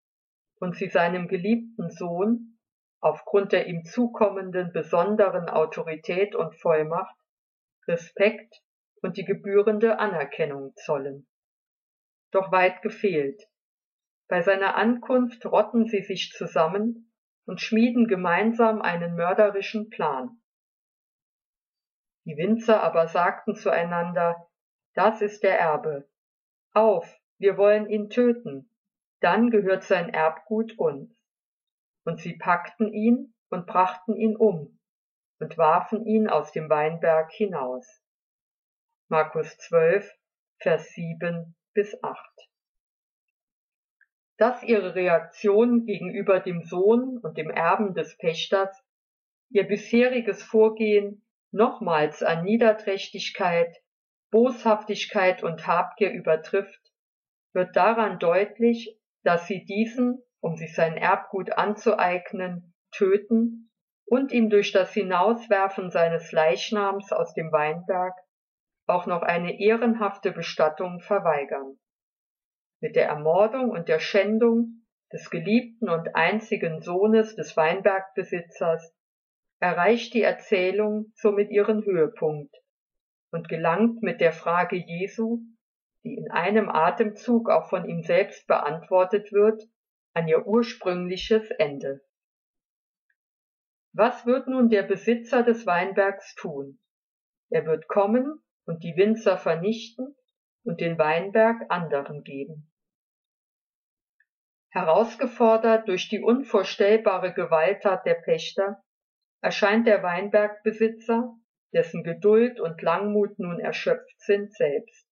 und 0.60 0.76
sie 0.76 0.90
seinem 0.90 1.28
geliebten 1.28 1.90
Sohn 1.90 2.58
aufgrund 3.00 3.52
der 3.52 3.68
ihm 3.68 3.84
zukommenden 3.84 4.72
besonderen 4.72 5.50
Autorität 5.50 6.36
und 6.36 6.56
Vollmacht 6.56 7.16
Respekt 7.88 8.62
und 9.02 9.18
die 9.18 9.26
gebührende 9.26 10.00
Anerkennung 10.00 10.74
zollen. 10.76 11.28
Doch 12.32 12.52
weit 12.52 12.82
gefehlt. 12.82 13.44
Bei 14.30 14.42
seiner 14.42 14.76
Ankunft 14.76 15.46
rotten 15.46 15.86
sie 15.88 16.02
sich 16.02 16.32
zusammen 16.32 17.14
und 17.46 17.60
schmieden 17.60 18.08
gemeinsam 18.08 18.82
einen 18.82 19.16
mörderischen 19.16 19.90
Plan. 19.90 20.42
Die 22.26 22.38
Winzer 22.38 22.82
aber 22.82 23.10
sagten 23.10 23.54
zueinander, 23.54 24.50
das 24.94 25.22
ist 25.22 25.44
der 25.44 25.60
Erbe. 25.60 26.08
Auf, 26.74 27.20
wir 27.38 27.58
wollen 27.58 27.88
ihn 27.88 28.10
töten, 28.10 28.70
dann 29.20 29.52
gehört 29.52 29.84
sein 29.84 30.10
Erbgut 30.10 30.78
uns. 30.80 31.16
Und 32.04 32.20
sie 32.20 32.36
packten 32.36 32.92
ihn 32.92 33.34
und 33.50 33.68
brachten 33.68 34.16
ihn 34.16 34.36
um 34.36 34.80
und 35.40 35.58
warfen 35.58 36.06
ihn 36.06 36.28
aus 36.28 36.52
dem 36.52 36.70
Weinberg 36.70 37.32
hinaus. 37.32 38.02
Markus 39.08 39.56
12, 39.58 40.12
Vers 40.58 40.90
7 40.94 41.56
bis 41.74 42.02
8. 42.04 42.18
Dass 44.38 44.64
ihre 44.64 44.96
Reaktion 44.96 45.86
gegenüber 45.86 46.40
dem 46.40 46.64
Sohn 46.64 47.20
und 47.20 47.38
dem 47.38 47.52
Erben 47.52 47.94
des 47.94 48.18
Pächters 48.18 48.84
ihr 49.50 49.68
bisheriges 49.68 50.42
Vorgehen 50.42 51.24
nochmals 51.52 52.24
an 52.24 52.44
Niederträchtigkeit, 52.44 53.83
Boshaftigkeit 54.34 55.44
und 55.44 55.68
Habgier 55.68 56.12
übertrifft, 56.12 56.92
wird 57.54 57.76
daran 57.76 58.18
deutlich, 58.18 59.00
dass 59.22 59.46
sie 59.46 59.64
diesen, 59.64 60.24
um 60.40 60.58
sich 60.58 60.74
sein 60.74 60.98
Erbgut 60.98 61.52
anzueignen, 61.56 62.74
töten 62.90 63.70
und 64.06 64.32
ihm 64.32 64.50
durch 64.50 64.72
das 64.72 64.92
Hinauswerfen 64.92 65.92
seines 65.92 66.32
Leichnams 66.32 67.12
aus 67.12 67.36
dem 67.36 67.52
Weinberg 67.52 68.16
auch 68.88 69.06
noch 69.06 69.22
eine 69.22 69.60
ehrenhafte 69.60 70.32
Bestattung 70.32 71.00
verweigern. 71.00 71.78
Mit 72.80 72.96
der 72.96 73.06
Ermordung 73.10 73.70
und 73.70 73.88
der 73.88 74.00
Schändung 74.00 74.84
des 75.12 75.30
geliebten 75.30 75.90
und 75.90 76.16
einzigen 76.16 76.82
Sohnes 76.82 77.36
des 77.36 77.56
Weinbergbesitzers 77.56 78.96
erreicht 79.60 80.16
die 80.16 80.24
Erzählung 80.24 81.12
somit 81.14 81.52
ihren 81.52 81.86
Höhepunkt 81.86 82.63
und 83.34 83.50
gelangt 83.50 84.04
mit 84.04 84.22
der 84.22 84.32
Frage 84.32 84.76
Jesu, 84.76 85.42
die 86.04 86.16
in 86.16 86.30
einem 86.30 86.70
Atemzug 86.70 87.50
auch 87.50 87.68
von 87.68 87.90
ihm 87.90 88.04
selbst 88.04 88.46
beantwortet 88.48 89.32
wird, 89.32 89.64
an 90.14 90.28
ihr 90.28 90.46
ursprüngliches 90.46 91.50
Ende. 91.58 92.02
Was 93.92 94.26
wird 94.26 94.48
nun 94.48 94.70
der 94.70 94.84
Besitzer 94.84 95.44
des 95.44 95.66
Weinbergs 95.66 96.36
tun? 96.36 96.80
Er 97.50 97.66
wird 97.66 97.88
kommen 97.88 98.44
und 98.66 98.84
die 98.84 98.96
Winzer 98.96 99.38
vernichten 99.38 100.16
und 100.64 100.80
den 100.80 100.98
Weinberg 101.00 101.58
anderen 101.70 102.24
geben. 102.24 102.72
Herausgefordert 104.70 105.88
durch 105.88 106.08
die 106.10 106.22
unvorstellbare 106.22 107.34
Gewalttat 107.34 108.06
der 108.06 108.16
Pächter, 108.16 108.84
erscheint 109.42 109.88
der 109.88 110.02
Weinbergbesitzer, 110.04 111.36
dessen 111.74 112.04
Geduld 112.04 112.60
und 112.60 112.82
Langmut 112.82 113.40
nun 113.40 113.60
erschöpft 113.60 114.20
sind, 114.20 114.54
selbst. 114.54 115.08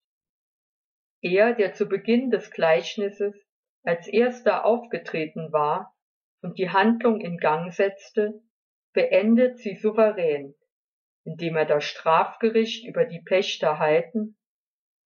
Er, 1.21 1.53
der 1.53 1.73
zu 1.73 1.87
Beginn 1.87 2.31
des 2.31 2.51
Gleichnisses 2.51 3.35
als 3.83 4.07
erster 4.07 4.65
aufgetreten 4.65 5.51
war 5.51 5.95
und 6.41 6.57
die 6.57 6.69
Handlung 6.69 7.19
in 7.19 7.37
Gang 7.37 7.71
setzte, 7.73 8.41
beendet 8.93 9.57
sie 9.59 9.75
souverän 9.75 10.55
indem 11.23 11.55
er 11.55 11.65
das 11.65 11.83
Strafgericht 11.83 12.85
über 12.87 13.05
die 13.05 13.21
Pächter 13.21 13.79
halten 13.79 14.37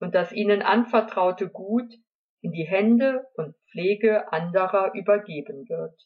und 0.00 0.14
das 0.14 0.32
ihnen 0.32 0.62
anvertraute 0.62 1.48
Gut 1.48 1.92
in 2.40 2.52
die 2.52 2.66
Hände 2.66 3.26
und 3.34 3.56
Pflege 3.70 4.32
anderer 4.32 4.92
übergeben 4.94 5.68
wird. 5.68 6.00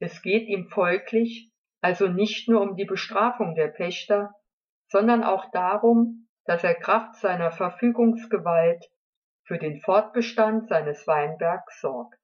Es 0.00 0.22
geht 0.22 0.48
ihm 0.48 0.68
folglich 0.68 1.50
also 1.80 2.08
nicht 2.08 2.48
nur 2.48 2.60
um 2.60 2.76
die 2.76 2.84
Bestrafung 2.84 3.54
der 3.54 3.68
Pächter, 3.68 4.34
sondern 4.88 5.22
auch 5.22 5.50
darum, 5.52 6.28
dass 6.44 6.64
er 6.64 6.74
Kraft 6.74 7.16
seiner 7.16 7.52
Verfügungsgewalt 7.52 8.84
für 9.44 9.58
den 9.58 9.80
Fortbestand 9.80 10.68
seines 10.68 11.06
Weinbergs 11.06 11.80
sorgt. 11.80 12.18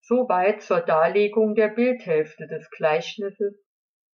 Soweit 0.00 0.62
zur 0.62 0.80
Darlegung 0.80 1.54
der 1.54 1.68
Bildhälfte 1.68 2.46
des 2.46 2.70
Gleichnisses 2.70 3.62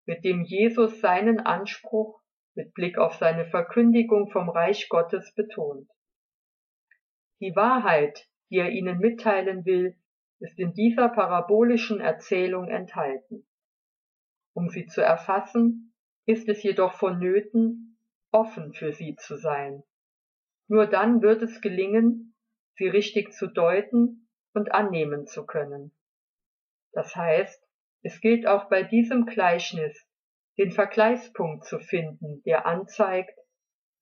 mit 0.05 0.25
dem 0.25 0.43
Jesus 0.43 0.99
seinen 0.99 1.39
Anspruch 1.39 2.19
mit 2.55 2.73
Blick 2.73 2.97
auf 2.97 3.15
seine 3.15 3.45
Verkündigung 3.45 4.29
vom 4.29 4.49
Reich 4.49 4.89
Gottes 4.89 5.33
betont. 5.35 5.87
Die 7.39 7.55
Wahrheit, 7.55 8.27
die 8.49 8.57
er 8.57 8.69
ihnen 8.69 8.99
mitteilen 8.99 9.65
will, 9.65 9.95
ist 10.39 10.59
in 10.59 10.73
dieser 10.73 11.09
parabolischen 11.09 11.99
Erzählung 11.99 12.67
enthalten. 12.69 13.47
Um 14.53 14.69
sie 14.69 14.85
zu 14.85 15.01
erfassen, 15.01 15.93
ist 16.25 16.47
es 16.47 16.63
jedoch 16.63 16.93
vonnöten, 16.93 17.97
offen 18.31 18.73
für 18.73 18.93
sie 18.93 19.15
zu 19.15 19.35
sein. 19.35 19.83
Nur 20.67 20.87
dann 20.87 21.21
wird 21.21 21.41
es 21.41 21.61
gelingen, 21.61 22.35
sie 22.75 22.87
richtig 22.87 23.33
zu 23.33 23.47
deuten 23.47 24.29
und 24.53 24.71
annehmen 24.71 25.27
zu 25.27 25.45
können. 25.45 25.91
Das 26.91 27.15
heißt, 27.15 27.63
es 28.03 28.21
gilt 28.21 28.47
auch 28.47 28.69
bei 28.69 28.83
diesem 28.83 29.25
Gleichnis, 29.25 30.07
den 30.57 30.71
Vergleichspunkt 30.71 31.65
zu 31.65 31.79
finden, 31.79 32.43
der 32.43 32.65
anzeigt, 32.65 33.37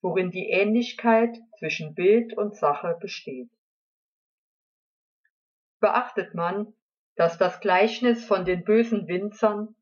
worin 0.01 0.31
die 0.31 0.49
Ähnlichkeit 0.49 1.37
zwischen 1.57 1.93
Bild 1.93 2.37
und 2.37 2.55
Sache 2.55 2.97
besteht. 2.99 3.49
Beachtet 5.79 6.33
man, 6.33 6.73
dass 7.15 7.37
das 7.37 7.59
Gleichnis 7.59 8.25
von 8.25 8.45
den 8.45 8.63
bösen 8.63 9.07
Winzern 9.07 9.75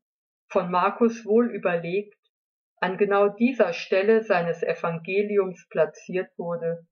von 0.50 0.70
Markus 0.70 1.24
wohl 1.24 1.50
überlegt 1.50 2.18
an 2.80 2.96
genau 2.96 3.28
dieser 3.28 3.72
Stelle 3.72 4.24
seines 4.24 4.62
Evangeliums 4.62 5.68
platziert 5.68 6.30
wurde, 6.38 6.86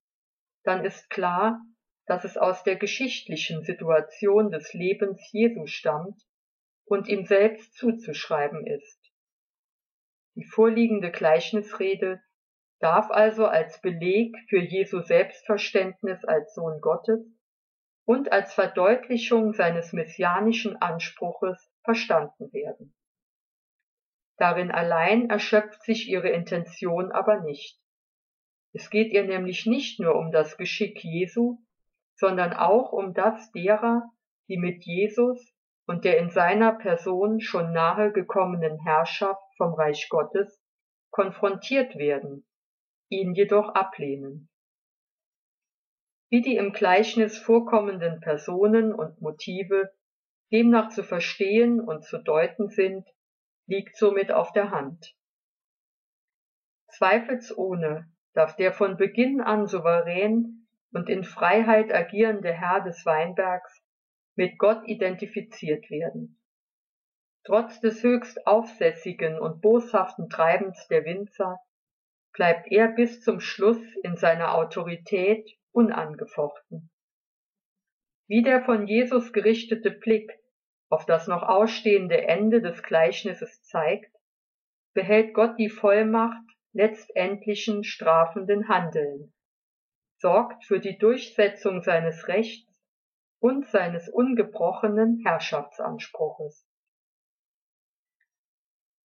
dann 0.64 0.84
ist 0.84 1.10
klar, 1.10 1.60
dass 2.06 2.24
es 2.24 2.36
aus 2.36 2.62
der 2.62 2.76
geschichtlichen 2.76 3.64
Situation 3.64 4.50
des 4.50 4.72
Lebens 4.74 5.20
Jesu 5.32 5.66
stammt 5.66 6.22
und 6.84 7.08
ihm 7.08 7.24
selbst 7.24 7.74
zuzuschreiben 7.74 8.66
ist. 8.66 9.12
Die 10.36 10.44
vorliegende 10.44 11.10
Gleichnisrede 11.10 12.22
darf 12.80 13.10
also 13.10 13.46
als 13.46 13.80
Beleg 13.80 14.36
für 14.48 14.60
Jesu 14.60 15.00
Selbstverständnis 15.00 16.24
als 16.24 16.54
Sohn 16.54 16.80
Gottes 16.80 17.26
und 18.04 18.30
als 18.30 18.54
Verdeutlichung 18.54 19.52
seines 19.52 19.92
messianischen 19.92 20.76
Anspruches 20.76 21.72
verstanden 21.82 22.52
werden. 22.52 22.94
Darin 24.38 24.70
allein 24.70 25.28
erschöpft 25.30 25.82
sich 25.82 26.08
ihre 26.08 26.28
Intention 26.28 27.10
aber 27.10 27.40
nicht. 27.40 27.78
Es 28.72 28.88
geht 28.88 29.12
ihr 29.12 29.24
nämlich 29.24 29.66
nicht 29.66 29.98
nur 29.98 30.14
um 30.14 30.30
das 30.30 30.56
Geschick 30.56 31.02
Jesu, 31.02 31.58
sondern 32.14 32.52
auch 32.52 32.92
um 32.92 33.14
das 33.14 33.50
derer, 33.52 34.04
die 34.48 34.56
mit 34.56 34.84
Jesus 34.84 35.52
und 35.86 36.04
der 36.04 36.18
in 36.18 36.30
seiner 36.30 36.72
Person 36.72 37.40
schon 37.40 37.72
nahe 37.72 38.12
gekommenen 38.12 38.78
Herrschaft 38.78 39.42
vom 39.56 39.74
Reich 39.74 40.08
Gottes 40.08 40.62
konfrontiert 41.10 41.96
werden, 41.96 42.46
ihn 43.08 43.34
jedoch 43.34 43.74
ablehnen. 43.74 44.48
Wie 46.30 46.42
die 46.42 46.56
im 46.56 46.72
Gleichnis 46.72 47.38
vorkommenden 47.38 48.20
Personen 48.20 48.92
und 48.92 49.20
Motive 49.20 49.90
demnach 50.52 50.90
zu 50.90 51.02
verstehen 51.02 51.80
und 51.80 52.04
zu 52.04 52.18
deuten 52.18 52.68
sind, 52.68 53.08
liegt 53.68 53.96
somit 53.96 54.32
auf 54.32 54.52
der 54.52 54.70
Hand. 54.70 55.14
Zweifelsohne 56.88 58.10
darf 58.32 58.56
der 58.56 58.72
von 58.72 58.96
Beginn 58.96 59.40
an 59.40 59.66
souverän 59.66 60.66
und 60.92 61.08
in 61.08 61.22
Freiheit 61.22 61.92
agierende 61.92 62.52
Herr 62.52 62.80
des 62.80 63.04
Weinbergs 63.04 63.82
mit 64.34 64.58
Gott 64.58 64.86
identifiziert 64.86 65.90
werden. 65.90 66.40
Trotz 67.44 67.80
des 67.80 68.02
höchst 68.02 68.46
aufsässigen 68.46 69.38
und 69.38 69.60
boshaften 69.60 70.28
Treibens 70.28 70.86
der 70.88 71.04
Winzer 71.04 71.58
bleibt 72.32 72.70
er 72.70 72.88
bis 72.88 73.20
zum 73.20 73.40
Schluss 73.40 73.82
in 74.02 74.16
seiner 74.16 74.54
Autorität 74.54 75.50
unangefochten. 75.72 76.90
Wie 78.28 78.42
der 78.42 78.62
von 78.64 78.86
Jesus 78.86 79.32
gerichtete 79.32 79.90
Blick 79.90 80.30
auf 80.88 81.06
das 81.06 81.26
noch 81.26 81.42
ausstehende 81.42 82.26
Ende 82.26 82.60
des 82.60 82.82
Gleichnisses 82.82 83.62
zeigt, 83.62 84.14
behält 84.94 85.34
Gott 85.34 85.58
die 85.58 85.68
Vollmacht 85.68 86.42
letztendlichen 86.72 87.84
strafenden 87.84 88.68
Handeln, 88.68 89.32
sorgt 90.16 90.64
für 90.64 90.80
die 90.80 90.98
Durchsetzung 90.98 91.82
seines 91.82 92.28
Rechts 92.28 92.72
und 93.40 93.66
seines 93.68 94.08
ungebrochenen 94.08 95.22
Herrschaftsanspruches. 95.24 96.66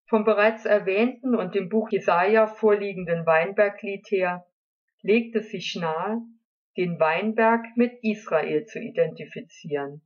Vom 0.07 0.25
bereits 0.25 0.65
erwähnten 0.65 1.35
und 1.35 1.55
im 1.55 1.69
Buch 1.69 1.89
Jesaja 1.89 2.47
vorliegenden 2.47 3.25
Weinberglied 3.25 4.05
her 4.11 4.45
legt 5.01 5.35
es 5.35 5.49
sich 5.49 5.75
nahe, 5.75 6.21
den 6.77 6.99
Weinberg 6.99 7.65
mit 7.75 7.93
Israel 8.03 8.65
zu 8.65 8.79
identifizieren. 8.79 10.01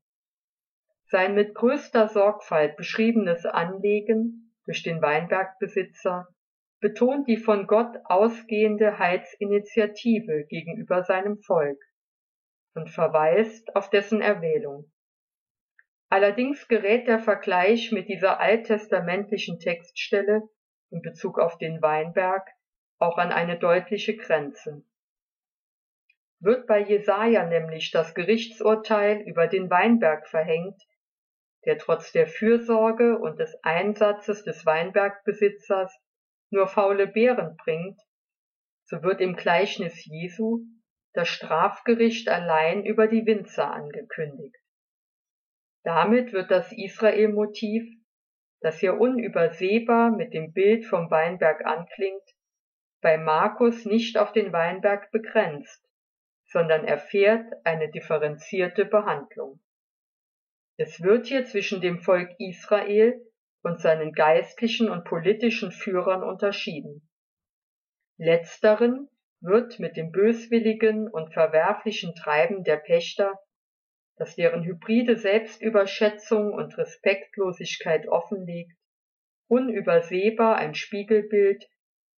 Sein 1.09 1.35
mit 1.35 1.55
größter 1.55 2.09
Sorgfalt 2.09 2.75
beschriebenes 2.75 3.45
Anlegen 3.45 4.53
durch 4.65 4.83
den 4.83 5.01
Weinbergbesitzer 5.01 6.27
betont 6.81 7.29
die 7.29 7.37
von 7.37 7.65
Gott 7.65 7.95
ausgehende 8.03 8.99
Heilsinitiative 8.99 10.45
gegenüber 10.49 11.03
seinem 11.03 11.39
Volk 11.39 11.81
und 12.75 12.89
verweist 12.89 13.73
auf 13.75 13.89
dessen 13.89 14.21
Erwählung. 14.21 14.91
Allerdings 16.09 16.67
gerät 16.67 17.07
der 17.07 17.19
Vergleich 17.19 17.91
mit 17.93 18.09
dieser 18.09 18.41
alttestamentlichen 18.41 19.59
Textstelle 19.59 20.43
in 20.89 21.01
Bezug 21.01 21.39
auf 21.39 21.57
den 21.57 21.81
Weinberg 21.81 22.49
auch 22.99 23.17
an 23.17 23.31
eine 23.31 23.57
deutliche 23.57 24.17
Grenze. 24.17 24.83
Wird 26.39 26.67
bei 26.67 26.79
Jesaja 26.81 27.45
nämlich 27.45 27.91
das 27.91 28.13
Gerichtsurteil 28.13 29.21
über 29.21 29.47
den 29.47 29.69
Weinberg 29.69 30.27
verhängt, 30.27 30.79
der 31.67 31.77
trotz 31.77 32.13
der 32.13 32.27
Fürsorge 32.27 33.19
und 33.19 33.39
des 33.39 33.59
Einsatzes 33.61 34.43
des 34.45 34.65
Weinbergbesitzers 34.65 35.93
nur 36.49 36.67
faule 36.67 37.07
Beeren 37.07 37.57
bringt, 37.57 37.99
so 38.85 39.03
wird 39.03 39.19
im 39.19 39.35
Gleichnis 39.35 40.05
Jesu 40.05 40.61
das 41.13 41.27
Strafgericht 41.27 42.29
allein 42.29 42.85
über 42.85 43.07
die 43.07 43.25
Winzer 43.25 43.69
angekündigt. 43.69 44.55
Damit 45.83 46.31
wird 46.31 46.51
das 46.51 46.71
Israel-Motiv, 46.71 47.83
das 48.61 48.79
hier 48.79 48.97
unübersehbar 48.97 50.11
mit 50.11 50.33
dem 50.33 50.53
Bild 50.53 50.85
vom 50.85 51.11
Weinberg 51.11 51.65
anklingt, 51.65 52.23
bei 53.01 53.17
Markus 53.17 53.83
nicht 53.83 54.17
auf 54.17 54.31
den 54.31 54.53
Weinberg 54.53 55.11
begrenzt, 55.11 55.85
sondern 56.45 56.85
erfährt 56.85 57.45
eine 57.65 57.91
differenzierte 57.91 58.85
Behandlung. 58.85 59.59
Es 60.77 61.01
wird 61.01 61.27
hier 61.27 61.45
zwischen 61.45 61.81
dem 61.81 61.99
Volk 61.99 62.29
Israel 62.39 63.19
und 63.63 63.81
seinen 63.81 64.13
geistlichen 64.13 64.89
und 64.89 65.03
politischen 65.03 65.71
Führern 65.71 66.23
unterschieden. 66.23 67.09
Letzteren 68.17 69.09
wird 69.41 69.79
mit 69.79 69.97
dem 69.97 70.11
böswilligen 70.11 71.07
und 71.07 71.33
verwerflichen 71.33 72.15
Treiben 72.15 72.63
der 72.63 72.77
Pächter 72.77 73.39
das 74.17 74.35
deren 74.35 74.63
hybride 74.63 75.15
Selbstüberschätzung 75.15 76.51
und 76.51 76.77
Respektlosigkeit 76.77 78.07
offenlegt, 78.07 78.75
unübersehbar 79.47 80.55
ein 80.57 80.73
Spiegelbild 80.73 81.63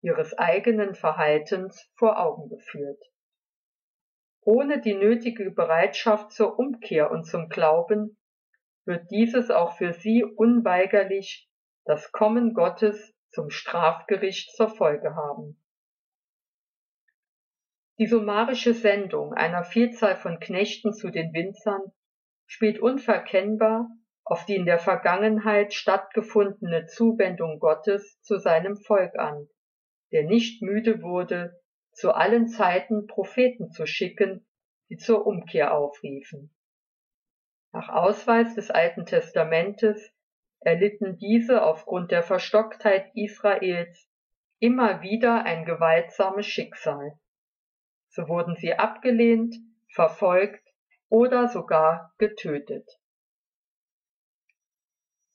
ihres 0.02 0.34
eigenen 0.38 0.95
Verhaltens 0.95 1.91
vor 1.95 2.17
Augen 2.19 2.48
geführt. 2.50 3.04
Ohne 4.41 4.80
die 4.80 4.93
nötige 4.93 5.52
Bereitschaft 5.52 6.32
zur 6.32 6.58
Umkehr 6.58 7.12
und 7.12 7.26
zum 7.26 7.50
Glauben 7.50 8.17
wird 8.89 9.12
dieses 9.12 9.52
auch 9.52 9.78
für 9.78 9.93
sie 9.93 10.23
unweigerlich 10.23 11.47
das 11.86 12.12
Kommen 12.12 12.56
Gottes 12.56 13.15
zum 13.32 13.52
Strafgericht 13.52 14.52
zur 14.56 14.67
Folge 14.67 15.15
haben. 15.15 15.63
Die 17.99 18.08
summarische 18.08 18.73
Sendung 18.73 19.34
einer 19.34 19.63
Vielzahl 19.63 20.17
von 20.17 20.39
Knechten 20.39 20.93
zu 20.93 21.12
den 21.12 21.34
Winzern 21.34 21.82
spielt 22.47 22.80
unverkennbar 22.80 23.89
auf 24.23 24.45
die 24.45 24.56
in 24.56 24.65
der 24.65 24.80
Vergangenheit 24.80 25.73
stattgefundene 25.73 26.88
Zuwendung 26.88 27.60
Gottes 27.60 28.19
zu 28.21 28.39
seinem 28.39 28.75
Volk 28.75 29.17
an, 29.19 29.47
der 30.12 30.23
nicht 30.23 30.63
müde 30.63 31.04
wurde, 31.04 31.62
zu 31.91 32.12
allen 32.12 32.47
Zeiten 32.47 33.06
Propheten 33.06 33.71
zu 33.71 33.86
schicken, 33.86 34.47
die 34.89 34.97
zur 34.97 35.28
Umkehr 35.28 35.75
aufriefen. 35.75 36.56
Nach 37.71 37.89
Ausweis 37.89 38.55
des 38.55 38.71
Alten 38.71 39.05
Testamentes 39.05 40.12
erlitten 40.60 41.17
diese 41.17 41.63
aufgrund 41.63 42.12
der 42.12 42.23
Verstocktheit 42.23 43.12
Israels 43.15 44.10
immer 44.60 45.01
wieder 45.01 45.45
ein 45.45 45.65
gewaltsames 45.65 46.47
Schicksal. 46.47 47.19
So 48.10 48.27
wurden 48.27 48.55
sie 48.55 48.73
abgelehnt, 48.73 49.55
verfolgt 49.93 50.67
oder 51.10 51.47
sogar 51.47 52.13
getötet. 52.17 52.99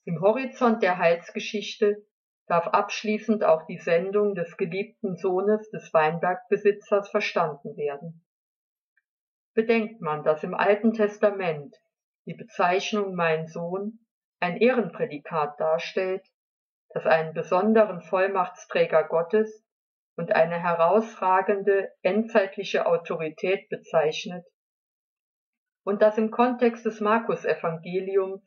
Im 0.03 0.21
Horizont 0.21 0.83
der 0.83 0.99
Heilsgeschichte 0.99 2.05
darf 2.47 2.67
abschließend 2.67 3.43
auch 3.43 3.65
die 3.65 3.79
Sendung 3.79 4.35
des 4.35 4.55
geliebten 4.57 5.15
Sohnes 5.15 5.69
des 5.71 5.91
Weinbergbesitzers 5.93 7.09
verstanden 7.09 7.75
werden. 7.75 8.23
Bedenkt 9.53 10.01
man, 10.01 10.23
dass 10.23 10.43
im 10.43 10.53
Alten 10.53 10.93
Testament 10.93 11.75
die 12.25 12.33
Bezeichnung 12.33 13.15
mein 13.15 13.47
Sohn 13.47 13.99
ein 14.39 14.57
Ehrenprädikat 14.57 15.59
darstellt, 15.59 16.25
das 16.89 17.05
einen 17.05 17.33
besonderen 17.33 18.01
Vollmachtsträger 18.01 19.03
Gottes 19.07 19.63
und 20.17 20.31
eine 20.31 20.61
herausragende 20.61 21.91
endzeitliche 22.01 22.85
Autorität 22.85 23.69
bezeichnet, 23.69 24.45
und 25.83 26.01
dass 26.01 26.17
im 26.17 26.31
Kontext 26.31 26.85
des 26.85 26.99
Markus-Evangeliums 26.99 28.41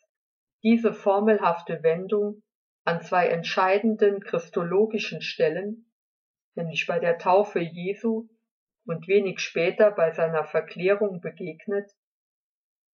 diese 0.63 0.93
formelhafte 0.93 1.83
Wendung 1.83 2.43
an 2.85 3.01
zwei 3.01 3.29
entscheidenden 3.29 4.21
christologischen 4.21 5.23
Stellen, 5.23 5.93
nämlich 6.55 6.87
bei 6.87 6.99
der 6.99 7.19
Taufe 7.19 7.61
Jesu 7.61 8.29
und 8.87 9.07
wenig 9.07 9.41
später 9.41 9.91
bei 9.91 10.11
seiner 10.13 10.45
Verklärung 10.45 11.21
begegnet, 11.21 11.93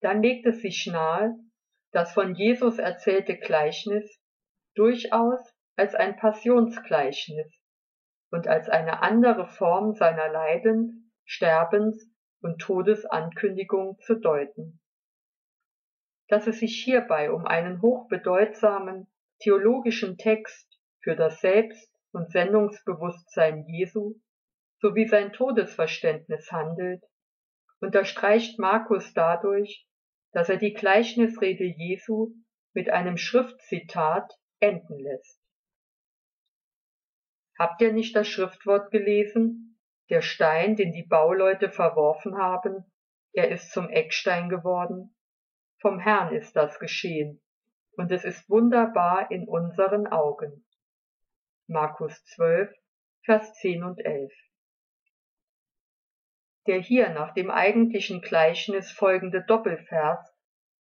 dann 0.04 0.22
legt 0.22 0.44
es 0.44 0.60
sich 0.60 0.86
nahe, 0.86 1.34
das 1.90 2.12
von 2.12 2.34
Jesus 2.34 2.78
erzählte 2.78 3.38
Gleichnis 3.38 4.20
durchaus 4.74 5.40
als 5.76 5.94
ein 5.94 6.16
Passionsgleichnis 6.16 7.50
und 8.30 8.46
als 8.46 8.68
eine 8.68 9.02
andere 9.02 9.46
Form 9.46 9.94
seiner 9.94 10.28
Leidens, 10.28 10.92
Sterbens 11.24 12.06
und 12.42 12.58
Todesankündigung 12.58 13.98
zu 14.00 14.16
deuten. 14.16 14.78
Dass 16.28 16.46
es 16.46 16.58
sich 16.58 16.82
hierbei 16.84 17.32
um 17.32 17.46
einen 17.46 17.80
hochbedeutsamen 17.80 19.06
theologischen 19.42 20.18
Text 20.18 20.78
für 21.02 21.16
das 21.16 21.40
Selbst- 21.40 21.90
und 22.12 22.30
Sendungsbewusstsein 22.30 23.64
Jesu 23.68 24.16
sowie 24.80 25.08
sein 25.08 25.32
Todesverständnis 25.32 26.52
handelt, 26.52 27.02
unterstreicht 27.80 28.58
Markus 28.58 29.14
dadurch, 29.14 29.86
dass 30.34 30.48
er 30.48 30.56
die 30.56 30.74
Gleichnisrede 30.74 31.64
Jesu 31.64 32.34
mit 32.74 32.90
einem 32.90 33.16
Schriftzitat 33.16 34.36
enden 34.58 34.98
lässt. 34.98 35.40
Habt 37.56 37.80
ihr 37.80 37.92
nicht 37.92 38.16
das 38.16 38.26
Schriftwort 38.26 38.90
gelesen? 38.90 39.78
Der 40.10 40.22
Stein, 40.22 40.74
den 40.74 40.92
die 40.92 41.04
Bauleute 41.04 41.70
verworfen 41.70 42.36
haben, 42.36 42.84
er 43.32 43.50
ist 43.50 43.70
zum 43.70 43.88
Eckstein 43.88 44.48
geworden. 44.48 45.16
Vom 45.80 46.00
Herrn 46.00 46.34
ist 46.34 46.56
das 46.56 46.80
geschehen, 46.80 47.40
und 47.96 48.10
es 48.10 48.24
ist 48.24 48.50
wunderbar 48.50 49.30
in 49.30 49.48
unseren 49.48 50.08
Augen. 50.08 50.66
Markus 51.68 52.24
12, 52.34 52.70
Vers 53.24 53.54
10 53.54 53.84
und 53.84 54.04
11. 54.04 54.32
Der 56.66 56.78
hier 56.78 57.10
nach 57.10 57.34
dem 57.34 57.50
eigentlichen 57.50 58.22
Gleichnis 58.22 58.90
folgende 58.90 59.44
Doppelvers 59.44 60.34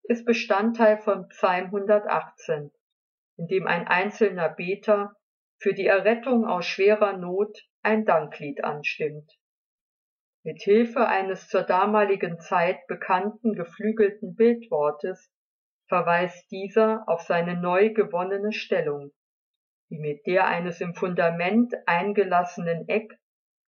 ist 0.03 0.25
Bestandteil 0.25 0.97
von 0.99 1.27
Psalm 1.29 1.65
118, 1.65 2.71
in 3.37 3.47
dem 3.47 3.65
ein 3.65 3.87
einzelner 3.87 4.49
Beter 4.49 5.15
für 5.57 5.73
die 5.73 5.87
Errettung 5.87 6.45
aus 6.45 6.65
schwerer 6.67 7.17
Not 7.17 7.57
ein 7.81 8.05
Danklied 8.05 8.63
anstimmt. 8.63 9.31
Mit 10.43 10.61
Hilfe 10.61 11.07
eines 11.07 11.47
zur 11.47 11.63
damaligen 11.63 12.39
Zeit 12.39 12.85
bekannten 12.87 13.53
geflügelten 13.53 14.35
Bildwortes 14.35 15.31
verweist 15.87 16.49
dieser 16.51 17.03
auf 17.07 17.21
seine 17.21 17.59
neu 17.59 17.91
gewonnene 17.91 18.53
Stellung, 18.53 19.11
die 19.89 19.97
mit 19.97 20.25
der 20.25 20.47
eines 20.47 20.79
im 20.79 20.93
Fundament 20.93 21.73
eingelassenen 21.85 22.87
Eck 22.87 23.19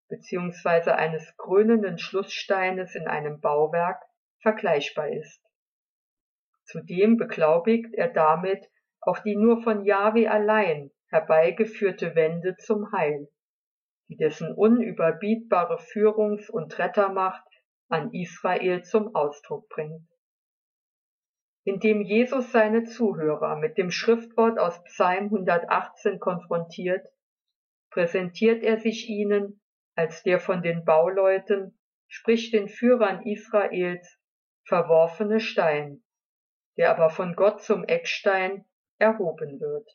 bzw. 0.10 0.91
eines 0.91 1.36
krönenden 1.38 1.97
Schlusssteines 1.97 2.95
in 2.95 3.08
einem 3.08 3.39
Bauwerk 3.39 4.01
vergleichbar 4.41 5.10
ist. 5.10 5.41
Zudem 6.66 7.18
beglaubigt 7.18 7.93
er 7.93 8.10
damit 8.10 8.70
auch 9.01 9.20
die 9.20 9.36
nur 9.36 9.62
von 9.64 9.84
Jahwe 9.84 10.30
allein 10.32 10.91
herbeigeführte 11.10 12.16
Wende 12.16 12.56
zum 12.58 12.91
Heil, 12.91 13.28
die 14.08 14.16
dessen 14.16 14.54
unüberbietbare 14.54 15.78
Führungs- 15.78 16.49
und 16.49 16.78
Rettermacht 16.80 17.47
an 17.89 18.12
Israel 18.14 18.84
zum 18.84 19.14
Ausdruck 19.14 19.68
bringt. 19.70 20.08
Indem 21.66 22.01
Jesus 22.01 22.51
seine 22.51 22.84
Zuhörer 22.84 23.56
mit 23.58 23.78
dem 23.78 23.91
Schriftwort 23.91 24.60
aus 24.60 24.84
Psalm 24.84 25.26
118 25.26 26.20
konfrontiert, 26.20 27.06
präsentiert 27.89 28.64
er 28.64 28.80
sich 28.80 29.08
ihnen 29.08 29.62
als 29.96 30.24
der 30.24 30.39
von 30.39 30.62
den 30.62 30.86
Bauleuten, 30.86 31.78
sprich 32.08 32.52
den 32.52 32.68
Führern 32.68 33.22
Israels, 33.26 34.20
verworfene 34.66 35.39
Stein, 35.39 36.04
der 36.78 36.91
aber 36.91 37.10
von 37.10 37.36
Gott 37.36 37.62
zum 37.62 37.84
Eckstein 37.84 38.66
erhoben 38.98 39.60
wird. 39.60 39.89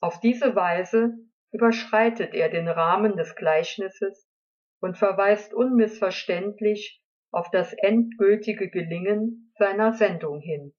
Auf 0.00 0.20
diese 0.20 0.54
Weise 0.54 1.14
überschreitet 1.52 2.34
er 2.34 2.48
den 2.48 2.68
Rahmen 2.68 3.16
des 3.16 3.34
Gleichnisses 3.34 4.28
und 4.80 4.98
verweist 4.98 5.54
unmissverständlich 5.54 7.02
auf 7.30 7.50
das 7.50 7.72
endgültige 7.72 8.70
Gelingen 8.70 9.52
seiner 9.58 9.92
Sendung 9.92 10.40
hin, 10.40 10.74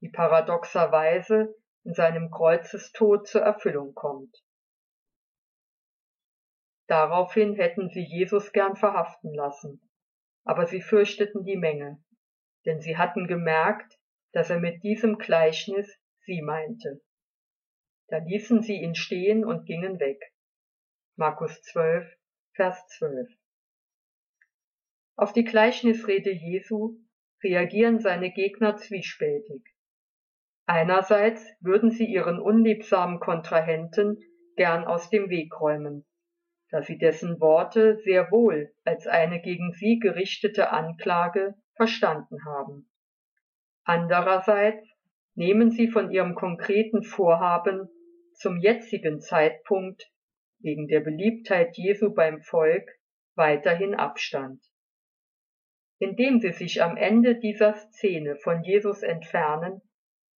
die 0.00 0.08
paradoxerweise 0.08 1.54
in 1.84 1.94
seinem 1.94 2.30
Kreuzestod 2.30 3.26
zur 3.26 3.42
Erfüllung 3.42 3.94
kommt. 3.94 4.36
Daraufhin 6.88 7.54
hätten 7.54 7.90
sie 7.90 8.02
Jesus 8.02 8.52
gern 8.52 8.74
verhaften 8.74 9.34
lassen, 9.34 9.80
aber 10.44 10.66
sie 10.66 10.80
fürchteten 10.80 11.44
die 11.44 11.58
Menge, 11.58 12.02
denn 12.64 12.80
sie 12.80 12.96
hatten 12.96 13.28
gemerkt, 13.28 13.98
dass 14.32 14.48
er 14.48 14.58
mit 14.58 14.82
diesem 14.82 15.18
Gleichnis 15.18 16.00
sie 16.24 16.40
meinte. 16.40 17.02
Da 18.08 18.18
ließen 18.18 18.62
sie 18.62 18.80
ihn 18.80 18.94
stehen 18.94 19.44
und 19.44 19.66
gingen 19.66 20.00
weg. 20.00 20.18
Markus 21.16 21.60
12, 21.60 22.10
Vers 22.54 22.86
12. 22.98 23.28
Auf 25.16 25.34
die 25.34 25.44
Gleichnisrede 25.44 26.30
Jesu 26.30 27.00
reagieren 27.42 28.00
seine 28.00 28.32
Gegner 28.32 28.76
zwiespältig. 28.76 29.62
Einerseits 30.64 31.44
würden 31.60 31.90
sie 31.90 32.06
ihren 32.06 32.40
unliebsamen 32.40 33.20
Kontrahenten 33.20 34.18
gern 34.56 34.84
aus 34.84 35.10
dem 35.10 35.28
Weg 35.28 35.60
räumen, 35.60 36.07
da 36.70 36.82
sie 36.82 36.98
dessen 36.98 37.40
Worte 37.40 37.96
sehr 38.04 38.30
wohl 38.30 38.72
als 38.84 39.06
eine 39.06 39.40
gegen 39.40 39.72
sie 39.72 39.98
gerichtete 39.98 40.70
Anklage 40.70 41.54
verstanden 41.76 42.44
haben. 42.44 42.90
Andererseits 43.84 44.86
nehmen 45.34 45.70
sie 45.70 45.88
von 45.88 46.10
ihrem 46.10 46.34
konkreten 46.34 47.02
Vorhaben 47.02 47.88
zum 48.34 48.58
jetzigen 48.58 49.20
Zeitpunkt 49.20 50.10
wegen 50.60 50.88
der 50.88 51.00
Beliebtheit 51.00 51.76
Jesu 51.76 52.12
beim 52.12 52.42
Volk 52.42 52.88
weiterhin 53.34 53.94
Abstand. 53.94 54.62
Indem 55.98 56.40
sie 56.40 56.52
sich 56.52 56.82
am 56.82 56.96
Ende 56.96 57.38
dieser 57.38 57.74
Szene 57.74 58.36
von 58.36 58.62
Jesus 58.62 59.02
entfernen, 59.02 59.80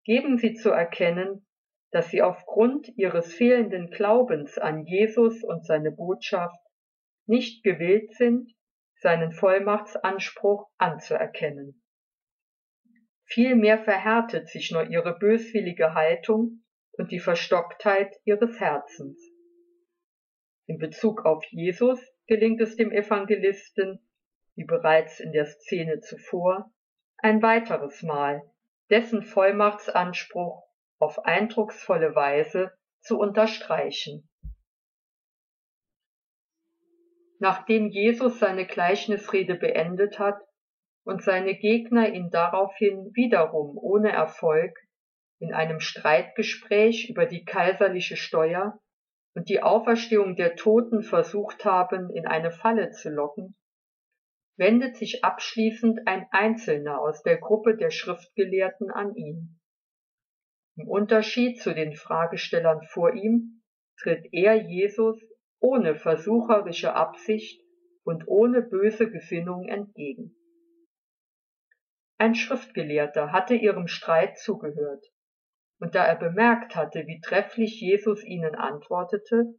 geben 0.03 0.37
sie 0.37 0.53
zu 0.53 0.69
erkennen, 0.69 1.45
dass 1.91 2.09
sie 2.09 2.21
aufgrund 2.21 2.87
ihres 2.97 3.33
fehlenden 3.33 3.89
Glaubens 3.89 4.57
an 4.57 4.85
Jesus 4.85 5.43
und 5.43 5.65
seine 5.65 5.91
Botschaft 5.91 6.59
nicht 7.25 7.63
gewillt 7.63 8.13
sind, 8.13 8.51
seinen 8.95 9.31
Vollmachtsanspruch 9.31 10.69
anzuerkennen. 10.77 11.81
Vielmehr 13.25 13.79
verhärtet 13.79 14.49
sich 14.49 14.71
nur 14.71 14.89
ihre 14.89 15.17
böswillige 15.17 15.93
Haltung 15.93 16.63
und 16.93 17.11
die 17.11 17.19
Verstocktheit 17.19 18.15
ihres 18.23 18.59
Herzens. 18.59 19.19
In 20.65 20.77
Bezug 20.77 21.25
auf 21.25 21.43
Jesus 21.45 21.99
gelingt 22.27 22.61
es 22.61 22.75
dem 22.75 22.91
Evangelisten, 22.91 23.99
wie 24.55 24.65
bereits 24.65 25.19
in 25.19 25.31
der 25.31 25.45
Szene 25.45 25.99
zuvor, 26.01 26.71
ein 27.17 27.41
weiteres 27.41 28.03
Mal, 28.03 28.41
dessen 28.89 29.23
Vollmachtsanspruch 29.23 30.68
auf 30.99 31.25
eindrucksvolle 31.25 32.13
Weise 32.15 32.71
zu 33.01 33.17
unterstreichen. 33.17 34.29
Nachdem 37.39 37.87
Jesus 37.87 38.37
seine 38.39 38.65
Gleichnisrede 38.65 39.55
beendet 39.55 40.19
hat 40.19 40.41
und 41.05 41.23
seine 41.23 41.55
Gegner 41.55 42.09
ihn 42.09 42.29
daraufhin 42.29 43.11
wiederum 43.13 43.77
ohne 43.77 44.11
Erfolg 44.11 44.77
in 45.39 45.53
einem 45.53 45.79
Streitgespräch 45.79 47.09
über 47.09 47.25
die 47.25 47.45
kaiserliche 47.45 48.17
Steuer 48.17 48.77
und 49.35 49.47
die 49.47 49.63
Auferstehung 49.63 50.35
der 50.35 50.57
Toten 50.57 51.01
versucht 51.01 51.63
haben, 51.63 52.09
in 52.09 52.27
eine 52.27 52.51
Falle 52.51 52.91
zu 52.91 53.09
locken, 53.09 53.55
wendet 54.57 54.97
sich 54.97 55.23
abschließend 55.23 56.07
ein 56.07 56.27
Einzelner 56.31 56.99
aus 56.99 57.23
der 57.23 57.37
Gruppe 57.37 57.77
der 57.77 57.89
Schriftgelehrten 57.89 58.91
an 58.91 59.15
ihn. 59.15 59.58
Im 60.79 60.87
Unterschied 60.87 61.59
zu 61.59 61.73
den 61.73 61.93
Fragestellern 61.93 62.81
vor 62.83 63.13
ihm 63.13 63.61
tritt 64.01 64.29
er 64.31 64.55
Jesus 64.55 65.21
ohne 65.59 65.95
versucherische 65.95 66.93
Absicht 66.93 67.61
und 68.05 68.29
ohne 68.29 68.61
böse 68.61 69.11
Gesinnung 69.11 69.67
entgegen. 69.67 70.37
Ein 72.17 72.33
Schriftgelehrter 72.33 73.33
hatte 73.33 73.55
ihrem 73.55 73.87
Streit 73.87 74.37
zugehört, 74.37 75.05
und 75.81 75.95
da 75.95 76.05
er 76.05 76.15
bemerkt 76.15 76.77
hatte, 76.77 77.05
wie 77.07 77.19
trefflich 77.19 77.81
Jesus 77.81 78.23
ihnen 78.23 78.55
antwortete, 78.55 79.53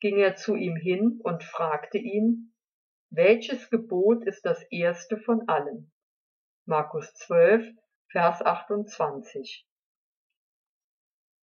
ging 0.00 0.18
er 0.18 0.36
zu 0.36 0.54
ihm 0.54 0.76
hin 0.76 1.18
und 1.22 1.44
fragte 1.44 1.96
ihn, 1.96 2.54
welches 3.08 3.70
Gebot 3.70 4.26
ist 4.26 4.44
das 4.44 4.62
erste 4.70 5.16
von 5.16 5.48
allen? 5.48 5.90
Markus 6.66 7.14
12, 7.14 7.66
Vers 8.10 8.42
28. 8.42 9.67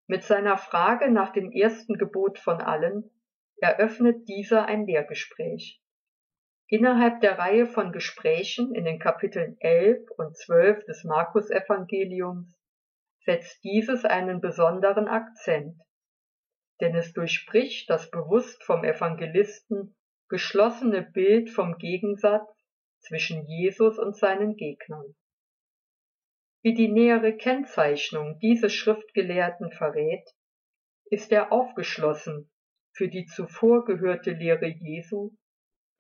Mit 0.08 0.24
seiner 0.24 0.58
Frage 0.58 1.12
nach 1.12 1.32
dem 1.34 1.52
ersten 1.52 1.96
Gebot 1.96 2.38
von 2.38 2.62
allen 2.62 3.10
eröffnet 3.58 4.28
dieser 4.28 4.66
ein 4.66 4.86
Lehrgespräch. 4.86 5.82
Innerhalb 6.68 7.22
der 7.22 7.40
Reihe 7.40 7.66
von 7.66 7.92
Gesprächen 7.92 8.76
in 8.76 8.86
den 8.86 9.00
Kapiteln 9.00 9.58
11 9.60 10.10
und 10.18 10.38
12 10.38 10.86
des 10.86 11.04
Markus-Evangeliums 11.04 12.48
setzt 13.22 13.64
dieses 13.64 14.06
einen 14.06 14.42
besonderen 14.42 15.08
Akzent, 15.08 15.82
denn 16.82 16.96
es 16.96 17.14
durchbricht 17.14 17.90
das 17.90 18.12
bewusst 18.12 18.64
vom 18.64 18.84
Evangelisten 18.84 19.96
geschlossene 20.30 21.02
Bild 21.02 21.50
vom 21.50 21.78
Gegensatz 21.78 22.48
zwischen 23.00 23.46
Jesus 23.48 23.98
und 23.98 24.16
seinen 24.16 24.56
Gegnern. 24.56 25.16
Wie 26.66 26.74
die 26.74 26.88
nähere 26.88 27.38
Kennzeichnung 27.38 28.40
dieses 28.40 28.74
Schriftgelehrten 28.74 29.70
verrät, 29.70 30.28
ist 31.12 31.32
er 31.32 31.52
aufgeschlossen 31.52 32.50
für 32.92 33.08
die 33.08 33.28
zuvor 33.28 33.86
gehörte 33.86 34.32
Lehre 34.32 34.66
Jesu 34.66 35.36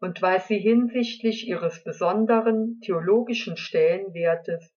und 0.02 0.20
weiß 0.20 0.48
sie 0.48 0.58
hinsichtlich 0.58 1.48
ihres 1.48 1.84
besonderen 1.84 2.80
theologischen 2.82 3.58
Stellenwertes 3.58 4.74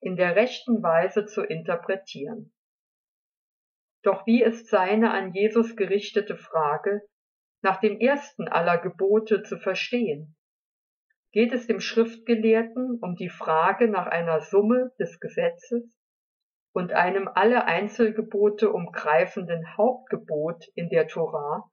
in 0.00 0.14
der 0.14 0.36
rechten 0.36 0.80
Weise 0.80 1.26
zu 1.26 1.42
interpretieren. 1.42 2.52
Doch 4.04 4.24
wie 4.28 4.44
ist 4.44 4.68
seine 4.68 5.10
an 5.10 5.32
Jesus 5.32 5.74
gerichtete 5.74 6.36
Frage 6.36 7.02
nach 7.62 7.80
dem 7.80 7.98
ersten 7.98 8.46
aller 8.46 8.78
Gebote 8.78 9.42
zu 9.42 9.58
verstehen? 9.58 10.36
Geht 11.32 11.52
es 11.54 11.66
dem 11.66 11.80
Schriftgelehrten 11.80 12.98
um 13.00 13.16
die 13.16 13.30
Frage 13.30 13.88
nach 13.88 14.06
einer 14.06 14.42
Summe 14.42 14.92
des 14.98 15.18
Gesetzes 15.18 15.82
und 16.74 16.92
einem 16.92 17.26
alle 17.26 17.64
Einzelgebote 17.64 18.70
umgreifenden 18.70 19.78
Hauptgebot 19.78 20.68
in 20.74 20.90
der 20.90 21.08
Torah? 21.08 21.70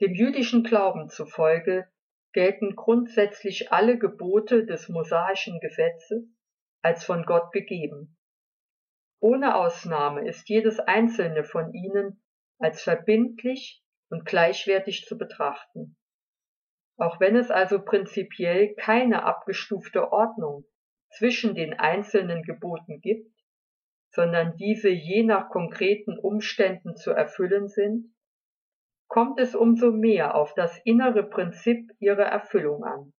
Dem 0.00 0.12
jüdischen 0.14 0.64
Glauben 0.64 1.08
zufolge 1.08 1.86
gelten 2.32 2.74
grundsätzlich 2.74 3.72
alle 3.72 3.96
Gebote 3.96 4.66
des 4.66 4.88
mosaischen 4.88 5.60
Gesetzes 5.60 6.24
als 6.82 7.04
von 7.04 7.24
Gott 7.24 7.52
gegeben. 7.52 8.18
Ohne 9.20 9.54
Ausnahme 9.54 10.28
ist 10.28 10.48
jedes 10.48 10.80
einzelne 10.80 11.44
von 11.44 11.72
ihnen 11.72 12.20
als 12.58 12.82
verbindlich 12.82 13.84
und 14.10 14.26
gleichwertig 14.26 15.04
zu 15.06 15.16
betrachten. 15.16 15.96
Auch 16.98 17.20
wenn 17.20 17.36
es 17.36 17.50
also 17.50 17.82
prinzipiell 17.82 18.74
keine 18.74 19.24
abgestufte 19.24 20.12
Ordnung 20.12 20.64
zwischen 21.10 21.54
den 21.54 21.74
einzelnen 21.74 22.42
Geboten 22.42 23.00
gibt, 23.00 23.30
sondern 24.10 24.56
diese 24.56 24.88
je 24.88 25.22
nach 25.22 25.50
konkreten 25.50 26.18
Umständen 26.18 26.96
zu 26.96 27.10
erfüllen 27.10 27.68
sind, 27.68 28.14
kommt 29.08 29.38
es 29.38 29.54
umso 29.54 29.92
mehr 29.92 30.34
auf 30.34 30.54
das 30.54 30.78
innere 30.84 31.22
Prinzip 31.22 31.92
ihrer 31.98 32.24
Erfüllung 32.24 32.84
an. 32.84 33.12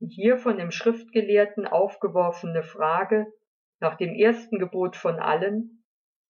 Die 0.00 0.08
hier 0.08 0.36
von 0.36 0.56
dem 0.56 0.70
Schriftgelehrten 0.70 1.66
aufgeworfene 1.66 2.62
Frage 2.62 3.26
nach 3.80 3.96
dem 3.96 4.14
ersten 4.14 4.58
Gebot 4.58 4.96
von 4.96 5.18
allen 5.18 5.84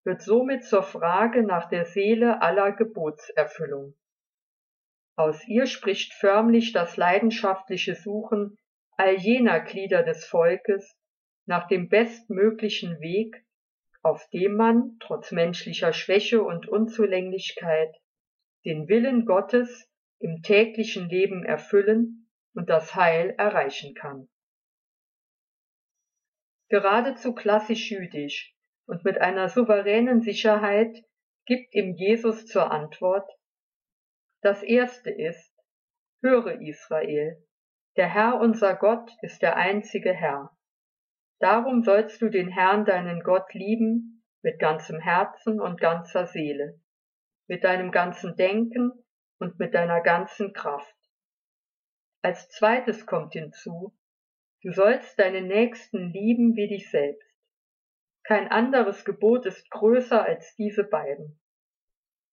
wird 0.04 0.22
somit 0.22 0.64
zur 0.64 0.82
Frage 0.82 1.42
nach 1.42 1.68
der 1.68 1.84
Seele 1.84 2.40
aller 2.40 2.72
Gebotserfüllung. 2.72 3.94
Aus 5.16 5.48
ihr 5.48 5.66
spricht 5.66 6.12
förmlich 6.12 6.72
das 6.72 6.98
leidenschaftliche 6.98 7.94
Suchen 7.94 8.58
all 8.98 9.16
jener 9.16 9.60
Glieder 9.60 10.02
des 10.02 10.26
Volkes 10.26 10.94
nach 11.46 11.66
dem 11.68 11.88
bestmöglichen 11.88 13.00
Weg, 13.00 13.44
auf 14.02 14.28
dem 14.30 14.56
man, 14.56 14.98
trotz 15.00 15.32
menschlicher 15.32 15.92
Schwäche 15.92 16.42
und 16.42 16.68
Unzulänglichkeit, 16.68 17.96
den 18.64 18.88
Willen 18.88 19.24
Gottes 19.24 19.90
im 20.18 20.42
täglichen 20.42 21.08
Leben 21.08 21.44
erfüllen 21.44 22.28
und 22.54 22.68
das 22.68 22.94
Heil 22.94 23.34
erreichen 23.38 23.94
kann. 23.94 24.28
Geradezu 26.68 27.34
klassisch 27.34 27.90
jüdisch 27.90 28.54
und 28.86 29.04
mit 29.04 29.18
einer 29.20 29.48
souveränen 29.48 30.20
Sicherheit 30.20 31.04
gibt 31.46 31.74
ihm 31.74 31.94
Jesus 31.94 32.46
zur 32.46 32.70
Antwort, 32.70 33.30
das 34.46 34.62
erste 34.62 35.10
ist, 35.10 35.52
höre 36.22 36.60
Israel, 36.60 37.44
der 37.96 38.06
Herr 38.06 38.40
unser 38.40 38.76
Gott 38.76 39.10
ist 39.22 39.42
der 39.42 39.56
einzige 39.56 40.12
Herr. 40.12 40.56
Darum 41.40 41.82
sollst 41.82 42.22
du 42.22 42.28
den 42.28 42.46
Herrn 42.46 42.84
deinen 42.84 43.24
Gott 43.24 43.52
lieben 43.54 44.22
mit 44.42 44.60
ganzem 44.60 45.00
Herzen 45.00 45.60
und 45.60 45.80
ganzer 45.80 46.28
Seele, 46.28 46.80
mit 47.48 47.64
deinem 47.64 47.90
ganzen 47.90 48.36
Denken 48.36 48.92
und 49.40 49.58
mit 49.58 49.74
deiner 49.74 50.00
ganzen 50.00 50.52
Kraft. 50.52 50.94
Als 52.22 52.48
zweites 52.50 53.04
kommt 53.04 53.32
hinzu, 53.32 53.98
du 54.62 54.72
sollst 54.72 55.18
deinen 55.18 55.48
Nächsten 55.48 56.12
lieben 56.12 56.54
wie 56.54 56.68
dich 56.68 56.88
selbst. 56.88 57.28
Kein 58.22 58.46
anderes 58.46 59.04
Gebot 59.04 59.44
ist 59.44 59.68
größer 59.72 60.24
als 60.24 60.54
diese 60.54 60.84
beiden. 60.84 61.40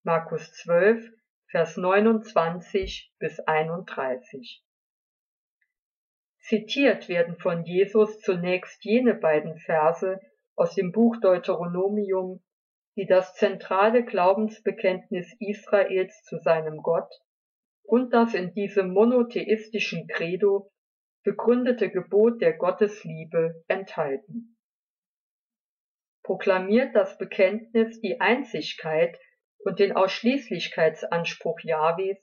Markus 0.03 0.53
12, 0.53 1.11
Vers 1.53 1.77
29 1.77 3.13
bis 3.19 3.39
31. 3.39 4.63
Zitiert 6.39 7.07
werden 7.07 7.37
von 7.37 7.63
Jesus 7.63 8.21
zunächst 8.21 8.83
jene 8.83 9.13
beiden 9.13 9.59
Verse 9.59 10.19
aus 10.55 10.73
dem 10.73 10.91
Buch 10.91 11.17
Deuteronomium, 11.21 12.43
die 12.95 13.05
das 13.05 13.35
zentrale 13.35 14.03
Glaubensbekenntnis 14.03 15.31
Israels 15.39 16.23
zu 16.23 16.39
seinem 16.39 16.77
Gott 16.77 17.13
und 17.83 18.15
das 18.15 18.33
in 18.33 18.55
diesem 18.55 18.91
monotheistischen 18.91 20.07
Credo 20.07 20.71
begründete 21.23 21.91
Gebot 21.91 22.41
der 22.41 22.53
Gottesliebe 22.53 23.63
enthalten. 23.67 24.57
Proklamiert 26.23 26.95
das 26.95 27.15
Bekenntnis 27.19 28.01
die 28.01 28.19
Einzigkeit 28.19 29.19
und 29.65 29.79
den 29.79 29.95
Ausschließlichkeitsanspruch 29.95 31.59
Jahwes, 31.61 32.17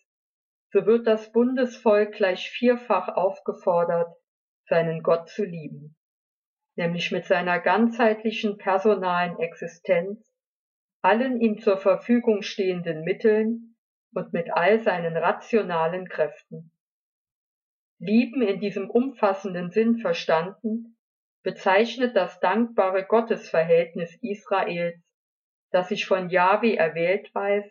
so 0.72 0.86
wird 0.86 1.06
das 1.06 1.32
Bundesvolk 1.32 2.12
gleich 2.12 2.50
vierfach 2.50 3.08
aufgefordert, 3.08 4.14
seinen 4.66 5.02
Gott 5.02 5.28
zu 5.28 5.44
lieben, 5.44 5.96
nämlich 6.76 7.10
mit 7.10 7.26
seiner 7.26 7.58
ganzheitlichen 7.58 8.56
personalen 8.56 9.38
Existenz, 9.38 10.32
allen 11.02 11.40
ihm 11.40 11.58
zur 11.58 11.76
Verfügung 11.76 12.42
stehenden 12.42 13.02
Mitteln 13.02 13.76
und 14.14 14.32
mit 14.32 14.52
all 14.52 14.80
seinen 14.80 15.16
rationalen 15.16 16.08
Kräften. 16.08 16.72
Lieben 17.98 18.42
in 18.42 18.60
diesem 18.60 18.88
umfassenden 18.88 19.70
Sinn 19.70 19.98
verstanden, 19.98 20.96
bezeichnet 21.42 22.16
das 22.16 22.38
dankbare 22.40 23.04
Gottesverhältnis 23.04 24.16
Israels, 24.22 25.02
das 25.70 25.88
sich 25.88 26.06
von 26.06 26.30
Jahwe 26.30 26.76
erwählt 26.76 27.34
weiß 27.34 27.64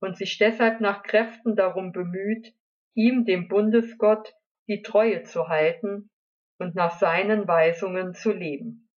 und 0.00 0.16
sich 0.16 0.38
deshalb 0.38 0.80
nach 0.80 1.02
Kräften 1.02 1.56
darum 1.56 1.92
bemüht, 1.92 2.54
ihm, 2.94 3.24
dem 3.24 3.48
Bundesgott, 3.48 4.34
die 4.68 4.82
Treue 4.82 5.22
zu 5.22 5.48
halten 5.48 6.10
und 6.58 6.74
nach 6.74 6.98
seinen 6.98 7.48
Weisungen 7.48 8.14
zu 8.14 8.32
leben. 8.32 8.88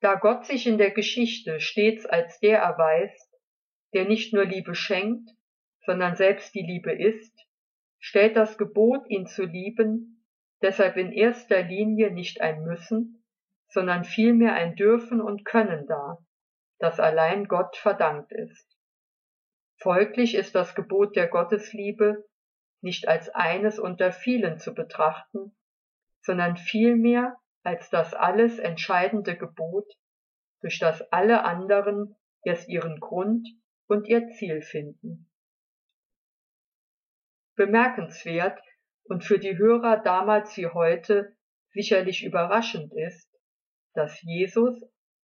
Da 0.00 0.16
Gott 0.16 0.44
sich 0.44 0.66
in 0.66 0.76
der 0.76 0.90
Geschichte 0.90 1.60
stets 1.60 2.04
als 2.04 2.38
der 2.40 2.58
erweist, 2.58 3.32
der 3.94 4.04
nicht 4.04 4.34
nur 4.34 4.44
Liebe 4.44 4.74
schenkt, 4.74 5.30
sondern 5.86 6.16
selbst 6.16 6.54
die 6.54 6.62
Liebe 6.62 6.92
ist, 6.92 7.34
stellt 7.98 8.36
das 8.36 8.58
Gebot, 8.58 9.08
ihn 9.08 9.26
zu 9.26 9.44
lieben, 9.44 10.26
deshalb 10.60 10.96
in 10.96 11.12
erster 11.12 11.62
Linie 11.62 12.10
nicht 12.10 12.40
ein 12.40 12.64
Müssen, 12.64 13.23
sondern 13.68 14.04
vielmehr 14.04 14.54
ein 14.54 14.76
Dürfen 14.76 15.20
und 15.20 15.44
Können 15.44 15.86
dar, 15.86 16.24
das 16.78 17.00
allein 17.00 17.46
Gott 17.48 17.76
verdankt 17.76 18.32
ist. 18.32 18.78
Folglich 19.80 20.34
ist 20.34 20.54
das 20.54 20.74
Gebot 20.74 21.16
der 21.16 21.28
Gottesliebe 21.28 22.24
nicht 22.80 23.08
als 23.08 23.28
eines 23.30 23.78
unter 23.78 24.12
vielen 24.12 24.58
zu 24.58 24.74
betrachten, 24.74 25.56
sondern 26.20 26.56
vielmehr 26.56 27.36
als 27.62 27.88
das 27.90 28.14
alles 28.14 28.58
entscheidende 28.58 29.36
Gebot, 29.36 29.90
durch 30.60 30.78
das 30.78 31.00
alle 31.12 31.44
anderen 31.44 32.16
erst 32.44 32.68
ihren 32.68 33.00
Grund 33.00 33.48
und 33.86 34.06
ihr 34.06 34.28
Ziel 34.28 34.62
finden. 34.62 35.30
Bemerkenswert 37.56 38.60
und 39.04 39.24
für 39.24 39.38
die 39.38 39.56
Hörer 39.56 39.98
damals 39.98 40.56
wie 40.56 40.66
heute 40.66 41.36
sicherlich 41.70 42.24
überraschend 42.24 42.92
ist, 42.94 43.33
dass 43.94 44.20
Jesus, 44.22 44.80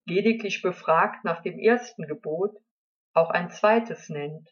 lediglich 0.06 0.62
befragt 0.62 1.24
nach 1.24 1.42
dem 1.42 1.58
ersten 1.58 2.06
Gebot, 2.06 2.56
auch 3.12 3.30
ein 3.30 3.50
zweites 3.50 4.08
nennt, 4.08 4.48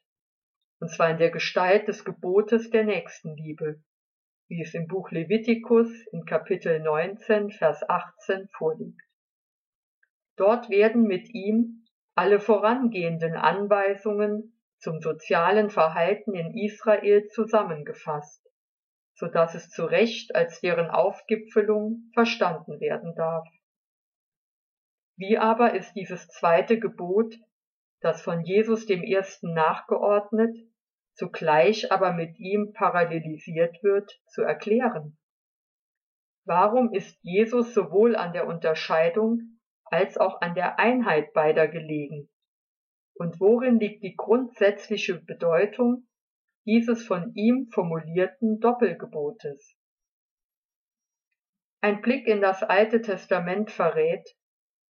und 0.80 0.90
zwar 0.90 1.10
in 1.10 1.18
der 1.18 1.30
Gestalt 1.30 1.88
des 1.88 2.04
Gebotes 2.04 2.70
der 2.70 2.84
Nächstenliebe, 2.84 3.82
wie 4.48 4.62
es 4.62 4.74
im 4.74 4.86
Buch 4.86 5.10
Levitikus 5.10 5.88
in 6.12 6.24
Kapitel 6.24 6.80
19, 6.80 7.50
Vers 7.50 7.88
18 7.88 8.48
vorliegt. 8.56 9.02
Dort 10.36 10.70
werden 10.70 11.02
mit 11.02 11.34
ihm 11.34 11.84
alle 12.14 12.40
vorangehenden 12.40 13.34
Anweisungen 13.34 14.58
zum 14.78 15.00
sozialen 15.00 15.70
Verhalten 15.70 16.34
in 16.34 16.56
Israel 16.56 17.26
zusammengefasst, 17.28 18.44
so 19.14 19.26
dass 19.26 19.54
es 19.54 19.68
zu 19.70 19.84
Recht 19.84 20.34
als 20.34 20.60
deren 20.60 20.88
Aufgipfelung 20.88 22.10
verstanden 22.14 22.80
werden 22.80 23.14
darf. 23.16 23.46
Wie 25.18 25.36
aber 25.36 25.74
ist 25.74 25.94
dieses 25.94 26.28
zweite 26.28 26.78
Gebot 26.78 27.34
das 28.00 28.22
von 28.22 28.44
Jesus 28.44 28.86
dem 28.86 29.02
Ersten 29.02 29.52
nachgeordnet, 29.52 30.56
zugleich 31.14 31.90
aber 31.90 32.12
mit 32.12 32.38
ihm 32.38 32.72
parallelisiert 32.72 33.82
wird, 33.82 34.20
zu 34.28 34.42
erklären. 34.42 35.18
Warum 36.44 36.92
ist 36.92 37.18
Jesus 37.22 37.74
sowohl 37.74 38.14
an 38.14 38.32
der 38.32 38.46
Unterscheidung 38.46 39.58
als 39.84 40.16
auch 40.16 40.40
an 40.40 40.54
der 40.54 40.78
Einheit 40.78 41.32
beider 41.32 41.66
gelegen? 41.66 42.30
Und 43.14 43.40
worin 43.40 43.80
liegt 43.80 44.04
die 44.04 44.14
grundsätzliche 44.14 45.20
Bedeutung 45.20 46.06
dieses 46.64 47.04
von 47.04 47.34
ihm 47.34 47.66
formulierten 47.72 48.60
Doppelgebotes? 48.60 49.76
Ein 51.80 52.00
Blick 52.02 52.28
in 52.28 52.40
das 52.40 52.62
Alte 52.62 53.02
Testament 53.02 53.72
verrät, 53.72 54.37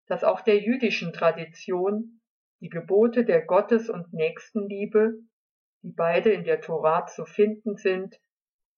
dass 0.07 0.23
auch 0.23 0.41
der 0.41 0.59
jüdischen 0.59 1.13
Tradition 1.13 2.21
die 2.61 2.69
Gebote 2.69 3.25
der 3.25 3.41
Gottes- 3.41 3.89
und 3.89 4.13
Nächstenliebe, 4.13 5.15
die 5.81 5.91
beide 5.91 6.31
in 6.31 6.43
der 6.43 6.61
Tora 6.61 7.05
zu 7.05 7.25
finden 7.25 7.75
sind 7.75 8.19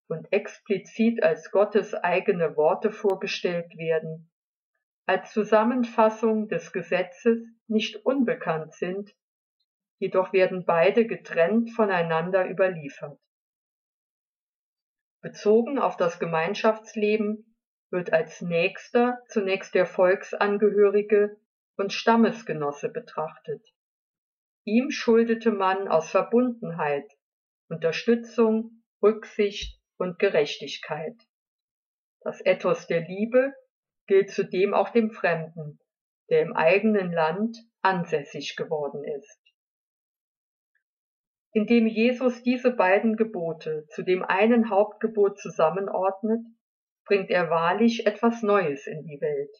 und 0.07 0.31
explizit 0.31 1.21
als 1.23 1.51
Gottes 1.51 1.93
eigene 1.93 2.55
Worte 2.55 2.91
vorgestellt 2.91 3.77
werden, 3.77 4.31
als 5.05 5.31
Zusammenfassung 5.31 6.47
des 6.47 6.71
Gesetzes 6.73 7.39
nicht 7.67 8.05
unbekannt 8.05 8.73
sind, 8.73 9.13
jedoch 9.99 10.33
werden 10.33 10.65
beide 10.65 11.07
getrennt 11.07 11.71
voneinander 11.71 12.49
überliefert. 12.49 13.19
Bezogen 15.21 15.79
auf 15.79 15.97
das 15.97 16.19
Gemeinschaftsleben 16.19 17.56
wird 17.89 18.11
als 18.13 18.41
Nächster 18.41 19.19
zunächst 19.27 19.73
der 19.73 19.85
Volksangehörige 19.85 21.37
und 21.77 21.93
Stammesgenosse 21.93 22.89
betrachtet. 22.89 23.65
Ihm 24.65 24.91
schuldete 24.91 25.51
man 25.51 25.87
aus 25.87 26.09
Verbundenheit, 26.09 27.09
Unterstützung, 27.69 28.83
Rücksicht 29.01 29.79
und 29.97 30.19
Gerechtigkeit. 30.19 31.15
Das 32.21 32.45
Ethos 32.45 32.87
der 32.87 33.01
Liebe 33.01 33.53
gilt 34.07 34.31
zudem 34.31 34.73
auch 34.73 34.89
dem 34.89 35.11
Fremden, 35.11 35.79
der 36.29 36.41
im 36.41 36.53
eigenen 36.53 37.11
Land 37.13 37.57
ansässig 37.81 38.55
geworden 38.55 39.03
ist. 39.03 39.41
Indem 41.53 41.87
Jesus 41.87 42.43
diese 42.43 42.71
beiden 42.71 43.15
Gebote 43.15 43.85
zu 43.87 44.03
dem 44.03 44.23
einen 44.23 44.69
Hauptgebot 44.69 45.39
zusammenordnet, 45.39 46.45
bringt 47.07 47.29
er 47.29 47.49
wahrlich 47.49 48.05
etwas 48.05 48.43
Neues 48.43 48.85
in 48.85 49.03
die 49.03 49.19
Welt. 49.21 49.55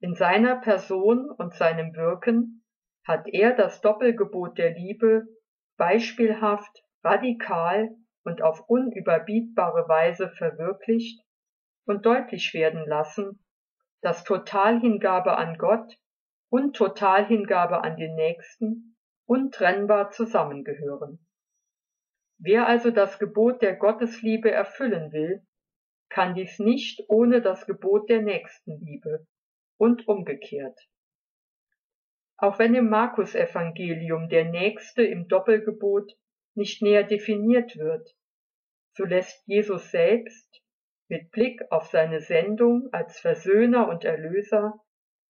In 0.00 0.14
seiner 0.14 0.56
Person 0.56 1.30
und 1.30 1.54
seinem 1.54 1.94
Wirken 1.94 2.64
hat 3.06 3.26
er 3.28 3.54
das 3.54 3.80
Doppelgebot 3.80 4.58
der 4.58 4.72
Liebe 4.72 5.26
beispielhaft, 5.76 6.84
radikal 7.02 7.90
und 8.24 8.42
auf 8.42 8.68
unüberbietbare 8.68 9.88
Weise 9.88 10.30
verwirklicht 10.30 11.22
und 11.86 12.04
deutlich 12.04 12.52
werden 12.52 12.84
lassen, 12.86 13.42
dass 14.02 14.24
Totalhingabe 14.24 15.36
an 15.36 15.56
Gott 15.56 15.96
und 16.50 16.76
Totalhingabe 16.76 17.82
an 17.82 17.96
den 17.96 18.14
Nächsten 18.14 18.96
untrennbar 19.26 20.10
zusammengehören. 20.10 21.24
Wer 22.38 22.66
also 22.66 22.90
das 22.90 23.18
Gebot 23.18 23.62
der 23.62 23.76
Gottesliebe 23.76 24.50
erfüllen 24.50 25.12
will, 25.12 25.46
kann 26.10 26.34
dies 26.34 26.58
nicht 26.58 27.04
ohne 27.08 27.40
das 27.40 27.66
Gebot 27.66 28.10
der 28.10 28.20
Nächstenliebe 28.20 29.26
und 29.78 30.06
umgekehrt. 30.06 30.78
Auch 32.36 32.58
wenn 32.58 32.74
im 32.74 32.88
Markus-Evangelium 32.88 34.28
der 34.28 34.44
Nächste 34.44 35.02
im 35.02 35.28
Doppelgebot 35.28 36.12
nicht 36.54 36.82
näher 36.82 37.04
definiert 37.04 37.76
wird, 37.76 38.10
so 38.96 39.04
lässt 39.04 39.46
Jesus 39.46 39.90
selbst 39.90 40.62
mit 41.08 41.30
Blick 41.30 41.62
auf 41.70 41.86
seine 41.86 42.20
Sendung 42.20 42.88
als 42.92 43.18
Versöhner 43.20 43.88
und 43.88 44.04
Erlöser 44.04 44.80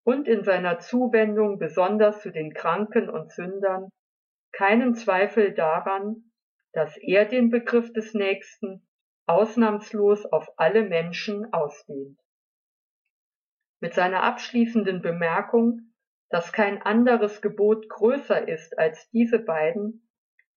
und 0.04 0.28
in 0.28 0.44
seiner 0.44 0.78
Zuwendung 0.78 1.58
besonders 1.58 2.20
zu 2.22 2.30
den 2.30 2.54
Kranken 2.54 3.08
und 3.08 3.30
Sündern 3.32 3.90
keinen 4.52 4.94
Zweifel 4.94 5.52
daran, 5.52 6.32
dass 6.72 6.96
er 6.98 7.24
den 7.24 7.50
Begriff 7.50 7.92
des 7.92 8.14
Nächsten 8.14 8.86
ausnahmslos 9.30 10.26
auf 10.26 10.48
alle 10.56 10.82
Menschen 10.82 11.52
ausdehnt. 11.52 12.18
Mit 13.80 13.94
seiner 13.94 14.24
abschließenden 14.24 15.02
Bemerkung, 15.02 15.92
dass 16.30 16.52
kein 16.52 16.82
anderes 16.82 17.40
Gebot 17.40 17.88
größer 17.88 18.48
ist 18.48 18.76
als 18.76 19.08
diese 19.10 19.38
beiden, 19.38 20.10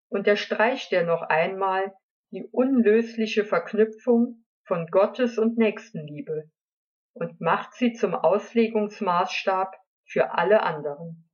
unterstreicht 0.10 0.92
er 0.92 1.06
noch 1.06 1.22
einmal 1.22 1.94
die 2.32 2.44
unlösliche 2.52 3.46
Verknüpfung 3.46 4.44
von 4.66 4.88
Gottes 4.88 5.38
und 5.38 5.58
Nächstenliebe 5.58 6.50
und 7.14 7.40
macht 7.42 7.76
sie 7.76 7.94
zum 7.94 8.16
Auslegungsmaßstab 8.16 9.76
für 10.06 10.32
alle 10.32 10.64
anderen. 10.64 11.30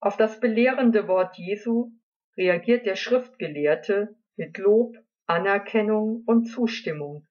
Auf 0.00 0.16
das 0.16 0.40
belehrende 0.40 1.06
Wort 1.06 1.36
Jesu 1.36 1.92
reagiert 2.36 2.86
der 2.86 2.96
Schriftgelehrte 2.96 4.16
mit 4.36 4.56
Lob, 4.58 4.96
Anerkennung 5.26 6.22
und 6.26 6.44
Zustimmung 6.44 7.26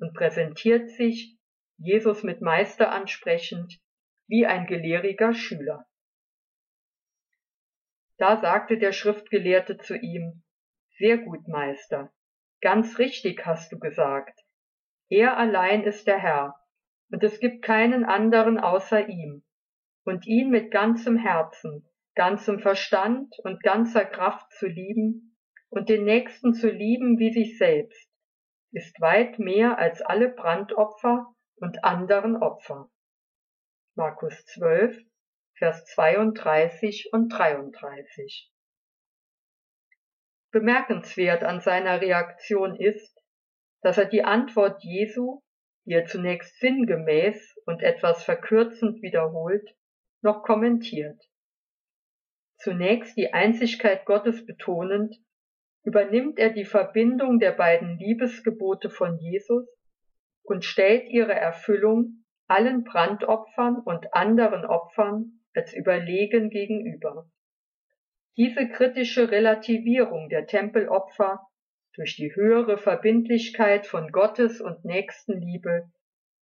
und 0.00 0.14
präsentiert 0.14 0.90
sich, 0.90 1.38
Jesus 1.78 2.24
mit 2.24 2.40
Meister 2.40 2.90
ansprechend, 2.90 3.80
wie 4.26 4.46
ein 4.46 4.66
gelehriger 4.66 5.32
Schüler. 5.32 5.86
Da 8.18 8.36
sagte 8.36 8.78
der 8.78 8.92
Schriftgelehrte 8.92 9.78
zu 9.78 9.96
ihm, 9.96 10.42
Sehr 10.98 11.18
gut, 11.18 11.46
Meister, 11.46 12.12
ganz 12.60 12.98
richtig 12.98 13.46
hast 13.46 13.70
du 13.70 13.78
gesagt. 13.78 14.40
Er 15.08 15.36
allein 15.36 15.84
ist 15.84 16.06
der 16.06 16.18
Herr, 16.18 16.56
und 17.10 17.22
es 17.22 17.38
gibt 17.38 17.62
keinen 17.62 18.04
anderen 18.04 18.58
außer 18.58 19.08
ihm, 19.08 19.44
und 20.04 20.26
ihn 20.26 20.50
mit 20.50 20.70
ganzem 20.72 21.16
Herzen, 21.16 21.88
ganzem 22.14 22.58
Verstand 22.58 23.32
und 23.44 23.62
ganzer 23.62 24.04
Kraft 24.04 24.52
zu 24.52 24.66
lieben 24.66 25.29
und 25.70 25.88
den 25.88 26.04
Nächsten 26.04 26.54
zu 26.54 26.68
lieben 26.68 27.18
wie 27.18 27.32
sich 27.32 27.58
selbst, 27.58 28.08
ist 28.72 29.00
weit 29.00 29.38
mehr 29.38 29.78
als 29.78 30.02
alle 30.02 30.28
Brandopfer 30.28 31.34
und 31.56 31.84
anderen 31.84 32.36
Opfer. 32.36 32.90
Markus 33.96 34.44
12, 34.46 34.96
Vers 35.56 35.84
32 35.86 37.10
und 37.12 37.28
33. 37.28 38.50
Bemerkenswert 40.52 41.44
an 41.44 41.60
seiner 41.60 42.00
Reaktion 42.00 42.74
ist, 42.76 43.16
dass 43.82 43.98
er 43.98 44.06
die 44.06 44.24
Antwort 44.24 44.82
Jesu, 44.82 45.42
die 45.84 45.92
er 45.92 46.06
zunächst 46.06 46.58
sinngemäß 46.58 47.56
und 47.66 47.82
etwas 47.82 48.24
verkürzend 48.24 49.02
wiederholt, 49.02 49.68
noch 50.22 50.42
kommentiert. 50.42 51.22
Zunächst 52.58 53.16
die 53.16 53.32
Einzigkeit 53.32 54.04
Gottes 54.04 54.44
betonend, 54.44 55.16
übernimmt 55.84 56.38
er 56.38 56.50
die 56.50 56.64
Verbindung 56.64 57.38
der 57.38 57.52
beiden 57.52 57.98
Liebesgebote 57.98 58.90
von 58.90 59.18
Jesus 59.18 59.66
und 60.42 60.64
stellt 60.64 61.08
ihre 61.08 61.34
Erfüllung 61.34 62.24
allen 62.46 62.84
Brandopfern 62.84 63.76
und 63.76 64.12
anderen 64.12 64.64
Opfern 64.64 65.40
als 65.54 65.72
überlegen 65.72 66.50
gegenüber. 66.50 67.30
Diese 68.36 68.68
kritische 68.68 69.30
Relativierung 69.30 70.28
der 70.28 70.46
Tempelopfer 70.46 71.40
durch 71.94 72.16
die 72.16 72.34
höhere 72.34 72.78
Verbindlichkeit 72.78 73.86
von 73.86 74.10
Gottes 74.12 74.60
und 74.60 74.84
Nächstenliebe 74.84 75.90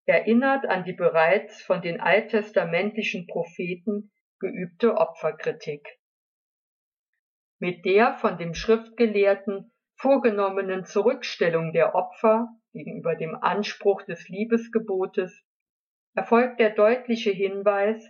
erinnert 0.05 0.67
an 0.67 0.85
die 0.85 0.93
bereits 0.93 1.63
von 1.63 1.83
den 1.83 2.01
alttestamentlichen 2.01 3.27
Propheten 3.27 4.11
geübte 4.39 4.97
Opferkritik. 4.97 5.98
Mit 7.61 7.85
der 7.85 8.15
von 8.15 8.39
dem 8.39 8.55
Schriftgelehrten 8.55 9.73
vorgenommenen 9.97 10.85
Zurückstellung 10.85 11.73
der 11.73 11.97
Opfer 11.97 12.49
gegenüber 12.73 13.17
dem 13.17 13.35
Anspruch 13.35 14.03
des 14.03 14.29
Liebesgebotes 14.29 15.45
erfolgt 16.15 16.61
der 16.61 16.71
deutliche 16.71 17.31
Hinweis, 17.31 18.09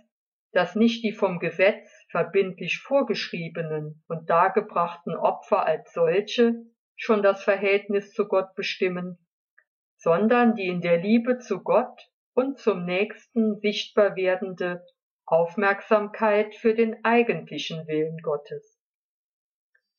dass 0.51 0.75
nicht 0.75 1.03
die 1.03 1.13
vom 1.13 1.39
Gesetz 1.39 1.89
verbindlich 2.09 2.79
vorgeschriebenen 2.79 4.03
und 4.07 4.29
dargebrachten 4.29 5.15
Opfer 5.15 5.65
als 5.65 5.93
solche 5.93 6.53
schon 6.95 7.23
das 7.23 7.43
Verhältnis 7.43 8.13
zu 8.13 8.27
Gott 8.27 8.53
bestimmen, 8.55 9.17
sondern 9.95 10.55
die 10.55 10.67
in 10.67 10.81
der 10.81 10.97
Liebe 10.97 11.39
zu 11.39 11.63
Gott 11.63 12.09
und 12.33 12.59
zum 12.59 12.85
Nächsten 12.85 13.59
sichtbar 13.59 14.15
werdende 14.15 14.85
Aufmerksamkeit 15.25 16.55
für 16.55 16.73
den 16.73 17.03
eigentlichen 17.03 17.87
Willen 17.87 18.17
Gottes. 18.21 18.78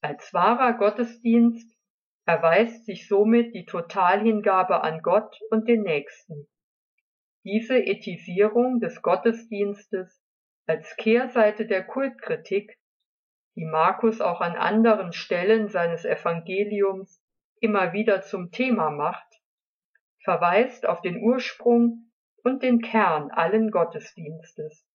Als 0.03 0.33
wahrer 0.33 0.75
Gottesdienst 0.75 1.77
erweist 2.25 2.87
sich 2.87 3.09
somit 3.09 3.55
die 3.55 3.67
Totalhingabe 3.67 4.83
an 4.83 5.03
Gott 5.03 5.39
und 5.51 5.69
den 5.69 5.83
Nächsten. 5.83 6.49
Diese 7.45 7.79
Ethisierung 7.79 8.81
des 8.81 9.03
Gottesdienstes 9.03 10.23
als 10.67 10.97
Kehrseite 10.97 11.67
der 11.67 11.85
Kultkritik 11.85 12.79
die 13.57 13.65
Markus 13.65 14.21
auch 14.21 14.41
an 14.41 14.57
anderen 14.57 15.13
Stellen 15.13 15.69
seines 15.69 16.05
Evangeliums 16.05 17.23
immer 17.61 17.93
wieder 17.93 18.23
zum 18.23 18.53
Thema 18.53 18.91
macht, 18.91 19.27
verweist 20.23 20.87
auf 20.87 21.01
den 21.03 21.23
Ursprung 21.23 22.11
und 22.43 22.63
den 22.63 22.81
Kern 22.81 23.31
allen 23.31 23.71
Gottesdienstes, 23.71 24.87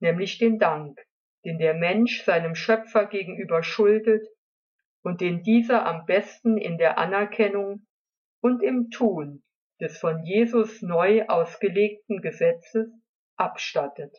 nämlich 0.00 0.38
den 0.38 0.58
Dank, 0.58 0.98
den 1.44 1.58
der 1.58 1.74
Mensch 1.74 2.22
seinem 2.24 2.54
Schöpfer 2.54 3.06
gegenüber 3.06 3.62
schuldet 3.62 4.26
und 5.02 5.20
den 5.20 5.42
dieser 5.42 5.84
am 5.86 6.06
besten 6.06 6.56
in 6.56 6.78
der 6.78 6.98
Anerkennung 6.98 7.86
und 8.40 8.62
im 8.62 8.90
Tun 8.90 9.42
des 9.80 9.98
von 9.98 10.24
Jesus 10.24 10.80
neu 10.82 11.26
ausgelegten 11.26 12.22
Gesetzes 12.22 12.88
abstattet. 13.36 14.16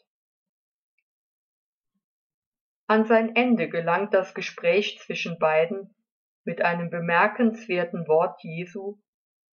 An 2.88 3.06
sein 3.06 3.36
Ende 3.36 3.70
gelangt 3.70 4.14
das 4.14 4.34
Gespräch 4.34 5.00
zwischen 5.00 5.40
beiden 5.40 5.96
mit 6.44 6.62
einem 6.62 6.90
bemerkenswerten 6.90 8.08
Wort 8.08 8.44
Jesu, 8.44 9.00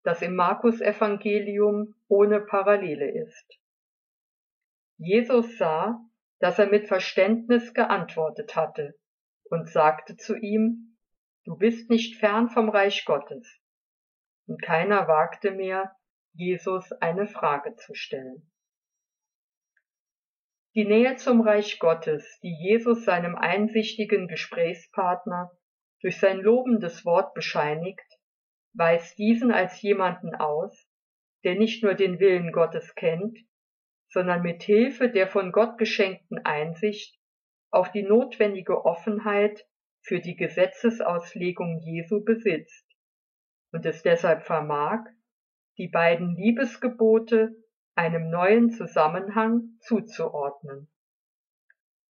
das 0.03 0.21
im 0.23 0.35
Markus-Evangelium 0.35 1.95
ohne 2.09 2.41
Parallele 2.41 3.09
ist. 3.09 3.61
Jesus 4.99 5.57
sah, 5.57 6.01
dass 6.41 6.59
er 6.59 6.67
mit 6.67 6.89
Verständnis 6.89 7.75
geantwortet 7.75 8.57
hatte 8.57 8.99
und 9.45 9.69
sagte 9.69 10.17
zu 10.17 10.37
ihm, 10.37 10.97
Du 11.45 11.57
bist 11.57 11.89
nicht 11.89 12.19
fern 12.19 12.51
vom 12.51 12.69
Reich 12.69 13.05
Gottes. 13.07 13.61
Und 14.47 14.61
keiner 14.61 15.09
wagte 15.09 15.53
mehr, 15.53 15.97
Jesus 16.35 16.93
eine 16.93 17.27
Frage 17.27 17.77
zu 17.77 17.95
stellen. 17.95 18.51
Die 20.75 20.85
Nähe 20.85 21.17
zum 21.17 21.41
Reich 21.41 21.79
Gottes, 21.79 22.39
die 22.43 22.55
Jesus 22.55 23.05
seinem 23.05 23.37
einsichtigen 23.37 24.29
Gesprächspartner 24.29 25.51
durch 26.01 26.21
sein 26.21 26.39
lobendes 26.39 27.05
Wort 27.05 27.35
bescheinigt, 27.35 28.07
weist 28.73 29.19
diesen 29.19 29.51
als 29.51 29.81
jemanden 29.83 30.35
aus, 30.35 30.89
der 31.43 31.57
nicht 31.57 31.83
nur 31.83 31.95
den 31.95 32.21
Willen 32.21 32.53
Gottes 32.53 32.95
kennt, 32.95 33.37
sondern 34.11 34.43
mit 34.43 34.63
Hilfe 34.63 35.09
der 35.09 35.29
von 35.29 35.53
Gott 35.53 35.79
geschenkten 35.79 36.45
Einsicht 36.45 37.19
auch 37.71 37.89
die 37.89 38.03
notwendige 38.03 38.85
Offenheit 38.85 39.67
für 40.03 40.21
die 40.21 40.35
Gesetzesauslegung 40.35 41.81
Jesu 41.81 42.25
besitzt 42.25 42.87
und 43.73 43.87
es 43.87 44.03
deshalb 44.03 44.43
vermag, 44.43 45.05
die 45.79 45.89
beiden 45.89 46.35
Liebesgebote 46.35 47.55
einem 47.95 48.31
neuen 48.31 48.71
Zusammenhang 48.71 49.77
zuzuordnen. 49.81 50.91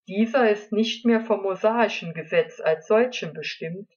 Dieser 0.06 0.50
ist 0.50 0.72
nicht 0.72 1.04
mehr 1.04 1.20
vom 1.20 1.42
mosaischen 1.42 2.14
Gesetz 2.14 2.60
als 2.60 2.86
solchem 2.86 3.32
bestimmt, 3.34 3.92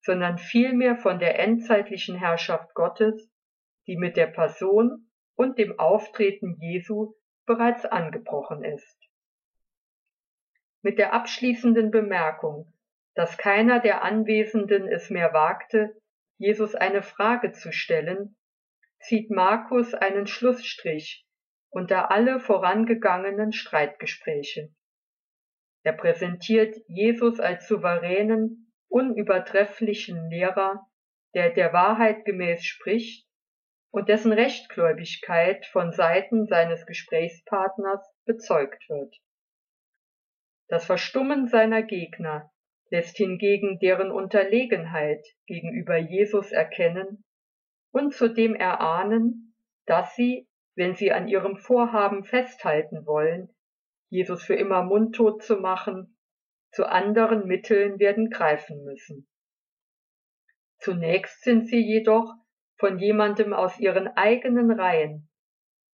sondern 0.00 0.38
vielmehr 0.38 0.96
von 0.96 1.18
der 1.18 1.38
endzeitlichen 1.38 2.16
Herrschaft 2.16 2.74
Gottes, 2.74 3.30
die 3.86 3.96
mit 3.96 4.16
der 4.16 4.26
Person 4.26 5.10
und 5.34 5.58
dem 5.58 5.78
Auftreten 5.78 6.56
Jesu 6.60 7.14
bereits 7.46 7.84
angebrochen 7.84 8.64
ist. 8.64 8.98
Mit 10.82 10.98
der 10.98 11.12
abschließenden 11.14 11.90
Bemerkung, 11.90 12.72
dass 13.14 13.38
keiner 13.38 13.80
der 13.80 14.02
Anwesenden 14.02 14.88
es 14.88 15.10
mehr 15.10 15.32
wagte, 15.32 15.96
Jesus 16.36 16.74
eine 16.74 17.02
Frage 17.02 17.52
zu 17.52 17.72
stellen, 17.72 18.36
zieht 19.00 19.30
Markus 19.30 19.94
einen 19.94 20.26
Schlussstrich 20.26 21.26
unter 21.70 22.10
alle 22.10 22.40
vorangegangenen 22.40 23.52
Streitgespräche. 23.52 24.72
Er 25.82 25.92
präsentiert 25.92 26.76
Jesus 26.86 27.40
als 27.40 27.68
souveränen, 27.68 28.72
unübertrefflichen 28.88 30.30
Lehrer, 30.30 30.86
der 31.34 31.50
der 31.50 31.72
Wahrheit 31.72 32.24
gemäß 32.24 32.64
spricht 32.64 33.28
und 33.94 34.08
dessen 34.08 34.32
Rechtgläubigkeit 34.32 35.66
von 35.66 35.92
Seiten 35.92 36.46
seines 36.46 36.84
Gesprächspartners 36.84 38.04
bezeugt 38.24 38.88
wird. 38.88 39.14
Das 40.66 40.84
Verstummen 40.84 41.46
seiner 41.46 41.84
Gegner 41.84 42.50
lässt 42.90 43.16
hingegen 43.16 43.78
deren 43.78 44.10
Unterlegenheit 44.10 45.24
gegenüber 45.46 45.96
Jesus 45.96 46.50
erkennen 46.50 47.24
und 47.92 48.12
zudem 48.12 48.56
erahnen, 48.56 49.54
dass 49.86 50.16
sie, 50.16 50.48
wenn 50.74 50.96
sie 50.96 51.12
an 51.12 51.28
ihrem 51.28 51.56
Vorhaben 51.56 52.24
festhalten 52.24 53.06
wollen, 53.06 53.54
Jesus 54.08 54.42
für 54.42 54.56
immer 54.56 54.82
mundtot 54.82 55.44
zu 55.44 55.58
machen, 55.58 56.18
zu 56.72 56.84
anderen 56.84 57.46
Mitteln 57.46 58.00
werden 58.00 58.28
greifen 58.28 58.82
müssen. 58.82 59.28
Zunächst 60.80 61.44
sind 61.44 61.68
sie 61.68 61.80
jedoch 61.80 62.34
von 62.78 62.98
jemandem 62.98 63.52
aus 63.52 63.78
ihren 63.78 64.08
eigenen 64.08 64.70
Reihen, 64.70 65.28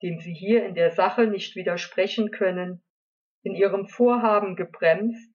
dem 0.03 0.19
sie 0.19 0.33
hier 0.33 0.65
in 0.65 0.75
der 0.75 0.91
Sache 0.91 1.27
nicht 1.27 1.57
widersprechen 1.57 2.31
können, 2.31 2.83
in 3.43 3.55
ihrem 3.55 3.87
Vorhaben 3.87 4.57
gebremst 4.57 5.31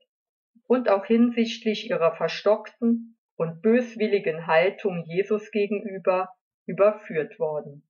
und 0.67 0.89
auch 0.89 1.05
hinsichtlich 1.05 1.89
ihrer 1.89 2.15
verstockten 2.15 3.17
und 3.35 3.61
böswilligen 3.61 4.47
Haltung 4.47 5.03
Jesus 5.05 5.51
gegenüber 5.51 6.29
überführt 6.65 7.39
worden. 7.39 7.87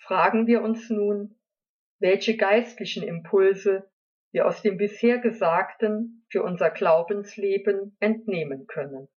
Fragen 0.00 0.46
wir 0.46 0.62
uns 0.62 0.90
nun, 0.90 1.38
welche 2.00 2.36
geistlichen 2.36 3.02
Impulse 3.02 3.88
wir 4.32 4.46
aus 4.46 4.62
dem 4.62 4.76
bisher 4.76 5.18
Gesagten 5.18 6.24
für 6.30 6.42
unser 6.42 6.70
Glaubensleben 6.70 7.96
entnehmen 8.00 8.66
können. 8.66 9.08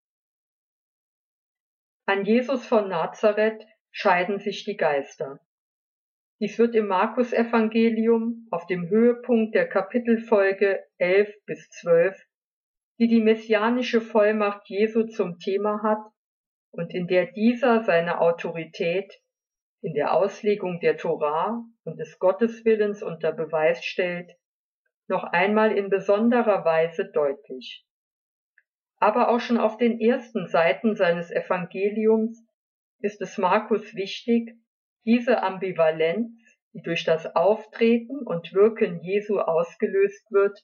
An 2.05 2.25
Jesus 2.25 2.65
von 2.65 2.89
Nazareth 2.89 3.65
scheiden 3.91 4.39
sich 4.39 4.65
die 4.65 4.75
Geister. 4.75 5.39
Dies 6.41 6.59
wird 6.59 6.75
im 6.75 6.87
Markus-Evangelium 6.87 8.45
auf 8.51 8.67
dem 8.67 8.89
Höhepunkt 8.89 9.55
der 9.55 9.69
Kapitelfolge 9.69 10.83
11 10.97 11.33
bis 11.45 11.69
12, 11.69 12.21
die 12.99 13.07
die 13.07 13.21
messianische 13.21 14.01
Vollmacht 14.01 14.67
Jesu 14.67 15.03
zum 15.03 15.39
Thema 15.39 15.81
hat 15.81 16.03
und 16.71 16.93
in 16.93 17.07
der 17.07 17.27
dieser 17.31 17.85
seine 17.85 18.19
Autorität 18.19 19.21
in 19.81 19.93
der 19.93 20.13
Auslegung 20.13 20.81
der 20.81 20.97
Torah 20.97 21.63
und 21.85 21.97
des 21.97 22.19
Gotteswillens 22.19 23.01
unter 23.01 23.31
Beweis 23.31 23.85
stellt, 23.85 24.29
noch 25.07 25.23
einmal 25.23 25.77
in 25.77 25.89
besonderer 25.89 26.65
Weise 26.65 27.05
deutlich. 27.05 27.85
Aber 29.03 29.27
auch 29.27 29.41
schon 29.41 29.57
auf 29.57 29.75
den 29.75 29.99
ersten 29.99 30.47
Seiten 30.47 30.95
seines 30.95 31.29
Evangeliums 31.29 32.41
ist 33.01 33.19
es 33.21 33.37
Markus 33.37 33.93
wichtig, 33.95 34.55
diese 35.03 35.43
Ambivalenz, 35.43 36.31
die 36.71 36.81
durch 36.83 37.03
das 37.03 37.35
Auftreten 37.35 38.19
und 38.25 38.53
Wirken 38.53 39.01
Jesu 39.01 39.39
ausgelöst 39.41 40.31
wird, 40.31 40.57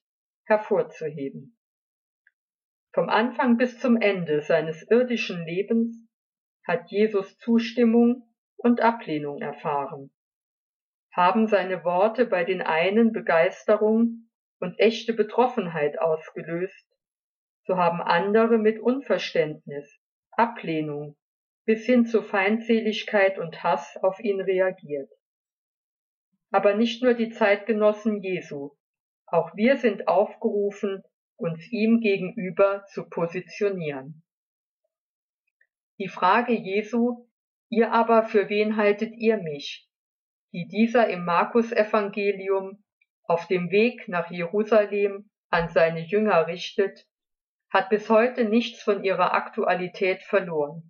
hervorzuheben. 0.46 1.58
Vom 2.94 3.10
Anfang 3.10 3.58
bis 3.58 3.78
zum 3.78 3.98
Ende 3.98 4.40
seines 4.40 4.90
irdischen 4.90 5.46
Lebens 5.46 6.08
hat 6.66 6.90
Jesus 6.92 7.38
Zustimmung 7.40 8.24
und 8.56 8.80
Ablehnung 8.80 9.42
erfahren. 9.42 10.12
Haben 11.12 11.48
seine 11.48 11.84
Worte 11.84 12.26
bei 12.26 12.46
den 12.46 12.62
einen 12.62 13.12
Begeisterung 13.12 14.30
und 14.62 14.80
echte 14.80 15.12
Betroffenheit 15.12 16.00
ausgelöst, 16.00 16.89
so 17.70 17.78
haben 17.78 18.02
andere 18.02 18.58
mit 18.58 18.80
Unverständnis, 18.80 20.02
Ablehnung 20.32 21.16
bis 21.66 21.86
hin 21.86 22.08
zu 22.08 22.24
Feindseligkeit 22.24 23.38
und 23.38 23.62
Hass 23.62 23.96
auf 24.02 24.20
ihn 24.20 24.42
reagiert. 24.42 25.12
Aber 26.50 26.74
nicht 26.74 27.04
nur 27.04 27.14
die 27.14 27.30
Zeitgenossen 27.30 28.24
Jesu, 28.24 28.72
auch 29.28 29.56
wir 29.56 29.78
sind 29.78 30.08
aufgerufen, 30.08 31.04
uns 31.36 31.72
ihm 31.72 32.00
gegenüber 32.00 32.86
zu 32.88 33.08
positionieren. 33.08 34.24
Die 36.00 36.08
Frage 36.08 36.54
Jesu, 36.54 37.28
ihr 37.70 37.92
aber 37.94 38.24
für 38.24 38.50
wen 38.50 38.78
haltet 38.78 39.14
ihr 39.16 39.38
mich, 39.38 39.88
die 40.54 40.68
dieser 40.68 41.08
im 41.08 41.24
Markus-Evangelium 41.24 42.84
auf 43.26 43.46
dem 43.46 43.70
Weg 43.70 44.08
nach 44.08 44.32
Jerusalem 44.32 45.30
an 45.52 45.70
seine 45.70 46.00
Jünger 46.00 46.48
richtet, 46.48 47.06
hat 47.70 47.90
bis 47.90 48.10
heute 48.10 48.46
nichts 48.46 48.82
von 48.82 49.04
ihrer 49.04 49.34
Aktualität 49.34 50.24
verloren 50.24 50.90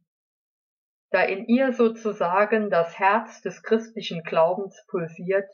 da 1.12 1.24
in 1.24 1.46
ihr 1.48 1.74
sozusagen 1.74 2.70
das 2.70 3.00
Herz 3.00 3.42
des 3.42 3.64
christlichen 3.64 4.24
Glaubens 4.24 4.86
pulsiert, 4.88 5.50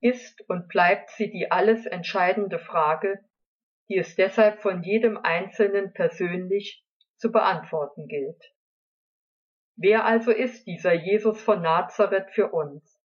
ist 0.00 0.42
und 0.48 0.68
bleibt 0.68 1.10
sie 1.10 1.30
die 1.30 1.52
alles 1.52 1.86
entscheidende 1.86 2.58
Frage, 2.58 3.24
die 3.88 3.98
es 3.98 4.16
deshalb 4.16 4.60
von 4.60 4.82
jedem 4.82 5.16
Einzelnen 5.16 5.92
persönlich 5.92 6.84
zu 7.16 7.30
beantworten 7.30 8.08
gilt. 8.08 8.42
Wer 9.76 10.04
also 10.04 10.32
ist 10.32 10.66
dieser 10.66 10.92
Jesus 10.92 11.40
von 11.40 11.62
Nazareth 11.62 12.30
für 12.32 12.50
uns? 12.50 13.00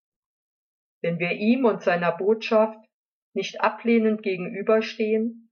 Wenn 1.02 1.20
wir 1.20 1.34
ihm 1.34 1.66
und 1.66 1.84
seiner 1.84 2.12
Botschaft 2.12 2.80
nicht 3.34 3.62
ablehnend 3.62 4.24
gegenüberstehen, 4.24 5.47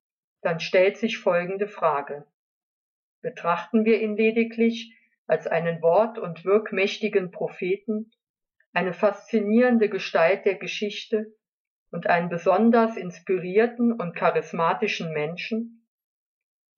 dann 0.45 0.59
stellt 0.59 0.97
sich 0.97 1.17
folgende 1.17 1.67
Frage. 1.67 2.27
Betrachten 3.21 3.83
wir 3.83 3.99
ihn 3.99 4.15
lediglich 4.15 4.95
als 5.25 5.47
einen 5.47 5.81
wort- 5.81 6.19
und 6.19 6.45
wirkmächtigen 6.45 7.31
Propheten, 7.31 8.11
eine 8.71 8.93
faszinierende 8.93 9.89
Gestalt 9.89 10.45
der 10.45 10.53
Geschichte 10.53 11.33
und 11.89 12.05
einen 12.05 12.29
besonders 12.29 12.95
inspirierten 12.95 13.91
und 13.91 14.15
charismatischen 14.15 15.11
Menschen? 15.13 15.87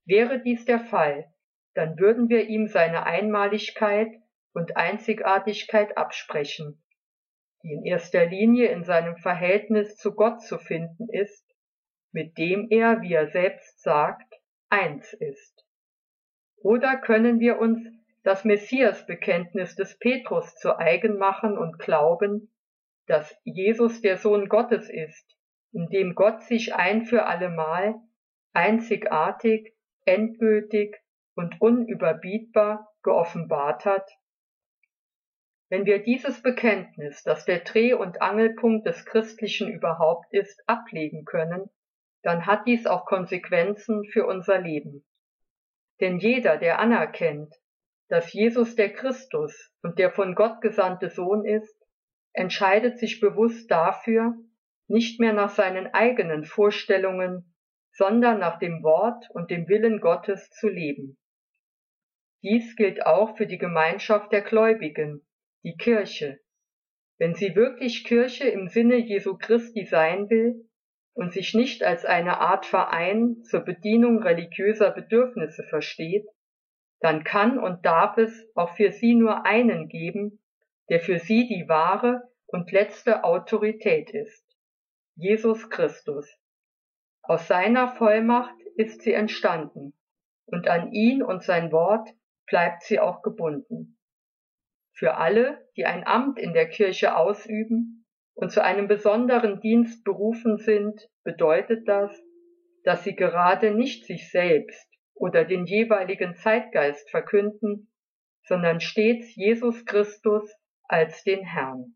Wäre 0.06 0.42
dies 0.42 0.64
der 0.64 0.80
Fall, 0.80 1.34
dann 1.74 2.00
würden 2.00 2.30
wir 2.30 2.48
ihm 2.48 2.68
seine 2.68 3.06
Einmaligkeit 3.06 4.14
und 4.54 4.78
Einzigartigkeit 4.78 5.98
absprechen, 5.98 6.82
die 7.64 7.74
in 7.74 7.84
erster 7.84 8.28
Linie 8.28 8.68
in 8.68 8.86
seinem 8.86 9.18
Verhältnis 9.18 9.98
zu 9.98 10.16
Gott 10.16 10.42
zu 10.42 10.58
finden 10.58 11.10
ist, 11.10 11.47
mit 12.12 12.38
dem 12.38 12.68
er, 12.70 13.02
wie 13.02 13.14
er 13.14 13.28
selbst 13.28 13.82
sagt, 13.82 14.34
eins 14.70 15.14
ist. 15.14 15.66
Oder 16.58 16.98
können 16.98 17.40
wir 17.40 17.60
uns 17.60 17.80
das 18.24 18.44
Messiasbekenntnis 18.44 19.76
des 19.76 19.98
Petrus 20.00 20.56
zu 20.56 20.78
eigen 20.78 21.18
machen 21.18 21.58
und 21.58 21.80
glauben, 21.80 22.52
dass 23.06 23.34
Jesus 23.44 24.02
der 24.02 24.18
Sohn 24.18 24.50
Gottes 24.50 24.90
ist, 24.90 25.38
in 25.72 25.88
dem 25.88 26.16
Gott 26.16 26.44
sich 26.44 26.76
ein 26.76 27.06
für 27.06 27.26
allemal, 27.26 27.96
einzigartig, 28.54 29.74
endgültig 30.06 30.98
und 31.36 31.62
unüberbietbar 31.62 32.90
geoffenbart 33.04 33.86
hat? 33.86 34.10
Wenn 35.70 35.86
wir 35.86 36.00
dieses 36.00 36.42
Bekenntnis, 36.42 37.24
das 37.24 37.46
der 37.46 37.60
Dreh- 37.60 37.94
und 37.94 38.22
Angelpunkt 38.22 38.88
des 38.88 39.06
Christlichen 39.06 39.70
überhaupt 39.70 40.34
ist, 40.34 40.64
ablegen 40.68 41.24
können, 41.26 41.70
dann 42.28 42.46
hat 42.46 42.68
dies 42.68 42.86
auch 42.86 43.06
Konsequenzen 43.06 44.04
für 44.04 44.28
unser 44.28 44.60
Leben. 44.60 45.06
Denn 46.02 46.20
jeder, 46.20 46.58
der 46.58 46.78
anerkennt, 46.78 47.56
dass 48.10 48.34
Jesus 48.34 48.76
der 48.76 48.92
Christus 48.92 49.72
und 49.82 49.98
der 49.98 50.12
von 50.12 50.36
Gott 50.36 50.60
gesandte 50.60 51.10
Sohn 51.10 51.46
ist, 51.46 51.82
entscheidet 52.34 53.00
sich 53.00 53.22
bewusst 53.22 53.72
dafür, 53.72 54.36
nicht 54.90 55.22
mehr 55.22 55.32
nach 55.32 55.52
seinen 55.52 55.88
eigenen 55.94 56.44
Vorstellungen, 56.44 57.56
sondern 57.94 58.40
nach 58.40 58.60
dem 58.60 58.84
Wort 58.84 59.30
und 59.30 59.50
dem 59.50 59.70
Willen 59.70 60.02
Gottes 60.02 60.50
zu 60.50 60.68
leben. 60.68 61.18
Dies 62.44 62.76
gilt 62.76 63.06
auch 63.06 63.38
für 63.38 63.48
die 63.48 63.58
Gemeinschaft 63.58 64.34
der 64.34 64.42
Gläubigen, 64.42 65.26
die 65.64 65.78
Kirche. 65.78 66.42
Wenn 67.20 67.36
sie 67.36 67.56
wirklich 67.56 68.04
Kirche 68.04 68.50
im 68.50 68.68
Sinne 68.68 68.98
Jesu 68.98 69.38
Christi 69.38 69.86
sein 69.86 70.30
will 70.30 70.67
und 71.18 71.34
sich 71.34 71.56
nicht 71.56 71.84
als 71.84 72.06
eine 72.06 72.40
Art 72.40 72.68
Verein 72.68 73.42
zur 73.44 73.62
Bedienung 73.62 74.22
religiöser 74.22 74.92
Bedürfnisse 74.92 75.64
versteht, 75.64 76.28
dann 77.00 77.24
kann 77.24 77.58
und 77.58 77.88
darf 77.88 78.18
es 78.18 78.48
auch 78.54 78.76
für 78.76 78.92
sie 78.92 79.16
nur 79.16 79.44
einen 79.44 79.88
geben, 79.90 80.40
der 80.90 81.00
für 81.00 81.18
sie 81.18 81.48
die 81.48 81.68
wahre 81.68 82.22
und 82.46 82.72
letzte 82.72 83.24
Autorität 83.24 84.12
ist. 84.12 84.46
Jesus 85.16 85.72
Christus. 85.72 86.32
Aus 87.24 87.48
seiner 87.48 87.96
Vollmacht 87.96 88.56
ist 88.76 89.02
sie 89.02 89.14
entstanden, 89.14 89.94
und 90.46 90.68
an 90.68 90.92
ihn 90.92 91.24
und 91.24 91.44
sein 91.44 91.72
Wort 91.72 92.10
bleibt 92.46 92.84
sie 92.84 93.00
auch 93.00 93.24
gebunden. 93.24 93.98
Für 94.94 95.16
alle, 95.16 95.68
die 95.76 95.88
ein 95.88 96.06
Amt 96.06 96.38
in 96.38 96.54
der 96.54 96.70
Kirche 96.70 97.18
ausüben 97.18 97.97
und 98.38 98.52
zu 98.52 98.64
einem 98.64 98.88
besonderen 98.88 99.62
Dienst 99.62 100.04
berufen 100.04 100.58
sind, 100.58 101.10
bedeutet 101.24 101.88
das, 101.88 102.16
dass 102.84 103.04
sie 103.04 103.16
gerade 103.16 103.72
nicht 103.72 104.06
sich 104.06 104.30
selbst 104.30 104.88
oder 105.16 105.44
den 105.44 105.66
jeweiligen 105.66 106.36
Zeitgeist 106.36 107.10
verkünden, 107.10 107.92
sondern 108.44 108.80
stets 108.80 109.36
Jesus 109.36 109.86
Christus 109.86 110.54
als 110.84 111.24
den 111.24 111.44
Herrn. 111.44 111.96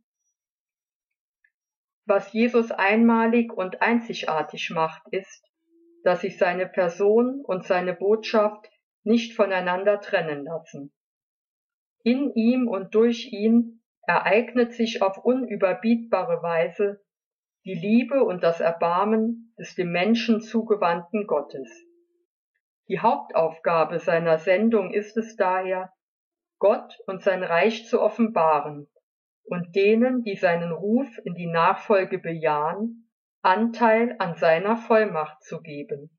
Was 2.05 2.33
Jesus 2.33 2.71
einmalig 2.71 3.53
und 3.53 3.83
einzigartig 3.83 4.71
macht, 4.71 5.03
ist, 5.11 5.47
dass 6.03 6.21
sich 6.21 6.39
seine 6.39 6.67
Person 6.67 7.41
und 7.45 7.65
seine 7.65 7.93
Botschaft 7.93 8.67
nicht 9.03 9.35
voneinander 9.35 10.01
trennen 10.01 10.45
lassen. 10.45 10.91
In 12.03 12.33
ihm 12.33 12.67
und 12.67 12.95
durch 12.95 13.31
ihn 13.31 13.80
ereignet 14.03 14.73
sich 14.73 15.01
auf 15.01 15.17
unüberbietbare 15.17 16.41
Weise 16.41 17.01
die 17.63 17.75
Liebe 17.75 18.23
und 18.23 18.41
das 18.43 18.59
Erbarmen 18.59 19.53
des 19.59 19.75
dem 19.75 19.91
Menschen 19.91 20.41
zugewandten 20.41 21.27
Gottes. 21.27 21.69
Die 22.87 22.99
Hauptaufgabe 22.99 23.99
seiner 23.99 24.39
Sendung 24.39 24.91
ist 24.91 25.15
es 25.15 25.35
daher, 25.35 25.93
Gott 26.57 26.99
und 27.05 27.21
sein 27.23 27.43
Reich 27.43 27.87
zu 27.87 28.01
offenbaren 28.01 28.87
und 29.43 29.75
denen, 29.75 30.23
die 30.23 30.35
seinen 30.35 30.71
Ruf 30.71 31.07
in 31.23 31.35
die 31.35 31.47
Nachfolge 31.47 32.19
bejahen, 32.19 33.09
Anteil 33.41 34.15
an 34.19 34.35
seiner 34.35 34.77
Vollmacht 34.77 35.43
zu 35.43 35.61
geben, 35.61 36.17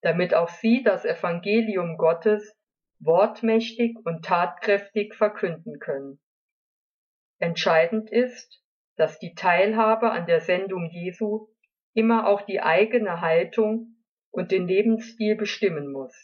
damit 0.00 0.34
auch 0.34 0.48
sie 0.48 0.82
das 0.82 1.04
Evangelium 1.04 1.96
Gottes 1.96 2.56
wortmächtig 3.00 3.98
und 4.04 4.24
tatkräftig 4.24 5.14
verkünden 5.14 5.78
können. 5.80 6.20
Entscheidend 7.42 8.08
ist, 8.08 8.62
dass 8.94 9.18
die 9.18 9.34
Teilhabe 9.34 10.12
an 10.12 10.26
der 10.26 10.40
Sendung 10.40 10.88
Jesu 10.92 11.48
immer 11.92 12.28
auch 12.28 12.42
die 12.42 12.60
eigene 12.60 13.20
Haltung 13.20 13.96
und 14.30 14.52
den 14.52 14.68
Lebensstil 14.68 15.34
bestimmen 15.34 15.90
muss. 15.90 16.14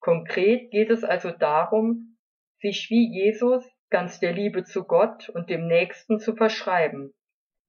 Konkret 0.00 0.70
geht 0.70 0.90
es 0.90 1.04
also 1.04 1.30
darum, 1.30 2.18
sich 2.60 2.88
wie 2.90 3.08
Jesus 3.10 3.66
ganz 3.88 4.20
der 4.20 4.34
Liebe 4.34 4.64
zu 4.64 4.84
Gott 4.84 5.30
und 5.30 5.48
dem 5.48 5.66
Nächsten 5.68 6.20
zu 6.20 6.36
verschreiben 6.36 7.14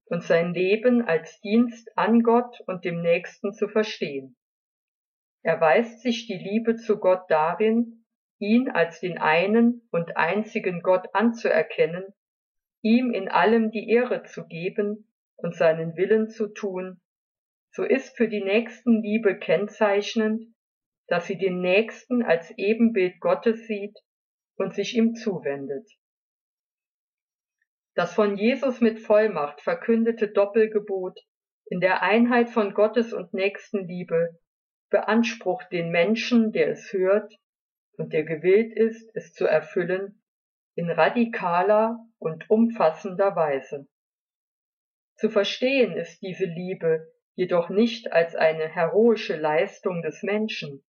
und 0.07 0.21
sein 0.21 0.53
Leben 0.53 1.07
als 1.07 1.39
Dienst 1.39 1.89
an 1.97 2.21
Gott 2.21 2.59
und 2.67 2.83
dem 2.83 3.01
Nächsten 3.01 3.53
zu 3.53 3.69
verstehen. 3.69 4.35
Erweist 5.41 6.01
sich 6.01 6.27
die 6.27 6.37
Liebe 6.37 6.75
zu 6.75 6.99
Gott 6.99 7.23
darin, 7.29 8.03
ihn 8.39 8.69
als 8.69 8.99
den 8.99 9.19
einen 9.19 9.87
und 9.91 10.17
einzigen 10.17 10.81
Gott 10.81 11.07
anzuerkennen, 11.13 12.13
ihm 12.85 13.11
in 13.11 13.29
allem 13.29 13.71
die 13.71 13.89
Ehre 13.89 14.23
zu 14.23 14.45
geben 14.45 15.09
und 15.37 15.55
seinen 15.55 15.97
Willen 15.97 16.29
zu 16.29 16.53
tun, 16.53 17.01
so 17.71 17.83
ist 17.83 18.15
für 18.15 18.27
die 18.27 18.43
Nächstenliebe 18.43 19.39
kennzeichnend, 19.39 20.53
dass 21.07 21.25
sie 21.25 21.37
den 21.37 21.61
Nächsten 21.61 22.21
als 22.21 22.53
Ebenbild 22.57 23.19
Gottes 23.19 23.65
sieht 23.65 23.97
und 24.55 24.75
sich 24.75 24.95
ihm 24.95 25.15
zuwendet. 25.15 25.89
Das 27.95 28.13
von 28.13 28.37
Jesus 28.37 28.81
mit 28.81 28.99
Vollmacht 28.99 29.61
verkündete 29.61 30.27
Doppelgebot 30.27 31.19
in 31.65 31.79
der 31.79 32.03
Einheit 32.03 32.51
von 32.51 32.75
Gottes 32.75 33.13
und 33.13 33.33
Nächstenliebe 33.33 34.37
beansprucht 34.91 35.71
den 35.71 35.89
Menschen, 35.89 36.51
der 36.51 36.69
es 36.69 36.93
hört 36.93 37.33
und 37.97 38.13
der 38.13 38.25
gewillt 38.25 38.77
ist, 38.77 39.09
es 39.15 39.33
zu 39.33 39.47
erfüllen, 39.47 40.21
in 40.75 40.91
radikaler 40.91 41.97
und 42.25 42.49
umfassender 42.49 43.35
Weise. 43.35 43.87
Zu 45.15 45.29
verstehen 45.29 45.95
ist 45.95 46.23
diese 46.23 46.45
Liebe 46.45 47.07
jedoch 47.35 47.69
nicht 47.69 48.11
als 48.11 48.35
eine 48.35 48.67
heroische 48.67 49.35
Leistung 49.35 50.01
des 50.01 50.23
Menschen, 50.23 50.83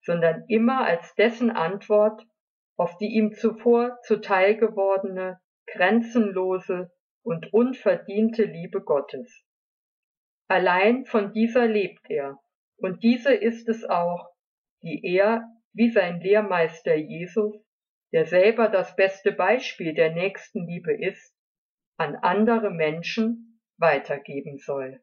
sondern 0.00 0.44
immer 0.48 0.86
als 0.86 1.14
dessen 1.14 1.50
Antwort 1.50 2.22
auf 2.78 2.96
die 2.96 3.14
ihm 3.14 3.34
zuvor 3.34 3.98
zuteil 4.04 4.56
gewordene, 4.56 5.40
grenzenlose 5.66 6.90
und 7.22 7.52
unverdiente 7.52 8.44
Liebe 8.44 8.80
Gottes. 8.82 9.44
Allein 10.48 11.04
von 11.04 11.34
dieser 11.34 11.66
lebt 11.66 12.08
er, 12.08 12.38
und 12.78 13.02
diese 13.02 13.34
ist 13.34 13.68
es 13.68 13.84
auch, 13.84 14.30
die 14.82 15.02
er, 15.04 15.44
wie 15.74 15.90
sein 15.90 16.20
Lehrmeister 16.20 16.96
Jesus, 16.96 17.62
der 18.12 18.26
selber 18.26 18.68
das 18.68 18.94
beste 18.96 19.32
Beispiel 19.32 19.94
der 19.94 20.12
Nächstenliebe 20.12 20.92
ist, 20.92 21.34
an 21.96 22.16
andere 22.16 22.70
Menschen 22.70 23.60
weitergeben 23.78 24.58
soll. 24.58 25.02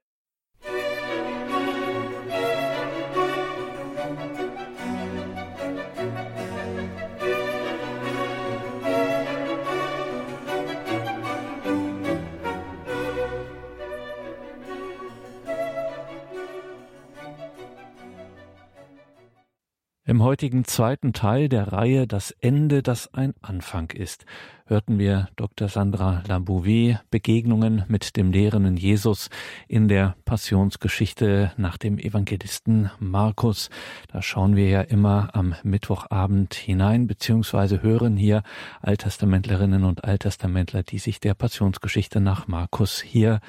Im 20.10 20.24
heutigen 20.24 20.66
zweiten 20.66 21.14
Teil 21.14 21.50
der 21.50 21.72
Reihe 21.72 22.08
Das 22.08 22.32
Ende, 22.32 22.82
das 22.82 23.14
ein 23.14 23.36
Anfang 23.44 23.92
ist, 23.92 24.26
hörten 24.66 24.98
wir 24.98 25.30
Dr. 25.36 25.68
Sandra 25.68 26.24
Lambouvet 26.28 26.98
Begegnungen 27.12 27.84
mit 27.90 28.18
dem 28.18 28.32
lehrenden 28.32 28.76
Jesus 28.76 29.30
in 29.68 29.88
der 29.88 30.16
Passionsgeschichte 30.26 31.52
nach 31.58 31.78
dem 31.78 32.00
Evangelisten 32.00 32.90
Markus. 32.98 33.70
Da 34.12 34.24
schauen 34.24 34.56
wir 34.56 34.68
ja 34.68 34.82
immer 34.82 35.30
am 35.34 35.54
Mittwochabend 35.62 36.56
hinein, 36.56 37.06
beziehungsweise 37.06 37.84
hören 37.84 38.18
hier 38.18 38.42
Alttestamentlerinnen 38.82 39.84
und 39.84 40.06
Alttestamentler, 40.06 40.82
die 40.82 40.98
sich 40.98 41.20
der 41.20 41.36
Passionsgeschichte 41.36 42.20
nach 42.20 42.48
Markus 42.48 43.00
hier 43.00 43.42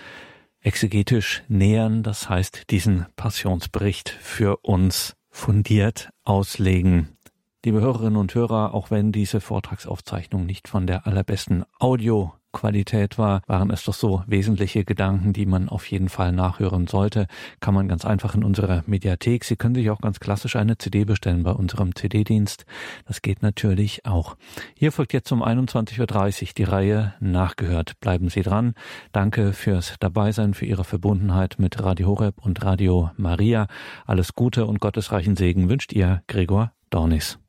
exegetisch 0.60 1.42
nähern, 1.48 2.02
das 2.02 2.28
heißt 2.28 2.70
diesen 2.70 3.06
Passionsbericht 3.16 4.10
für 4.10 4.58
uns 4.58 5.16
fundiert 5.30 6.10
auslegen. 6.24 7.16
Liebe 7.64 7.80
Hörerinnen 7.80 8.16
und 8.16 8.34
Hörer, 8.34 8.74
auch 8.74 8.90
wenn 8.90 9.12
diese 9.12 9.40
Vortragsaufzeichnung 9.40 10.46
nicht 10.46 10.68
von 10.68 10.86
der 10.86 11.06
allerbesten 11.06 11.64
Audio 11.78 12.32
Qualität 12.52 13.18
war, 13.18 13.42
waren 13.46 13.70
es 13.70 13.84
doch 13.84 13.94
so 13.94 14.22
wesentliche 14.26 14.84
Gedanken, 14.84 15.32
die 15.32 15.46
man 15.46 15.68
auf 15.68 15.86
jeden 15.90 16.08
Fall 16.08 16.32
nachhören 16.32 16.86
sollte. 16.86 17.26
Kann 17.60 17.74
man 17.74 17.88
ganz 17.88 18.04
einfach 18.04 18.34
in 18.34 18.44
unserer 18.44 18.82
Mediathek. 18.86 19.44
Sie 19.44 19.56
können 19.56 19.74
sich 19.74 19.90
auch 19.90 20.00
ganz 20.00 20.20
klassisch 20.20 20.56
eine 20.56 20.78
CD 20.78 21.04
bestellen 21.04 21.42
bei 21.42 21.52
unserem 21.52 21.94
CD-Dienst. 21.94 22.64
Das 23.06 23.22
geht 23.22 23.42
natürlich 23.42 24.04
auch. 24.06 24.36
Hier 24.74 24.92
folgt 24.92 25.12
jetzt 25.12 25.30
um 25.32 25.42
21.30 25.42 26.42
Uhr 26.42 26.48
die 26.56 26.64
Reihe 26.64 27.14
Nachgehört. 27.20 27.98
Bleiben 28.00 28.28
Sie 28.28 28.42
dran. 28.42 28.74
Danke 29.12 29.52
fürs 29.52 29.96
Dabeisein, 30.00 30.54
für 30.54 30.66
Ihre 30.66 30.84
Verbundenheit 30.84 31.56
mit 31.58 31.82
Radio 31.82 32.08
Horeb 32.08 32.36
und 32.44 32.64
Radio 32.64 33.10
Maria. 33.16 33.66
Alles 34.06 34.34
Gute 34.34 34.66
und 34.66 34.80
gottesreichen 34.80 35.36
Segen 35.36 35.68
wünscht 35.68 35.92
Ihr 35.92 36.22
Gregor 36.26 36.72
Dornis. 36.90 37.38